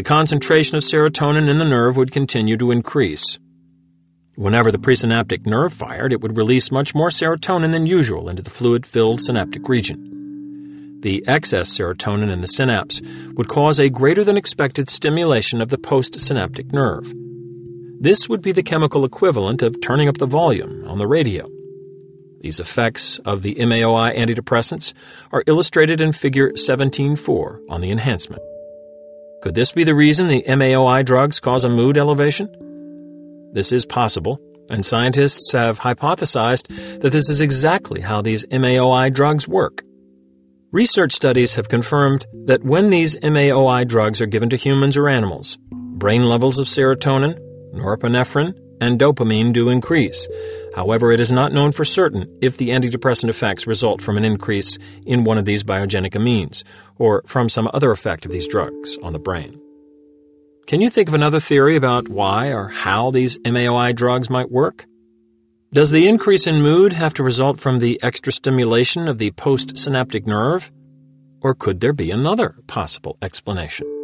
the 0.00 0.04
concentration 0.04 0.78
of 0.78 0.82
serotonin 0.82 1.46
in 1.46 1.58
the 1.58 1.64
nerve 1.66 1.94
would 1.94 2.10
continue 2.10 2.56
to 2.56 2.70
increase. 2.70 3.38
Whenever 4.34 4.72
the 4.72 4.78
presynaptic 4.78 5.44
nerve 5.44 5.74
fired, 5.74 6.10
it 6.10 6.22
would 6.22 6.38
release 6.38 6.72
much 6.72 6.94
more 6.94 7.10
serotonin 7.10 7.70
than 7.70 7.84
usual 7.84 8.30
into 8.30 8.40
the 8.42 8.48
fluid 8.48 8.86
filled 8.86 9.20
synaptic 9.20 9.68
region. 9.68 11.00
The 11.02 11.22
excess 11.28 11.68
serotonin 11.68 12.32
in 12.32 12.40
the 12.40 12.46
synapse 12.46 13.02
would 13.34 13.48
cause 13.48 13.78
a 13.78 13.90
greater 13.90 14.24
than 14.24 14.38
expected 14.38 14.88
stimulation 14.88 15.60
of 15.60 15.68
the 15.68 15.76
postsynaptic 15.76 16.72
nerve. 16.72 17.12
This 18.00 18.26
would 18.26 18.40
be 18.40 18.52
the 18.52 18.62
chemical 18.62 19.04
equivalent 19.04 19.60
of 19.60 19.82
turning 19.82 20.08
up 20.08 20.16
the 20.16 20.24
volume 20.24 20.82
on 20.88 20.96
the 20.96 21.06
radio. 21.06 21.46
These 22.40 22.58
effects 22.58 23.18
of 23.26 23.42
the 23.42 23.54
MAOI 23.56 24.16
antidepressants 24.16 24.94
are 25.30 25.44
illustrated 25.46 26.00
in 26.00 26.12
Figure 26.12 26.52
17.4 26.52 27.58
on 27.68 27.82
the 27.82 27.90
enhancement. 27.90 28.40
Could 29.42 29.54
this 29.54 29.72
be 29.72 29.84
the 29.84 29.94
reason 29.94 30.26
the 30.26 30.44
MAOI 30.46 31.02
drugs 31.02 31.40
cause 31.40 31.64
a 31.64 31.70
mood 31.70 31.96
elevation? 31.96 32.48
This 33.54 33.72
is 33.72 33.86
possible, 33.86 34.38
and 34.68 34.84
scientists 34.84 35.52
have 35.52 35.80
hypothesized 35.80 37.00
that 37.00 37.10
this 37.10 37.30
is 37.30 37.40
exactly 37.40 38.02
how 38.02 38.20
these 38.20 38.44
MAOI 38.46 39.10
drugs 39.10 39.48
work. 39.48 39.82
Research 40.72 41.12
studies 41.12 41.54
have 41.54 41.70
confirmed 41.70 42.26
that 42.44 42.62
when 42.62 42.90
these 42.90 43.16
MAOI 43.16 43.88
drugs 43.88 44.20
are 44.20 44.26
given 44.26 44.50
to 44.50 44.56
humans 44.56 44.98
or 44.98 45.08
animals, 45.08 45.56
brain 45.72 46.24
levels 46.24 46.58
of 46.58 46.66
serotonin, 46.66 47.38
norepinephrine, 47.74 48.52
and 48.82 49.00
dopamine 49.00 49.54
do 49.54 49.70
increase. 49.70 50.28
However, 50.74 51.10
it 51.10 51.20
is 51.20 51.32
not 51.32 51.52
known 51.52 51.72
for 51.72 51.84
certain 51.84 52.38
if 52.40 52.56
the 52.56 52.70
antidepressant 52.70 53.28
effects 53.28 53.66
result 53.66 54.00
from 54.00 54.16
an 54.16 54.24
increase 54.24 54.78
in 55.04 55.24
one 55.24 55.38
of 55.38 55.44
these 55.44 55.64
biogenic 55.64 56.12
amines 56.12 56.62
or 56.98 57.22
from 57.26 57.48
some 57.48 57.68
other 57.74 57.90
effect 57.90 58.24
of 58.24 58.30
these 58.30 58.46
drugs 58.46 58.96
on 59.02 59.12
the 59.12 59.18
brain. 59.18 59.60
Can 60.66 60.80
you 60.80 60.88
think 60.88 61.08
of 61.08 61.14
another 61.14 61.40
theory 61.40 61.74
about 61.74 62.08
why 62.08 62.52
or 62.52 62.68
how 62.68 63.10
these 63.10 63.36
MAOI 63.38 63.94
drugs 63.94 64.30
might 64.30 64.50
work? 64.50 64.86
Does 65.72 65.90
the 65.90 66.06
increase 66.06 66.46
in 66.46 66.62
mood 66.62 66.92
have 66.92 67.14
to 67.14 67.22
result 67.22 67.60
from 67.60 67.78
the 67.78 68.00
extra 68.02 68.32
stimulation 68.32 69.08
of 69.08 69.18
the 69.18 69.32
postsynaptic 69.32 70.26
nerve? 70.26 70.70
Or 71.40 71.54
could 71.54 71.80
there 71.80 71.92
be 71.92 72.10
another 72.10 72.54
possible 72.66 73.16
explanation? 73.22 73.99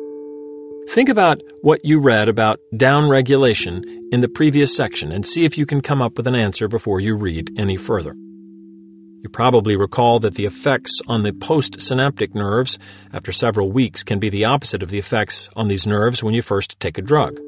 Think 0.89 1.09
about 1.09 1.43
what 1.63 1.85
you 1.85 2.01
read 2.01 2.29
about 2.29 2.61
downregulation 2.75 3.83
in 4.13 4.21
the 4.21 4.29
previous 4.29 4.75
section 4.75 5.11
and 5.11 5.27
see 5.27 5.45
if 5.45 5.59
you 5.59 5.67
can 5.67 5.81
come 5.81 6.01
up 6.01 6.17
with 6.17 6.29
an 6.29 6.37
answer 6.37 6.69
before 6.69 7.01
you 7.01 7.17
read 7.17 7.59
any 7.59 7.77
further. 7.77 8.15
You 8.15 9.29
probably 9.33 9.77
recall 9.77 10.21
that 10.21 10.37
the 10.37 10.47
effects 10.47 11.01
on 11.09 11.25
the 11.25 11.33
postsynaptic 11.33 12.37
nerves 12.37 12.79
after 13.13 13.33
several 13.33 13.73
weeks 13.73 14.05
can 14.05 14.21
be 14.21 14.31
the 14.31 14.45
opposite 14.45 14.85
of 14.85 14.91
the 14.91 14.99
effects 14.99 15.49
on 15.57 15.67
these 15.67 15.89
nerves 15.89 16.23
when 16.23 16.35
you 16.35 16.43
first 16.43 16.79
take 16.79 16.99
a 16.99 17.03
drug. 17.03 17.41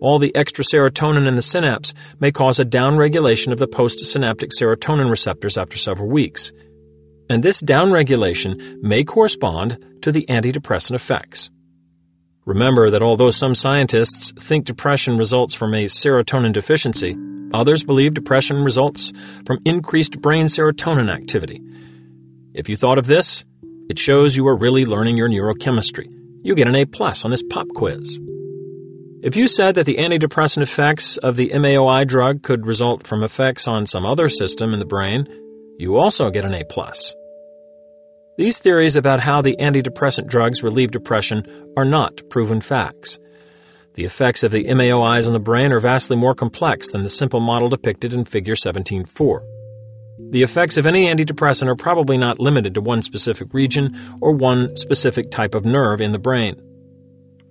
All 0.00 0.18
the 0.18 0.34
extra 0.34 0.64
serotonin 0.64 1.26
in 1.26 1.36
the 1.36 1.42
synapse 1.42 1.92
may 2.20 2.32
cause 2.32 2.58
a 2.58 2.64
downregulation 2.64 3.52
of 3.52 3.58
the 3.58 3.68
postsynaptic 3.68 4.48
serotonin 4.58 5.10
receptors 5.10 5.58
after 5.58 5.76
several 5.76 6.08
weeks. 6.08 6.52
And 7.28 7.42
this 7.42 7.60
downregulation 7.62 8.80
may 8.80 9.04
correspond 9.04 9.84
to 10.00 10.10
the 10.10 10.24
antidepressant 10.26 10.94
effects. 10.94 11.50
Remember 12.46 12.90
that 12.90 13.02
although 13.02 13.32
some 13.32 13.56
scientists 13.56 14.32
think 14.38 14.66
depression 14.66 15.16
results 15.16 15.52
from 15.52 15.74
a 15.74 15.86
serotonin 15.86 16.52
deficiency, 16.52 17.16
others 17.52 17.82
believe 17.82 18.14
depression 18.14 18.62
results 18.62 19.12
from 19.44 19.58
increased 19.64 20.20
brain 20.20 20.46
serotonin 20.46 21.12
activity. 21.12 21.60
If 22.54 22.68
you 22.68 22.76
thought 22.76 22.98
of 22.98 23.06
this, 23.06 23.44
it 23.88 23.98
shows 23.98 24.36
you 24.36 24.46
are 24.46 24.56
really 24.56 24.84
learning 24.86 25.16
your 25.16 25.28
neurochemistry. 25.28 26.06
You 26.44 26.54
get 26.54 26.68
an 26.68 26.76
A 26.76 26.86
plus 26.86 27.24
on 27.24 27.32
this 27.32 27.42
pop 27.42 27.66
quiz. 27.74 28.16
If 29.22 29.34
you 29.34 29.48
said 29.48 29.74
that 29.74 29.86
the 29.86 29.96
antidepressant 29.96 30.62
effects 30.62 31.16
of 31.16 31.34
the 31.34 31.48
MAOI 31.48 32.06
drug 32.06 32.44
could 32.44 32.64
result 32.64 33.08
from 33.08 33.24
effects 33.24 33.66
on 33.66 33.86
some 33.86 34.06
other 34.06 34.28
system 34.28 34.72
in 34.72 34.78
the 34.78 34.86
brain, 34.86 35.26
you 35.78 35.96
also 35.96 36.30
get 36.30 36.44
an 36.44 36.54
A 36.54 36.64
plus. 36.64 37.12
These 38.36 38.58
theories 38.58 38.96
about 38.96 39.20
how 39.20 39.40
the 39.40 39.56
antidepressant 39.58 40.26
drugs 40.28 40.62
relieve 40.62 40.90
depression 40.90 41.72
are 41.74 41.86
not 41.86 42.20
proven 42.28 42.60
facts. 42.60 43.18
The 43.94 44.04
effects 44.04 44.42
of 44.42 44.52
the 44.52 44.64
MAOIs 44.64 45.26
on 45.26 45.32
the 45.32 45.40
brain 45.40 45.72
are 45.72 45.80
vastly 45.80 46.18
more 46.18 46.34
complex 46.34 46.92
than 46.92 47.02
the 47.02 47.08
simple 47.08 47.40
model 47.40 47.68
depicted 47.68 48.12
in 48.12 48.26
Figure 48.26 48.54
17.4. 48.54 49.40
The 50.30 50.42
effects 50.42 50.76
of 50.76 50.86
any 50.86 51.06
antidepressant 51.06 51.68
are 51.68 51.76
probably 51.76 52.18
not 52.18 52.38
limited 52.38 52.74
to 52.74 52.82
one 52.82 53.00
specific 53.00 53.54
region 53.54 53.96
or 54.20 54.34
one 54.34 54.76
specific 54.76 55.30
type 55.30 55.54
of 55.54 55.64
nerve 55.64 56.02
in 56.02 56.12
the 56.12 56.18
brain. 56.18 56.60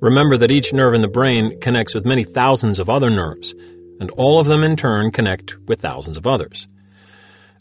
Remember 0.01 0.37
that 0.37 0.51
each 0.51 0.71
nerve 0.71 0.93
in 0.93 1.01
the 1.01 1.07
brain 1.07 1.59
connects 1.61 1.95
with 1.95 2.05
many 2.05 2.23
thousands 2.23 2.77
of 2.77 2.91
other 2.91 3.09
nerves, 3.09 3.55
and 3.99 4.11
all 4.11 4.39
of 4.39 4.45
them 4.45 4.63
in 4.63 4.75
turn 4.75 5.09
connect 5.09 5.57
with 5.67 5.81
thousands 5.81 6.15
of 6.15 6.27
others. 6.27 6.67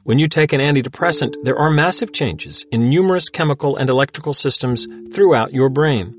When 0.04 0.18
you 0.18 0.28
take 0.28 0.52
an 0.52 0.60
antidepressant, 0.60 1.44
there 1.44 1.58
are 1.58 1.70
massive 1.70 2.12
changes 2.12 2.66
in 2.70 2.90
numerous 2.90 3.30
chemical 3.30 3.76
and 3.76 3.88
electrical 3.88 4.34
systems 4.34 4.86
throughout 5.14 5.54
your 5.54 5.70
brain. 5.70 6.14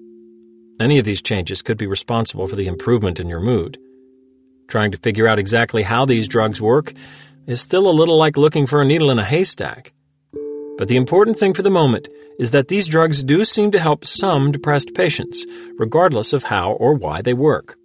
Any 0.80 0.98
of 0.98 1.06
these 1.06 1.22
changes 1.22 1.62
could 1.62 1.78
be 1.78 1.86
responsible 1.86 2.48
for 2.48 2.56
the 2.56 2.66
improvement 2.66 3.20
in 3.20 3.30
your 3.30 3.40
mood. 3.40 3.78
Trying 4.68 4.90
to 4.90 4.98
figure 4.98 5.28
out 5.28 5.38
exactly 5.38 5.84
how 5.84 6.06
these 6.06 6.28
drugs 6.28 6.60
work 6.60 6.94
is 7.46 7.62
still 7.62 7.88
a 7.88 7.94
little 7.94 8.18
like 8.18 8.38
looking 8.38 8.66
for 8.66 8.82
a 8.82 8.86
needle 8.86 9.12
in 9.12 9.20
a 9.20 9.24
haystack. 9.24 9.94
But 10.80 10.88
the 10.88 10.98
important 10.98 11.38
thing 11.38 11.54
for 11.54 11.62
the 11.62 11.70
moment 11.70 12.08
is 12.40 12.50
that 12.52 12.70
these 12.70 12.88
drugs 12.88 13.24
do 13.24 13.46
seem 13.46 13.70
to 13.70 13.80
help 13.80 14.04
some 14.04 14.52
depressed 14.52 14.96
patients, 14.96 15.46
regardless 15.78 16.34
of 16.34 16.46
how 16.46 16.72
or 16.72 16.96
why 16.96 17.22
they 17.22 17.36
work. 17.36 17.78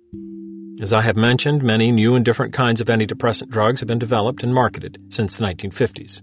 As 0.80 0.94
I 0.94 1.02
have 1.02 1.16
mentioned, 1.16 1.62
many 1.62 1.92
new 1.92 2.14
and 2.14 2.24
different 2.24 2.54
kinds 2.54 2.80
of 2.80 2.86
antidepressant 2.86 3.50
drugs 3.50 3.80
have 3.80 3.86
been 3.86 3.98
developed 3.98 4.42
and 4.42 4.54
marketed 4.54 4.98
since 5.10 5.36
the 5.36 5.44
1950s. 5.44 6.22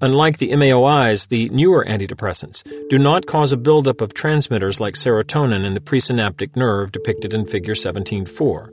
Unlike 0.00 0.38
the 0.38 0.52
MAOIs, 0.52 1.28
the 1.28 1.50
newer 1.50 1.84
antidepressants 1.84 2.62
do 2.88 2.98
not 2.98 3.26
cause 3.26 3.52
a 3.52 3.58
buildup 3.58 4.00
of 4.00 4.14
transmitters 4.14 4.80
like 4.80 4.94
serotonin 4.94 5.66
in 5.66 5.74
the 5.74 5.80
presynaptic 5.80 6.56
nerve 6.56 6.92
depicted 6.92 7.34
in 7.34 7.44
Figure 7.44 7.74
17.4. 7.74 8.70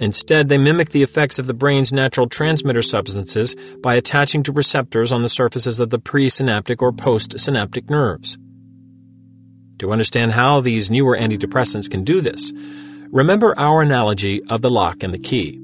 Instead, 0.00 0.48
they 0.48 0.58
mimic 0.58 0.88
the 0.88 1.04
effects 1.04 1.38
of 1.38 1.46
the 1.46 1.54
brain's 1.54 1.92
natural 1.92 2.28
transmitter 2.28 2.82
substances 2.82 3.54
by 3.84 3.94
attaching 3.94 4.42
to 4.42 4.52
receptors 4.52 5.12
on 5.12 5.22
the 5.22 5.28
surfaces 5.28 5.78
of 5.78 5.90
the 5.90 6.00
presynaptic 6.00 6.82
or 6.82 6.90
postsynaptic 6.92 7.88
nerves. 7.88 8.36
To 9.78 9.92
understand 9.92 10.32
how 10.32 10.60
these 10.60 10.90
newer 10.90 11.16
antidepressants 11.16 11.88
can 11.88 12.02
do 12.02 12.20
this, 12.20 12.52
Remember 13.12 13.54
our 13.58 13.82
analogy 13.82 14.42
of 14.44 14.62
the 14.62 14.70
lock 14.70 15.02
and 15.02 15.12
the 15.12 15.18
key. 15.18 15.60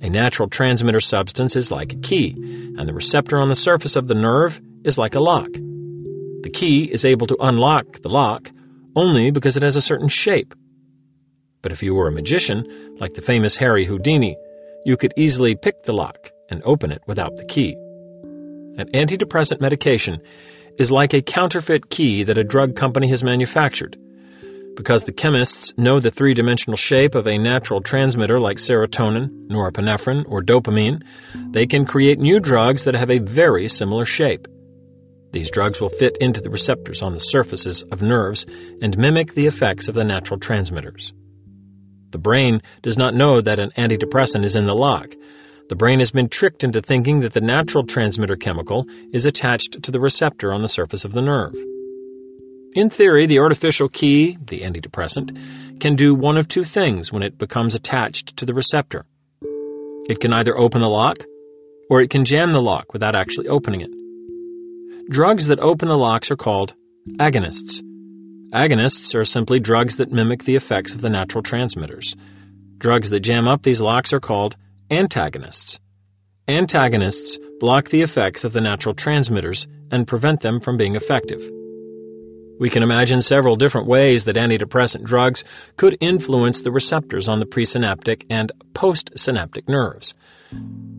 A 0.00 0.08
natural 0.08 0.48
transmitter 0.48 0.98
substance 0.98 1.56
is 1.56 1.70
like 1.70 1.92
a 1.92 1.96
key, 1.96 2.32
and 2.78 2.88
the 2.88 2.94
receptor 2.94 3.38
on 3.38 3.50
the 3.50 3.54
surface 3.54 3.96
of 3.96 4.08
the 4.08 4.14
nerve 4.14 4.62
is 4.82 4.96
like 4.96 5.14
a 5.14 5.20
lock. 5.20 5.52
The 5.52 6.50
key 6.50 6.90
is 6.90 7.04
able 7.04 7.26
to 7.26 7.36
unlock 7.38 8.00
the 8.00 8.08
lock 8.08 8.50
only 8.96 9.30
because 9.30 9.58
it 9.58 9.62
has 9.62 9.76
a 9.76 9.82
certain 9.82 10.08
shape. 10.08 10.54
But 11.60 11.72
if 11.72 11.82
you 11.82 11.94
were 11.94 12.08
a 12.08 12.12
magician, 12.12 12.96
like 12.98 13.12
the 13.12 13.20
famous 13.20 13.58
Harry 13.58 13.84
Houdini, 13.84 14.34
you 14.86 14.96
could 14.96 15.12
easily 15.18 15.56
pick 15.56 15.82
the 15.82 15.94
lock 15.94 16.30
and 16.48 16.62
open 16.64 16.90
it 16.90 17.02
without 17.06 17.36
the 17.36 17.44
key. 17.44 17.74
An 18.78 18.88
antidepressant 18.94 19.60
medication 19.60 20.22
is 20.78 20.90
like 20.90 21.12
a 21.12 21.20
counterfeit 21.20 21.90
key 21.90 22.22
that 22.22 22.38
a 22.38 22.42
drug 22.42 22.74
company 22.74 23.08
has 23.08 23.22
manufactured. 23.22 23.98
Because 24.76 25.04
the 25.04 25.12
chemists 25.12 25.72
know 25.76 26.00
the 26.00 26.10
three 26.10 26.34
dimensional 26.34 26.76
shape 26.76 27.14
of 27.14 27.26
a 27.26 27.38
natural 27.38 27.80
transmitter 27.80 28.40
like 28.40 28.56
serotonin, 28.56 29.46
norepinephrine, 29.46 30.24
or 30.28 30.42
dopamine, 30.42 31.02
they 31.52 31.66
can 31.66 31.86
create 31.86 32.18
new 32.18 32.40
drugs 32.40 32.84
that 32.84 32.94
have 32.94 33.10
a 33.10 33.18
very 33.18 33.68
similar 33.68 34.04
shape. 34.04 34.48
These 35.30 35.50
drugs 35.50 35.80
will 35.80 35.88
fit 35.88 36.16
into 36.20 36.40
the 36.40 36.50
receptors 36.50 37.02
on 37.02 37.12
the 37.12 37.20
surfaces 37.20 37.82
of 37.90 38.02
nerves 38.02 38.46
and 38.80 38.96
mimic 38.98 39.34
the 39.34 39.46
effects 39.46 39.88
of 39.88 39.94
the 39.94 40.04
natural 40.04 40.38
transmitters. 40.38 41.12
The 42.10 42.18
brain 42.18 42.60
does 42.82 42.96
not 42.96 43.14
know 43.14 43.40
that 43.40 43.58
an 43.58 43.72
antidepressant 43.76 44.44
is 44.44 44.54
in 44.54 44.66
the 44.66 44.74
lock. 44.74 45.14
The 45.68 45.76
brain 45.76 45.98
has 45.98 46.12
been 46.12 46.28
tricked 46.28 46.62
into 46.62 46.80
thinking 46.80 47.20
that 47.20 47.32
the 47.32 47.40
natural 47.40 47.84
transmitter 47.84 48.36
chemical 48.36 48.86
is 49.12 49.26
attached 49.26 49.82
to 49.82 49.90
the 49.90 49.98
receptor 49.98 50.52
on 50.52 50.62
the 50.62 50.68
surface 50.68 51.04
of 51.04 51.12
the 51.12 51.22
nerve. 51.22 51.56
In 52.74 52.90
theory, 52.90 53.26
the 53.26 53.38
artificial 53.38 53.88
key, 53.88 54.36
the 54.44 54.62
antidepressant, 54.62 55.78
can 55.78 55.94
do 55.94 56.12
one 56.12 56.36
of 56.36 56.48
two 56.48 56.64
things 56.64 57.12
when 57.12 57.22
it 57.22 57.38
becomes 57.38 57.76
attached 57.76 58.36
to 58.36 58.44
the 58.44 58.52
receptor. 58.52 59.06
It 60.08 60.18
can 60.18 60.32
either 60.32 60.58
open 60.58 60.80
the 60.80 60.88
lock, 60.88 61.18
or 61.88 62.00
it 62.00 62.10
can 62.10 62.24
jam 62.24 62.52
the 62.52 62.60
lock 62.60 62.92
without 62.92 63.14
actually 63.14 63.46
opening 63.46 63.80
it. 63.80 63.90
Drugs 65.08 65.46
that 65.46 65.60
open 65.60 65.86
the 65.86 65.96
locks 65.96 66.32
are 66.32 66.36
called 66.36 66.74
agonists. 67.18 67.80
Agonists 68.52 69.14
are 69.14 69.24
simply 69.24 69.60
drugs 69.60 69.96
that 69.98 70.10
mimic 70.10 70.42
the 70.42 70.56
effects 70.56 70.94
of 70.94 71.00
the 71.00 71.10
natural 71.10 71.42
transmitters. 71.42 72.16
Drugs 72.78 73.10
that 73.10 73.20
jam 73.20 73.46
up 73.46 73.62
these 73.62 73.80
locks 73.80 74.12
are 74.12 74.20
called 74.20 74.56
antagonists. 74.90 75.78
Antagonists 76.48 77.38
block 77.60 77.90
the 77.90 78.02
effects 78.02 78.42
of 78.42 78.52
the 78.52 78.60
natural 78.60 78.96
transmitters 78.96 79.68
and 79.92 80.08
prevent 80.08 80.40
them 80.40 80.60
from 80.60 80.76
being 80.76 80.96
effective. 80.96 81.48
We 82.58 82.70
can 82.70 82.82
imagine 82.82 83.20
several 83.20 83.56
different 83.56 83.88
ways 83.88 84.24
that 84.24 84.36
antidepressant 84.36 85.04
drugs 85.04 85.42
could 85.76 85.96
influence 86.00 86.60
the 86.60 86.70
receptors 86.70 87.28
on 87.28 87.40
the 87.40 87.46
presynaptic 87.46 88.24
and 88.30 88.52
postsynaptic 88.74 89.68
nerves. 89.68 90.14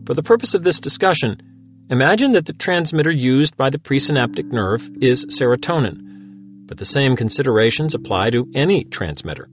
For 0.06 0.14
the 0.14 0.22
purpose 0.22 0.54
of 0.54 0.64
this 0.64 0.80
discussion, 0.80 1.40
imagine 1.88 2.32
that 2.32 2.46
the 2.46 2.52
transmitter 2.52 3.10
used 3.10 3.56
by 3.56 3.70
the 3.70 3.78
presynaptic 3.78 4.52
nerve 4.52 4.90
is 5.00 5.24
serotonin, 5.26 6.66
but 6.66 6.76
the 6.76 6.84
same 6.84 7.16
considerations 7.16 7.94
apply 7.94 8.30
to 8.30 8.48
any 8.54 8.84
transmitter. 8.84 9.48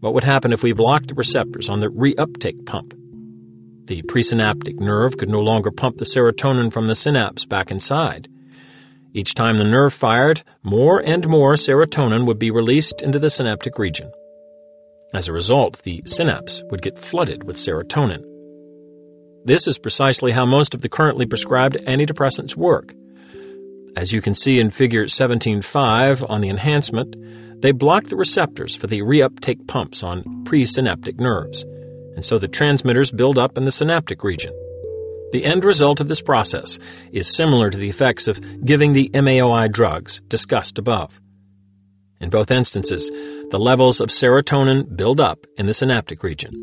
What 0.00 0.14
would 0.14 0.24
happen 0.24 0.52
if 0.52 0.62
we 0.62 0.72
blocked 0.72 1.08
the 1.08 1.14
receptors 1.14 1.68
on 1.68 1.80
the 1.80 1.88
reuptake 1.88 2.66
pump? 2.66 2.94
The 3.86 4.02
presynaptic 4.02 4.78
nerve 4.78 5.16
could 5.16 5.28
no 5.28 5.40
longer 5.40 5.70
pump 5.70 5.98
the 5.98 6.04
serotonin 6.04 6.72
from 6.72 6.86
the 6.86 6.94
synapse 6.94 7.44
back 7.44 7.70
inside. 7.70 8.28
Each 9.16 9.32
time 9.32 9.56
the 9.56 9.64
nerve 9.64 9.94
fired, 9.94 10.42
more 10.62 11.02
and 11.02 11.26
more 11.26 11.54
serotonin 11.54 12.26
would 12.26 12.38
be 12.38 12.50
released 12.50 13.00
into 13.00 13.18
the 13.18 13.30
synaptic 13.30 13.78
region. 13.78 14.12
As 15.14 15.26
a 15.26 15.32
result, 15.32 15.80
the 15.84 16.02
synapse 16.04 16.62
would 16.70 16.82
get 16.82 16.98
flooded 16.98 17.42
with 17.44 17.56
serotonin. 17.56 18.22
This 19.46 19.66
is 19.66 19.78
precisely 19.78 20.32
how 20.32 20.44
most 20.44 20.74
of 20.74 20.82
the 20.82 20.90
currently 20.90 21.24
prescribed 21.24 21.78
antidepressants 21.86 22.56
work. 22.56 22.92
As 23.96 24.12
you 24.12 24.20
can 24.20 24.34
see 24.34 24.60
in 24.60 24.68
Figure 24.68 25.06
17.5 25.06 26.28
on 26.28 26.42
the 26.42 26.50
enhancement, 26.50 27.16
they 27.62 27.72
block 27.72 28.04
the 28.04 28.16
receptors 28.16 28.76
for 28.76 28.86
the 28.86 29.00
reuptake 29.00 29.66
pumps 29.66 30.02
on 30.02 30.24
presynaptic 30.44 31.18
nerves, 31.18 31.62
and 32.14 32.22
so 32.22 32.36
the 32.36 32.48
transmitters 32.48 33.10
build 33.12 33.38
up 33.38 33.56
in 33.56 33.64
the 33.64 33.72
synaptic 33.72 34.22
region. 34.22 34.52
The 35.32 35.44
end 35.44 35.64
result 35.64 36.00
of 36.00 36.08
this 36.08 36.22
process 36.22 36.78
is 37.12 37.34
similar 37.34 37.70
to 37.70 37.78
the 37.78 37.88
effects 37.88 38.28
of 38.28 38.40
giving 38.64 38.92
the 38.92 39.10
MAOI 39.12 39.70
drugs 39.70 40.20
discussed 40.28 40.78
above. 40.78 41.20
In 42.20 42.30
both 42.30 42.50
instances, 42.50 43.10
the 43.50 43.58
levels 43.58 44.00
of 44.00 44.08
serotonin 44.08 44.96
build 44.96 45.20
up 45.20 45.46
in 45.58 45.66
the 45.66 45.74
synaptic 45.74 46.22
region. 46.22 46.54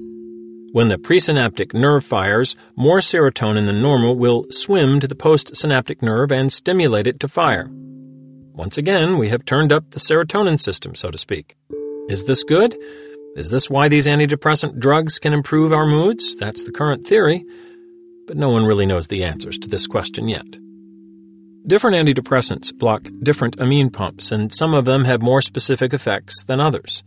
When 0.72 0.88
the 0.88 0.98
presynaptic 0.98 1.74
nerve 1.74 2.04
fires, 2.04 2.56
more 2.76 2.98
serotonin 2.98 3.68
than 3.68 3.82
normal 3.82 4.16
will 4.16 4.46
swim 4.50 5.00
to 5.02 5.08
the 5.08 5.16
postsynaptic 5.16 6.02
nerve 6.02 6.32
and 6.32 6.52
stimulate 6.52 7.06
it 7.06 7.20
to 7.20 7.28
fire. 7.28 7.70
Once 8.54 8.78
again, 8.78 9.20
we 9.20 9.30
have 9.30 9.46
turned 9.46 9.72
up 9.72 9.92
the 9.92 10.00
serotonin 10.00 10.60
system, 10.60 10.96
so 10.96 11.12
to 11.12 11.18
speak. 11.18 11.56
Is 12.10 12.26
this 12.26 12.44
good? 12.44 12.76
Is 13.36 13.52
this 13.52 13.70
why 13.70 13.88
these 13.88 14.08
antidepressant 14.08 14.80
drugs 14.80 15.20
can 15.20 15.34
improve 15.34 15.74
our 15.74 15.86
moods? 15.86 16.38
That's 16.38 16.64
the 16.64 16.72
current 16.72 17.06
theory, 17.06 17.46
but 18.28 18.38
no 18.38 18.50
one 18.50 18.66
really 18.66 18.86
knows 18.86 19.08
the 19.08 19.24
answers 19.24 19.58
to 19.60 19.68
this 19.68 19.88
question 19.88 20.28
yet. 20.28 20.46
Different 21.66 21.96
antidepressants 21.96 22.78
block 22.78 23.08
different 23.22 23.56
amine 23.60 23.90
pumps, 23.90 24.32
and 24.32 24.54
some 24.54 24.74
of 24.74 24.86
them 24.86 25.06
have 25.06 25.22
more 25.22 25.42
specific 25.42 25.94
effects 25.94 26.44
than 26.44 26.60
others. 26.60 27.04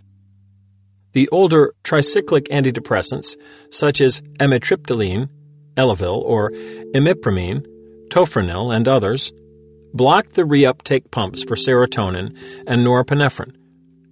The 1.13 1.29
older 1.31 1.75
tricyclic 1.85 2.49
antidepressants, 2.49 3.37
such 3.71 4.01
as 4.01 4.23
amitriptyline, 4.39 5.29
Elavil, 5.77 6.23
or 6.23 6.51
imipramine, 6.95 7.67
tofranil, 8.11 8.75
and 8.75 8.89
others, 8.89 9.33
block 9.93 10.29
the 10.29 10.43
reuptake 10.43 11.11
pumps 11.11 11.43
for 11.43 11.55
serotonin 11.55 12.37
and 12.67 12.87
norepinephrine. 12.87 13.55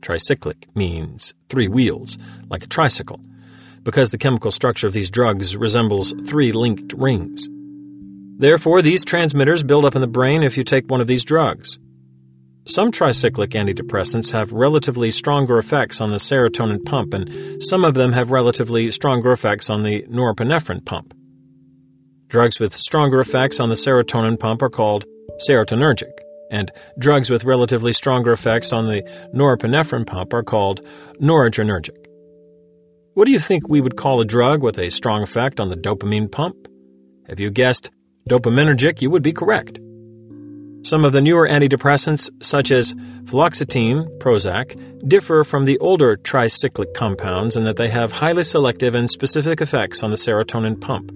Tricyclic 0.00 0.64
means 0.74 1.32
three 1.48 1.68
wheels, 1.68 2.18
like 2.50 2.64
a 2.64 2.68
tricycle, 2.68 3.20
because 3.84 4.10
the 4.10 4.18
chemical 4.18 4.50
structure 4.50 4.86
of 4.86 4.92
these 4.92 5.10
drugs 5.10 5.56
resembles 5.56 6.12
three 6.26 6.50
linked 6.50 6.92
rings. 6.94 7.48
Therefore, 8.36 8.82
these 8.82 9.04
transmitters 9.04 9.62
build 9.62 9.84
up 9.84 9.94
in 9.94 10.00
the 10.00 10.08
brain 10.08 10.42
if 10.42 10.56
you 10.56 10.64
take 10.64 10.90
one 10.90 11.00
of 11.00 11.06
these 11.06 11.24
drugs. 11.24 11.78
Some 12.66 12.90
tricyclic 12.90 13.50
antidepressants 13.50 14.32
have 14.32 14.50
relatively 14.50 15.10
stronger 15.10 15.58
effects 15.58 16.00
on 16.00 16.10
the 16.10 16.16
serotonin 16.16 16.84
pump, 16.84 17.12
and 17.12 17.62
some 17.62 17.84
of 17.84 17.94
them 17.94 18.12
have 18.12 18.30
relatively 18.30 18.90
stronger 18.90 19.30
effects 19.32 19.68
on 19.68 19.82
the 19.82 20.02
norepinephrine 20.04 20.84
pump. 20.84 21.14
Drugs 22.28 22.58
with 22.58 22.72
stronger 22.72 23.20
effects 23.20 23.60
on 23.60 23.68
the 23.68 23.74
serotonin 23.74 24.38
pump 24.38 24.62
are 24.62 24.70
called 24.70 25.04
serotonergic, 25.46 26.12
and 26.50 26.72
drugs 26.98 27.28
with 27.28 27.44
relatively 27.44 27.92
stronger 27.92 28.32
effects 28.32 28.72
on 28.72 28.88
the 28.88 29.02
norepinephrine 29.34 30.06
pump 30.06 30.32
are 30.32 30.42
called 30.42 30.80
noradrenergic. 31.20 32.04
What 33.14 33.26
do 33.26 33.30
you 33.30 33.38
think 33.38 33.68
we 33.68 33.80
would 33.80 33.96
call 33.96 34.20
a 34.20 34.24
drug 34.24 34.64
with 34.64 34.76
a 34.76 34.90
strong 34.90 35.22
effect 35.22 35.60
on 35.60 35.68
the 35.68 35.76
dopamine 35.76 36.32
pump? 36.32 36.66
If 37.28 37.38
you 37.38 37.48
guessed 37.48 37.92
dopaminergic, 38.28 39.02
you 39.02 39.10
would 39.10 39.22
be 39.22 39.32
correct. 39.32 39.78
Some 40.82 41.04
of 41.04 41.12
the 41.12 41.20
newer 41.20 41.46
antidepressants, 41.46 42.28
such 42.42 42.72
as 42.72 42.92
fluoxetine, 43.22 44.18
Prozac, 44.18 45.08
differ 45.08 45.44
from 45.44 45.64
the 45.64 45.78
older 45.78 46.16
tricyclic 46.16 46.92
compounds 46.92 47.56
in 47.56 47.62
that 47.62 47.76
they 47.76 47.88
have 47.88 48.10
highly 48.10 48.42
selective 48.42 48.96
and 48.96 49.08
specific 49.08 49.60
effects 49.60 50.02
on 50.02 50.10
the 50.10 50.16
serotonin 50.16 50.80
pump. 50.80 51.12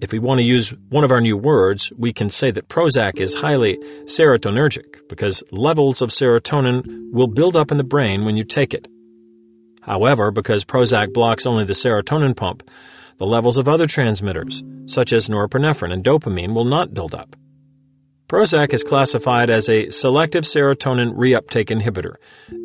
If 0.00 0.12
we 0.12 0.20
want 0.20 0.38
to 0.38 0.44
use 0.44 0.72
one 0.90 1.02
of 1.02 1.10
our 1.10 1.20
new 1.20 1.36
words, 1.36 1.92
we 1.98 2.12
can 2.12 2.30
say 2.30 2.52
that 2.52 2.68
Prozac 2.68 3.18
is 3.18 3.34
highly 3.34 3.78
serotonergic 4.04 5.08
because 5.08 5.42
levels 5.50 6.02
of 6.02 6.10
serotonin 6.10 7.10
will 7.10 7.26
build 7.26 7.56
up 7.56 7.72
in 7.72 7.78
the 7.78 7.84
brain 7.84 8.24
when 8.24 8.36
you 8.36 8.44
take 8.44 8.72
it. 8.74 8.86
However, 9.90 10.30
because 10.30 10.64
Prozac 10.64 11.12
blocks 11.12 11.46
only 11.46 11.64
the 11.64 11.72
serotonin 11.72 12.36
pump, 12.36 12.62
the 13.16 13.26
levels 13.26 13.58
of 13.58 13.68
other 13.68 13.88
transmitters, 13.88 14.62
such 14.86 15.12
as 15.12 15.28
norepinephrine 15.28 15.92
and 15.92 16.04
dopamine, 16.04 16.54
will 16.54 16.64
not 16.64 16.94
build 16.94 17.12
up. 17.12 17.34
Prozac 18.28 18.72
is 18.72 18.84
classified 18.84 19.50
as 19.50 19.68
a 19.68 19.90
selective 19.90 20.44
serotonin 20.44 21.16
reuptake 21.16 21.76
inhibitor, 21.76 22.14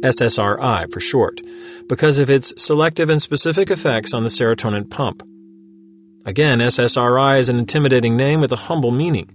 SSRI 0.04 0.94
for 0.94 1.00
short, 1.00 1.42
because 1.90 2.20
of 2.20 2.30
its 2.30 2.54
selective 2.64 3.10
and 3.10 3.20
specific 3.20 3.72
effects 3.72 4.14
on 4.14 4.22
the 4.22 4.30
serotonin 4.30 4.88
pump. 4.88 5.24
Again, 6.28 6.60
SSRI 6.60 7.40
is 7.40 7.50
an 7.50 7.58
intimidating 7.58 8.16
name 8.16 8.40
with 8.40 8.52
a 8.52 8.68
humble 8.68 8.92
meaning. 8.92 9.32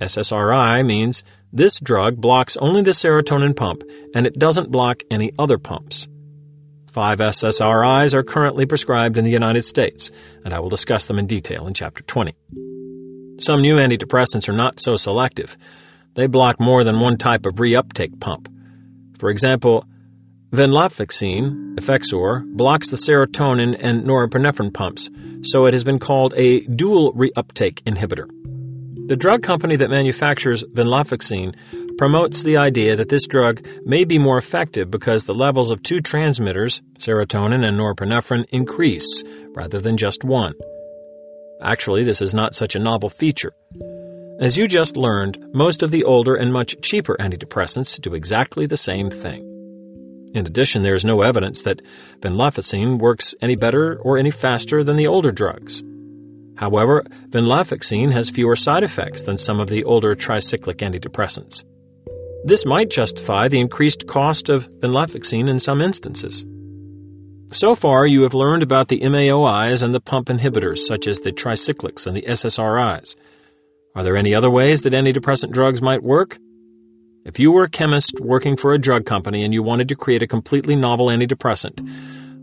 SSRI 0.00 0.84
means 0.84 1.22
this 1.52 1.78
drug 1.78 2.16
blocks 2.16 2.56
only 2.56 2.82
the 2.82 2.90
serotonin 2.90 3.54
pump 3.54 3.84
and 4.12 4.26
it 4.26 4.36
doesn't 4.36 4.72
block 4.72 5.04
any 5.08 5.30
other 5.38 5.56
pumps. 5.56 6.08
Five 6.96 7.18
SSRIs 7.18 8.14
are 8.14 8.22
currently 8.22 8.64
prescribed 8.64 9.18
in 9.18 9.24
the 9.26 9.30
United 9.30 9.64
States, 9.64 10.10
and 10.46 10.54
I 10.54 10.60
will 10.60 10.70
discuss 10.70 11.04
them 11.04 11.18
in 11.18 11.26
detail 11.26 11.66
in 11.66 11.74
Chapter 11.74 12.02
20. 12.02 12.32
Some 13.38 13.60
new 13.60 13.76
antidepressants 13.76 14.48
are 14.48 14.54
not 14.54 14.80
so 14.80 14.96
selective. 14.96 15.58
They 16.14 16.26
block 16.26 16.58
more 16.58 16.84
than 16.84 16.98
one 16.98 17.18
type 17.18 17.44
of 17.44 17.56
reuptake 17.56 18.18
pump. 18.18 18.48
For 19.18 19.28
example, 19.28 19.84
Venlafaxine, 20.52 21.74
Effexor, 21.74 22.50
blocks 22.56 22.88
the 22.88 22.96
serotonin 22.96 23.76
and 23.78 24.04
norepinephrine 24.04 24.72
pumps, 24.72 25.10
so 25.42 25.66
it 25.66 25.74
has 25.74 25.84
been 25.84 25.98
called 25.98 26.32
a 26.34 26.60
dual 26.60 27.12
reuptake 27.12 27.82
inhibitor. 27.82 28.26
The 29.08 29.16
drug 29.16 29.42
company 29.42 29.76
that 29.76 29.90
manufactures 29.90 30.64
venlafaxine 30.64 31.54
promotes 31.98 32.42
the 32.42 32.56
idea 32.56 32.96
that 32.96 33.08
this 33.08 33.26
drug 33.26 33.66
may 33.84 34.04
be 34.04 34.18
more 34.18 34.38
effective 34.38 34.90
because 34.90 35.24
the 35.24 35.34
levels 35.34 35.70
of 35.70 35.82
two 35.82 36.00
transmitters, 36.00 36.82
serotonin 36.98 37.66
and 37.66 37.78
norepinephrine, 37.78 38.44
increase 38.50 39.24
rather 39.54 39.80
than 39.80 39.96
just 39.96 40.24
one. 40.24 40.54
Actually, 41.62 42.04
this 42.04 42.20
is 42.20 42.34
not 42.34 42.54
such 42.54 42.76
a 42.76 42.80
novel 42.80 43.08
feature. 43.08 43.52
As 44.38 44.58
you 44.58 44.66
just 44.66 44.96
learned, 44.96 45.38
most 45.54 45.82
of 45.82 45.90
the 45.90 46.04
older 46.04 46.34
and 46.34 46.52
much 46.52 46.78
cheaper 46.82 47.16
antidepressants 47.18 47.98
do 48.00 48.14
exactly 48.14 48.66
the 48.66 48.76
same 48.76 49.08
thing. 49.08 49.42
In 50.34 50.46
addition, 50.46 50.82
there 50.82 50.94
is 50.94 51.04
no 51.06 51.22
evidence 51.22 51.62
that 51.62 51.80
venlafaxine 52.20 52.98
works 52.98 53.34
any 53.40 53.56
better 53.56 53.98
or 54.02 54.18
any 54.18 54.30
faster 54.30 54.84
than 54.84 54.96
the 54.96 55.06
older 55.06 55.30
drugs. 55.30 55.82
However, 56.56 57.04
venlafaxine 57.30 58.12
has 58.12 58.28
fewer 58.28 58.56
side 58.56 58.82
effects 58.82 59.22
than 59.22 59.38
some 59.38 59.60
of 59.60 59.68
the 59.68 59.84
older 59.84 60.14
tricyclic 60.14 60.76
antidepressants. 60.76 61.64
This 62.46 62.64
might 62.64 62.90
justify 62.90 63.48
the 63.48 63.58
increased 63.58 64.06
cost 64.06 64.50
of 64.50 64.70
venlafaxine 64.78 65.48
in 65.50 65.58
some 65.58 65.82
instances. 65.82 66.46
So 67.50 67.74
far, 67.74 68.06
you 68.06 68.22
have 68.22 68.34
learned 68.34 68.62
about 68.62 68.86
the 68.86 69.00
MAOIs 69.00 69.82
and 69.82 69.92
the 69.92 70.00
pump 70.00 70.28
inhibitors, 70.28 70.78
such 70.78 71.08
as 71.08 71.18
the 71.18 71.32
tricyclics 71.32 72.06
and 72.06 72.16
the 72.16 72.22
SSRIs. 72.22 73.16
Are 73.96 74.04
there 74.04 74.16
any 74.16 74.32
other 74.32 74.48
ways 74.48 74.82
that 74.82 74.92
antidepressant 74.92 75.50
drugs 75.50 75.82
might 75.82 76.04
work? 76.04 76.38
If 77.24 77.40
you 77.40 77.50
were 77.50 77.64
a 77.64 77.68
chemist 77.68 78.20
working 78.20 78.56
for 78.56 78.72
a 78.72 78.78
drug 78.78 79.06
company 79.06 79.42
and 79.42 79.52
you 79.52 79.64
wanted 79.64 79.88
to 79.88 79.96
create 79.96 80.22
a 80.22 80.28
completely 80.28 80.76
novel 80.76 81.08
antidepressant, 81.08 81.80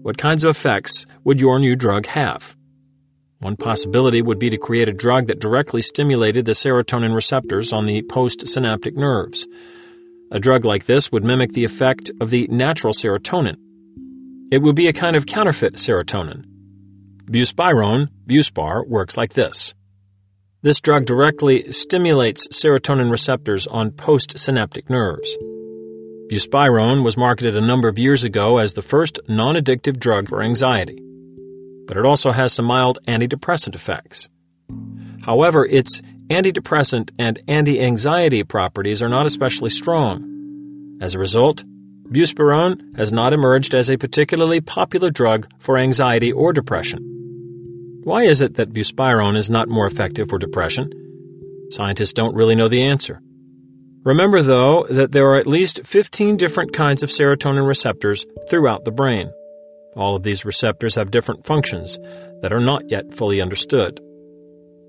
what 0.01 0.17
kinds 0.17 0.43
of 0.43 0.49
effects 0.49 1.05
would 1.23 1.39
your 1.39 1.59
new 1.59 1.77
drug 1.77 2.07
have? 2.07 2.57
One 3.39 3.55
possibility 3.55 4.21
would 4.21 4.37
be 4.37 4.49
to 4.49 4.57
create 4.57 4.89
a 4.89 4.93
drug 4.93 5.27
that 5.27 5.39
directly 5.39 5.81
stimulated 5.81 6.43
the 6.43 6.51
serotonin 6.51 7.15
receptors 7.15 7.71
on 7.71 7.85
the 7.85 8.01
postsynaptic 8.01 8.97
nerves. 8.97 9.47
A 10.33 10.39
drug 10.39 10.65
like 10.65 10.85
this 10.85 11.11
would 11.11 11.23
mimic 11.23 11.51
the 11.51 11.63
effect 11.63 12.09
of 12.19 12.31
the 12.31 12.47
natural 12.49 12.91
serotonin. 12.91 13.55
It 14.51 14.63
would 14.63 14.75
be 14.75 14.87
a 14.87 14.93
kind 14.93 15.15
of 15.15 15.27
counterfeit 15.27 15.75
serotonin. 15.75 16.43
Buspirone, 17.25 18.09
Buspar, 18.25 18.87
works 18.87 19.15
like 19.15 19.33
this. 19.33 19.75
This 20.63 20.79
drug 20.79 21.05
directly 21.05 21.71
stimulates 21.71 22.47
serotonin 22.47 23.11
receptors 23.11 23.67
on 23.67 23.91
postsynaptic 23.91 24.89
nerves. 24.89 25.37
Buspirone 26.31 27.03
was 27.03 27.15
marketed 27.15 27.55
a 27.55 27.61
number 27.61 27.87
of 27.87 27.99
years 27.99 28.23
ago 28.23 28.57
as 28.57 28.73
the 28.73 28.81
first 28.81 29.19
non 29.29 29.53
addictive 29.53 29.99
drug 29.99 30.27
for 30.27 30.41
anxiety, 30.41 30.99
but 31.85 31.95
it 31.95 32.07
also 32.07 32.31
has 32.31 32.53
some 32.53 32.65
mild 32.65 32.97
antidepressant 33.07 33.75
effects. 33.75 34.29
However, 35.21 35.63
its 35.63 36.01
antidepressant 36.29 37.11
and 37.17 37.39
anti 37.47 37.81
anxiety 37.81 38.43
properties 38.43 39.01
are 39.01 39.09
not 39.09 39.25
especially 39.25 39.69
strong. 39.69 40.97
As 41.01 41.15
a 41.15 41.19
result, 41.19 41.63
Buspirone 42.13 42.95
has 42.95 43.11
not 43.11 43.33
emerged 43.33 43.73
as 43.73 43.89
a 43.89 43.97
particularly 43.97 44.61
popular 44.61 45.09
drug 45.09 45.47
for 45.57 45.77
anxiety 45.77 46.31
or 46.31 46.53
depression. 46.53 46.99
Why 48.03 48.23
is 48.23 48.41
it 48.41 48.55
that 48.55 48.73
buspirone 48.73 49.37
is 49.37 49.49
not 49.49 49.69
more 49.69 49.87
effective 49.87 50.29
for 50.29 50.37
depression? 50.37 50.91
Scientists 51.71 52.13
don't 52.13 52.35
really 52.35 52.53
know 52.53 52.67
the 52.67 52.83
answer. 52.83 53.21
Remember, 54.03 54.41
though, 54.41 54.85
that 54.89 55.13
there 55.13 55.27
are 55.27 55.39
at 55.39 55.47
least 55.47 55.85
15 55.85 56.35
different 56.37 56.73
kinds 56.73 57.01
of 57.01 57.09
serotonin 57.09 57.65
receptors 57.65 58.25
throughout 58.49 58.83
the 58.83 58.91
brain. 58.91 59.31
All 59.95 60.15
of 60.15 60.23
these 60.23 60.43
receptors 60.43 60.95
have 60.95 61.09
different 61.09 61.47
functions 61.47 61.97
that 62.41 62.51
are 62.51 62.59
not 62.59 62.91
yet 62.91 63.13
fully 63.13 63.41
understood. 63.41 64.01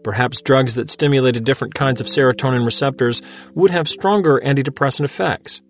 Perhaps 0.04 0.42
drugs 0.42 0.76
that 0.76 0.90
stimulated 0.90 1.44
different 1.44 1.74
kinds 1.74 2.00
of 2.00 2.06
serotonin 2.06 2.64
receptors 2.64 3.22
would 3.54 3.72
have 3.72 3.88
stronger 3.88 4.40
antidepressant 4.44 5.04
effects. 5.04 5.60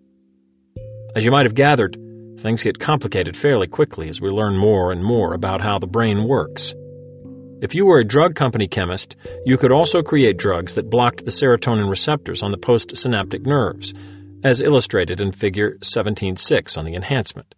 As 1.15 1.25
you 1.25 1.31
might 1.31 1.45
have 1.45 1.55
gathered, 1.55 1.97
Things 2.37 2.63
get 2.63 2.79
complicated 2.79 3.37
fairly 3.37 3.67
quickly 3.67 4.09
as 4.09 4.19
we 4.19 4.29
learn 4.29 4.57
more 4.57 4.91
and 4.91 5.03
more 5.03 5.33
about 5.33 5.61
how 5.61 5.79
the 5.79 5.87
brain 5.87 6.25
works. 6.25 6.75
If 7.61 7.73
you 7.73 7.85
were 7.85 7.99
a 7.99 8.03
drug 8.05 8.35
company 8.35 8.67
chemist, 8.67 9.15
you 9.45 9.57
could 9.57 9.71
also 9.71 10.03
create 10.03 10.37
drugs 10.37 10.75
that 10.75 10.89
blocked 10.89 11.23
the 11.23 11.31
serotonin 11.31 11.89
receptors 11.89 12.43
on 12.43 12.51
the 12.51 12.57
postsynaptic 12.57 13.45
nerves, 13.45 13.93
as 14.43 14.61
illustrated 14.61 15.21
in 15.21 15.31
Figure 15.31 15.77
17.6 15.79 16.77
on 16.77 16.83
the 16.83 16.95
enhancement. 16.95 17.55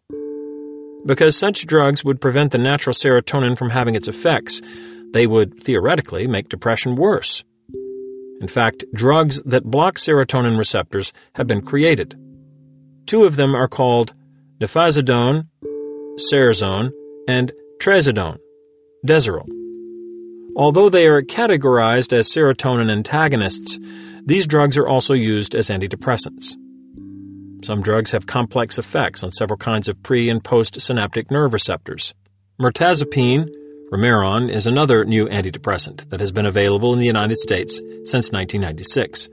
Because 1.06 1.36
such 1.36 1.66
drugs 1.66 2.06
would 2.06 2.22
prevent 2.22 2.52
the 2.52 2.60
natural 2.60 2.94
serotonin 2.94 3.58
from 3.58 3.72
having 3.72 3.96
its 3.96 4.08
effects, 4.08 4.62
they 5.14 5.28
would 5.28 5.62
theoretically 5.62 6.28
make 6.28 6.50
depression 6.50 6.96
worse. 6.96 7.44
In 8.40 8.48
fact, 8.48 8.84
drugs 8.94 9.42
that 9.44 9.64
block 9.64 9.96
serotonin 9.96 10.58
receptors 10.58 11.12
have 11.36 11.48
been 11.48 11.62
created. 11.62 12.16
Two 13.06 13.24
of 13.24 13.36
them 13.36 13.56
are 13.56 13.68
called 13.68 14.14
nefazodone, 14.60 15.48
Serzone, 16.18 16.92
and 17.28 17.52
trazodone, 17.80 18.38
Desyrel. 19.06 19.48
Although 20.56 20.90
they 20.90 21.08
are 21.08 21.22
categorized 21.22 22.14
as 22.14 22.30
serotonin 22.30 22.92
antagonists, 22.92 23.80
these 24.26 24.48
drugs 24.48 24.78
are 24.78 24.88
also 24.88 25.14
used 25.14 25.56
as 25.56 25.70
antidepressants. 25.70 26.56
Some 27.64 27.82
drugs 27.82 28.12
have 28.12 28.28
complex 28.28 28.78
effects 28.78 29.24
on 29.24 29.32
several 29.32 29.58
kinds 29.58 29.88
of 29.88 30.02
pre 30.04 30.30
and 30.30 30.44
postsynaptic 30.44 31.32
nerve 31.32 31.54
receptors. 31.54 32.14
Mirtazapine, 32.62 33.50
Remeron, 33.92 34.50
is 34.50 34.68
another 34.68 35.06
new 35.06 35.28
antidepressant 35.28 36.10
that 36.10 36.20
has 36.20 36.34
been 36.34 36.46
available 36.46 36.92
in 36.92 37.00
the 37.00 37.06
United 37.06 37.38
States 37.38 37.78
since 38.04 38.34
1996. 38.34 39.30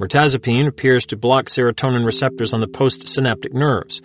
Mirtazapine 0.00 0.66
appears 0.66 1.06
to 1.06 1.16
block 1.16 1.46
serotonin 1.46 2.04
receptors 2.04 2.52
on 2.52 2.60
the 2.60 2.66
postsynaptic 2.66 3.52
nerves, 3.54 4.02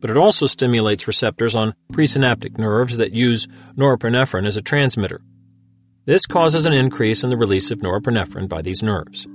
but 0.00 0.10
it 0.10 0.16
also 0.16 0.46
stimulates 0.46 1.06
receptors 1.06 1.54
on 1.54 1.74
presynaptic 1.92 2.56
nerves 2.56 2.96
that 2.96 3.12
use 3.12 3.46
norepinephrine 3.76 4.46
as 4.46 4.56
a 4.56 4.62
transmitter. 4.62 5.20
This 6.06 6.24
causes 6.24 6.64
an 6.64 6.72
increase 6.72 7.22
in 7.22 7.28
the 7.28 7.36
release 7.36 7.70
of 7.70 7.80
norepinephrine 7.80 8.48
by 8.48 8.62
these 8.62 8.82
nerves. 8.82 9.26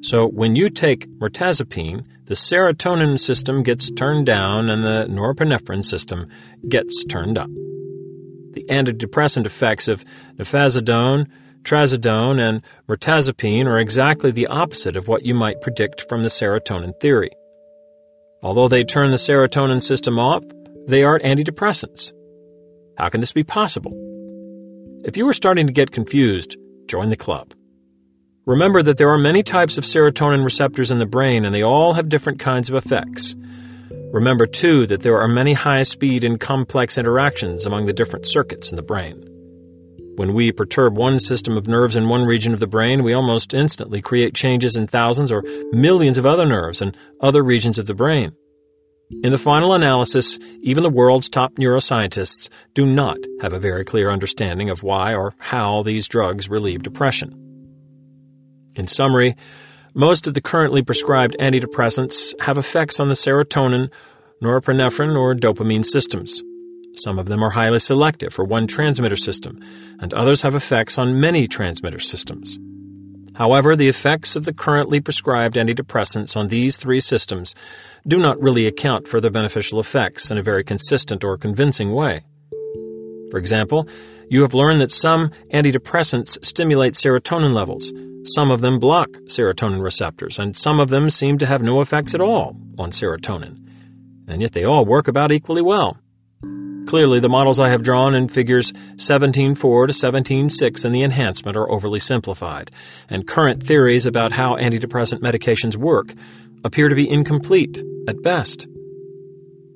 So, 0.00 0.26
when 0.26 0.56
you 0.56 0.70
take 0.70 1.08
mirtazapine, 1.20 2.04
the 2.24 2.34
serotonin 2.34 3.16
system 3.16 3.62
gets 3.62 3.92
turned 3.92 4.26
down 4.26 4.70
and 4.70 4.82
the 4.82 5.06
norepinephrine 5.08 5.84
system 5.84 6.28
gets 6.68 7.04
turned 7.04 7.38
up. 7.38 7.50
The 8.52 8.64
antidepressant 8.68 9.46
effects 9.46 9.88
of 9.88 10.04
nefazodone, 10.36 11.28
trazodone, 11.62 12.40
and 12.40 12.62
mirtazapine 12.88 13.66
are 13.66 13.78
exactly 13.78 14.30
the 14.30 14.46
opposite 14.46 14.96
of 14.96 15.08
what 15.08 15.24
you 15.24 15.34
might 15.34 15.60
predict 15.60 16.08
from 16.08 16.22
the 16.22 16.28
serotonin 16.28 16.98
theory. 17.00 17.30
Although 18.42 18.68
they 18.68 18.84
turn 18.84 19.10
the 19.10 19.16
serotonin 19.16 19.82
system 19.82 20.18
off, 20.18 20.44
they 20.86 21.04
aren't 21.04 21.24
antidepressants. 21.24 22.12
How 22.96 23.08
can 23.08 23.20
this 23.20 23.32
be 23.32 23.44
possible? 23.44 23.92
If 25.04 25.16
you 25.16 25.28
are 25.28 25.32
starting 25.32 25.66
to 25.66 25.72
get 25.72 25.92
confused, 25.92 26.56
join 26.88 27.10
the 27.10 27.16
club. 27.16 27.52
Remember 28.46 28.82
that 28.82 28.96
there 28.96 29.10
are 29.10 29.18
many 29.18 29.42
types 29.42 29.76
of 29.76 29.84
serotonin 29.84 30.42
receptors 30.42 30.90
in 30.90 30.98
the 30.98 31.06
brain 31.06 31.44
and 31.44 31.54
they 31.54 31.62
all 31.62 31.92
have 31.92 32.08
different 32.08 32.38
kinds 32.38 32.70
of 32.70 32.76
effects. 32.76 33.36
Remember, 34.12 34.46
too, 34.46 34.86
that 34.86 35.02
there 35.02 35.18
are 35.18 35.28
many 35.28 35.52
high 35.52 35.82
speed 35.82 36.24
and 36.24 36.40
complex 36.40 36.96
interactions 36.96 37.66
among 37.66 37.86
the 37.86 37.92
different 37.92 38.26
circuits 38.26 38.70
in 38.70 38.76
the 38.76 38.82
brain. 38.82 39.22
When 40.16 40.34
we 40.34 40.50
perturb 40.50 40.96
one 40.96 41.18
system 41.18 41.56
of 41.56 41.68
nerves 41.68 41.94
in 41.94 42.08
one 42.08 42.24
region 42.24 42.52
of 42.52 42.58
the 42.58 42.66
brain, 42.66 43.04
we 43.04 43.12
almost 43.12 43.54
instantly 43.54 44.02
create 44.02 44.34
changes 44.34 44.76
in 44.76 44.86
thousands 44.86 45.30
or 45.30 45.44
millions 45.72 46.18
of 46.18 46.26
other 46.26 46.46
nerves 46.46 46.82
and 46.82 46.96
other 47.20 47.42
regions 47.42 47.78
of 47.78 47.86
the 47.86 47.94
brain. 47.94 48.32
In 49.22 49.30
the 49.30 49.38
final 49.38 49.72
analysis, 49.72 50.38
even 50.60 50.82
the 50.82 50.90
world's 50.90 51.28
top 51.28 51.54
neuroscientists 51.54 52.50
do 52.74 52.84
not 52.84 53.18
have 53.40 53.52
a 53.52 53.58
very 53.58 53.84
clear 53.84 54.10
understanding 54.10 54.70
of 54.70 54.82
why 54.82 55.14
or 55.14 55.34
how 55.38 55.82
these 55.82 56.08
drugs 56.08 56.50
relieve 56.50 56.82
depression. 56.82 57.32
In 58.74 58.86
summary, 58.86 59.34
most 59.98 60.28
of 60.28 60.34
the 60.34 60.40
currently 60.40 60.80
prescribed 60.80 61.36
antidepressants 61.40 62.32
have 62.40 62.56
effects 62.56 63.00
on 63.00 63.08
the 63.08 63.14
serotonin, 63.14 63.90
norepinephrine, 64.40 65.18
or 65.18 65.34
dopamine 65.34 65.84
systems. 65.84 66.40
Some 66.94 67.18
of 67.18 67.26
them 67.26 67.42
are 67.42 67.50
highly 67.50 67.80
selective 67.80 68.32
for 68.32 68.44
one 68.44 68.68
transmitter 68.68 69.16
system, 69.16 69.58
and 69.98 70.14
others 70.14 70.42
have 70.42 70.54
effects 70.54 70.98
on 70.98 71.20
many 71.20 71.48
transmitter 71.48 71.98
systems. 71.98 72.60
However, 73.34 73.74
the 73.74 73.88
effects 73.88 74.36
of 74.36 74.44
the 74.44 74.52
currently 74.52 75.00
prescribed 75.00 75.56
antidepressants 75.56 76.36
on 76.36 76.46
these 76.46 76.76
three 76.76 77.00
systems 77.00 77.56
do 78.06 78.18
not 78.18 78.40
really 78.40 78.68
account 78.68 79.08
for 79.08 79.20
their 79.20 79.32
beneficial 79.32 79.80
effects 79.80 80.30
in 80.30 80.38
a 80.38 80.44
very 80.44 80.62
consistent 80.62 81.24
or 81.24 81.36
convincing 81.36 81.92
way. 81.92 82.20
For 83.30 83.38
example, 83.38 83.88
you 84.28 84.42
have 84.42 84.54
learned 84.54 84.80
that 84.80 84.90
some 84.90 85.30
antidepressants 85.52 86.44
stimulate 86.44 86.94
serotonin 86.94 87.52
levels, 87.52 87.92
some 88.24 88.50
of 88.50 88.60
them 88.60 88.78
block 88.78 89.10
serotonin 89.26 89.82
receptors, 89.82 90.38
and 90.38 90.56
some 90.56 90.80
of 90.80 90.90
them 90.90 91.10
seem 91.10 91.38
to 91.38 91.46
have 91.46 91.62
no 91.62 91.80
effects 91.80 92.14
at 92.14 92.20
all 92.20 92.56
on 92.78 92.90
serotonin. 92.90 93.58
And 94.26 94.42
yet 94.42 94.52
they 94.52 94.64
all 94.64 94.84
work 94.84 95.08
about 95.08 95.32
equally 95.32 95.62
well. 95.62 95.98
Clearly, 96.86 97.20
the 97.20 97.28
models 97.28 97.60
I 97.60 97.68
have 97.68 97.82
drawn 97.82 98.14
in 98.14 98.28
figures 98.28 98.72
17.4 98.72 99.56
to 99.58 99.92
17.6 99.92 100.84
in 100.86 100.92
the 100.92 101.02
enhancement 101.02 101.56
are 101.56 101.70
overly 101.70 101.98
simplified, 101.98 102.70
and 103.10 103.26
current 103.26 103.62
theories 103.62 104.06
about 104.06 104.32
how 104.32 104.56
antidepressant 104.56 105.20
medications 105.20 105.76
work 105.76 106.14
appear 106.64 106.88
to 106.88 106.94
be 106.94 107.08
incomplete 107.08 107.82
at 108.08 108.22
best. 108.22 108.66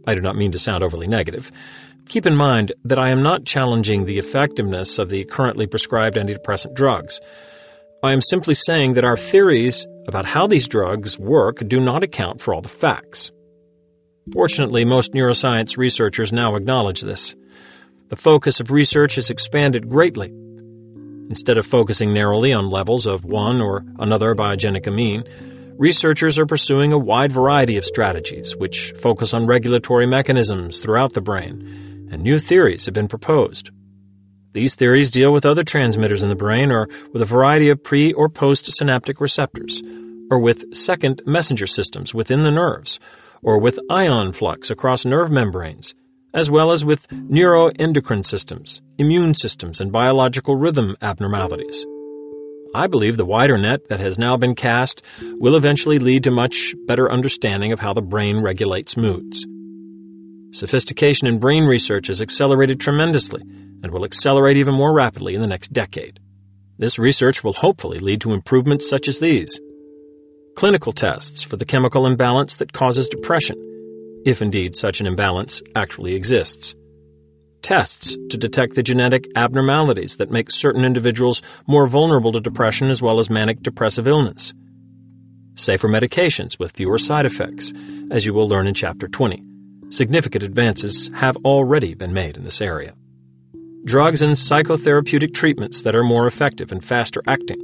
I 0.06 0.14
do 0.14 0.22
not 0.22 0.36
mean 0.36 0.52
to 0.52 0.58
sound 0.58 0.82
overly 0.82 1.06
negative. 1.06 1.52
Keep 2.12 2.26
in 2.26 2.36
mind 2.36 2.72
that 2.84 2.98
I 2.98 3.08
am 3.08 3.22
not 3.22 3.46
challenging 3.46 4.04
the 4.04 4.18
effectiveness 4.18 4.98
of 4.98 5.08
the 5.08 5.24
currently 5.24 5.66
prescribed 5.66 6.18
antidepressant 6.18 6.74
drugs. 6.74 7.18
I 8.02 8.12
am 8.12 8.20
simply 8.20 8.52
saying 8.52 8.92
that 8.92 9.04
our 9.04 9.16
theories 9.16 9.86
about 10.06 10.26
how 10.26 10.46
these 10.46 10.68
drugs 10.68 11.18
work 11.18 11.66
do 11.66 11.80
not 11.80 12.02
account 12.02 12.38
for 12.38 12.52
all 12.52 12.60
the 12.60 12.68
facts. 12.68 13.32
Fortunately, 14.30 14.84
most 14.84 15.14
neuroscience 15.14 15.78
researchers 15.78 16.34
now 16.34 16.54
acknowledge 16.54 17.00
this. 17.00 17.34
The 18.10 18.16
focus 18.16 18.60
of 18.60 18.70
research 18.70 19.14
has 19.14 19.30
expanded 19.30 19.88
greatly. 19.88 20.28
Instead 21.30 21.56
of 21.56 21.64
focusing 21.64 22.12
narrowly 22.12 22.52
on 22.52 22.68
levels 22.68 23.06
of 23.06 23.24
one 23.24 23.62
or 23.62 23.86
another 23.98 24.34
biogenic 24.34 24.86
amine, 24.86 25.24
researchers 25.78 26.38
are 26.38 26.44
pursuing 26.44 26.92
a 26.92 26.98
wide 26.98 27.32
variety 27.32 27.78
of 27.78 27.86
strategies 27.86 28.54
which 28.54 28.92
focus 29.00 29.32
on 29.32 29.46
regulatory 29.46 30.06
mechanisms 30.06 30.80
throughout 30.80 31.14
the 31.14 31.22
brain, 31.22 31.88
and 32.12 32.22
new 32.22 32.38
theories 32.38 32.84
have 32.84 32.94
been 32.94 33.08
proposed. 33.08 33.70
These 34.52 34.74
theories 34.74 35.10
deal 35.10 35.32
with 35.32 35.46
other 35.46 35.64
transmitters 35.64 36.22
in 36.22 36.28
the 36.28 36.36
brain 36.36 36.70
or 36.70 36.88
with 37.12 37.22
a 37.22 37.26
variety 37.26 37.70
of 37.70 37.82
pre 37.82 38.12
or 38.12 38.28
post 38.28 38.70
synaptic 38.70 39.18
receptors, 39.18 39.82
or 40.30 40.38
with 40.38 40.74
second 40.74 41.22
messenger 41.24 41.66
systems 41.66 42.14
within 42.14 42.42
the 42.42 42.50
nerves, 42.50 43.00
or 43.42 43.58
with 43.58 43.78
ion 43.88 44.32
flux 44.32 44.70
across 44.70 45.06
nerve 45.06 45.30
membranes, 45.30 45.94
as 46.34 46.50
well 46.50 46.70
as 46.70 46.84
with 46.84 47.08
neuroendocrine 47.08 48.24
systems, 48.24 48.82
immune 48.98 49.32
systems, 49.32 49.80
and 49.80 49.90
biological 49.90 50.54
rhythm 50.54 50.96
abnormalities. 51.00 51.86
I 52.74 52.86
believe 52.86 53.16
the 53.16 53.26
wider 53.26 53.56
net 53.58 53.88
that 53.88 54.00
has 54.00 54.18
now 54.18 54.36
been 54.36 54.54
cast 54.54 55.02
will 55.22 55.56
eventually 55.56 55.98
lead 55.98 56.24
to 56.24 56.30
much 56.30 56.74
better 56.86 57.10
understanding 57.10 57.72
of 57.72 57.80
how 57.80 57.94
the 57.94 58.00
brain 58.02 58.40
regulates 58.40 58.96
moods. 58.96 59.46
Sophistication 60.52 61.26
in 61.26 61.38
brain 61.38 61.64
research 61.64 62.08
has 62.08 62.20
accelerated 62.20 62.78
tremendously 62.78 63.40
and 63.40 63.90
will 63.90 64.04
accelerate 64.04 64.58
even 64.58 64.74
more 64.74 64.92
rapidly 64.92 65.34
in 65.34 65.40
the 65.40 65.46
next 65.46 65.72
decade. 65.72 66.20
This 66.76 66.98
research 66.98 67.42
will 67.42 67.54
hopefully 67.54 67.98
lead 67.98 68.20
to 68.20 68.34
improvements 68.34 68.88
such 68.88 69.08
as 69.08 69.18
these 69.18 69.58
clinical 70.54 70.92
tests 70.92 71.42
for 71.42 71.56
the 71.56 71.64
chemical 71.64 72.06
imbalance 72.06 72.56
that 72.56 72.74
causes 72.74 73.08
depression, 73.08 73.56
if 74.26 74.42
indeed 74.42 74.76
such 74.76 75.00
an 75.00 75.06
imbalance 75.06 75.62
actually 75.74 76.14
exists, 76.14 76.74
tests 77.62 78.14
to 78.28 78.36
detect 78.36 78.74
the 78.74 78.82
genetic 78.82 79.26
abnormalities 79.34 80.18
that 80.18 80.30
make 80.30 80.50
certain 80.50 80.84
individuals 80.84 81.40
more 81.66 81.86
vulnerable 81.86 82.32
to 82.32 82.40
depression 82.40 82.90
as 82.90 83.00
well 83.00 83.18
as 83.18 83.30
manic 83.30 83.62
depressive 83.62 84.06
illness, 84.06 84.52
safer 85.54 85.88
medications 85.88 86.58
with 86.58 86.72
fewer 86.72 86.98
side 86.98 87.24
effects, 87.24 87.72
as 88.10 88.26
you 88.26 88.34
will 88.34 88.48
learn 88.48 88.66
in 88.66 88.74
Chapter 88.74 89.06
20. 89.06 89.51
Significant 89.92 90.42
advances 90.42 91.10
have 91.14 91.36
already 91.44 91.94
been 91.94 92.12
made 92.12 92.36
in 92.36 92.42
this 92.42 92.60
area. 92.60 92.94
Drugs 93.84 94.22
and 94.22 94.32
psychotherapeutic 94.32 95.34
treatments 95.34 95.82
that 95.82 95.94
are 95.94 96.02
more 96.02 96.26
effective 96.26 96.72
and 96.72 96.84
faster 96.84 97.22
acting 97.28 97.60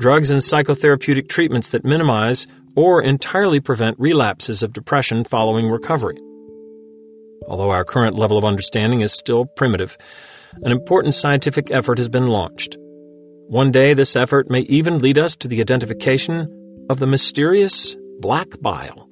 drugs 0.00 0.30
and 0.30 0.40
psychotherapeutic 0.40 1.28
treatments 1.28 1.70
that 1.70 1.84
minimize 1.84 2.46
or 2.74 3.02
entirely 3.02 3.60
prevent 3.60 4.00
relapses 4.00 4.62
of 4.62 4.72
depression 4.72 5.24
following 5.24 5.68
recovery. 5.68 6.16
Although 7.46 7.70
our 7.70 7.84
current 7.84 8.16
level 8.16 8.38
of 8.38 8.44
understanding 8.44 9.02
is 9.02 9.12
still 9.12 9.44
primitive, 9.44 9.98
an 10.62 10.72
important 10.72 11.12
scientific 11.12 11.70
effort 11.70 11.98
has 11.98 12.08
been 12.08 12.28
launched. 12.28 12.78
One 12.80 13.70
day, 13.70 13.92
this 13.92 14.16
effort 14.16 14.48
may 14.48 14.60
even 14.60 15.00
lead 15.00 15.18
us 15.18 15.36
to 15.36 15.48
the 15.48 15.60
identification 15.60 16.86
of 16.88 16.98
the 16.98 17.06
mysterious 17.06 17.94
black 18.20 18.48
bile. 18.62 19.09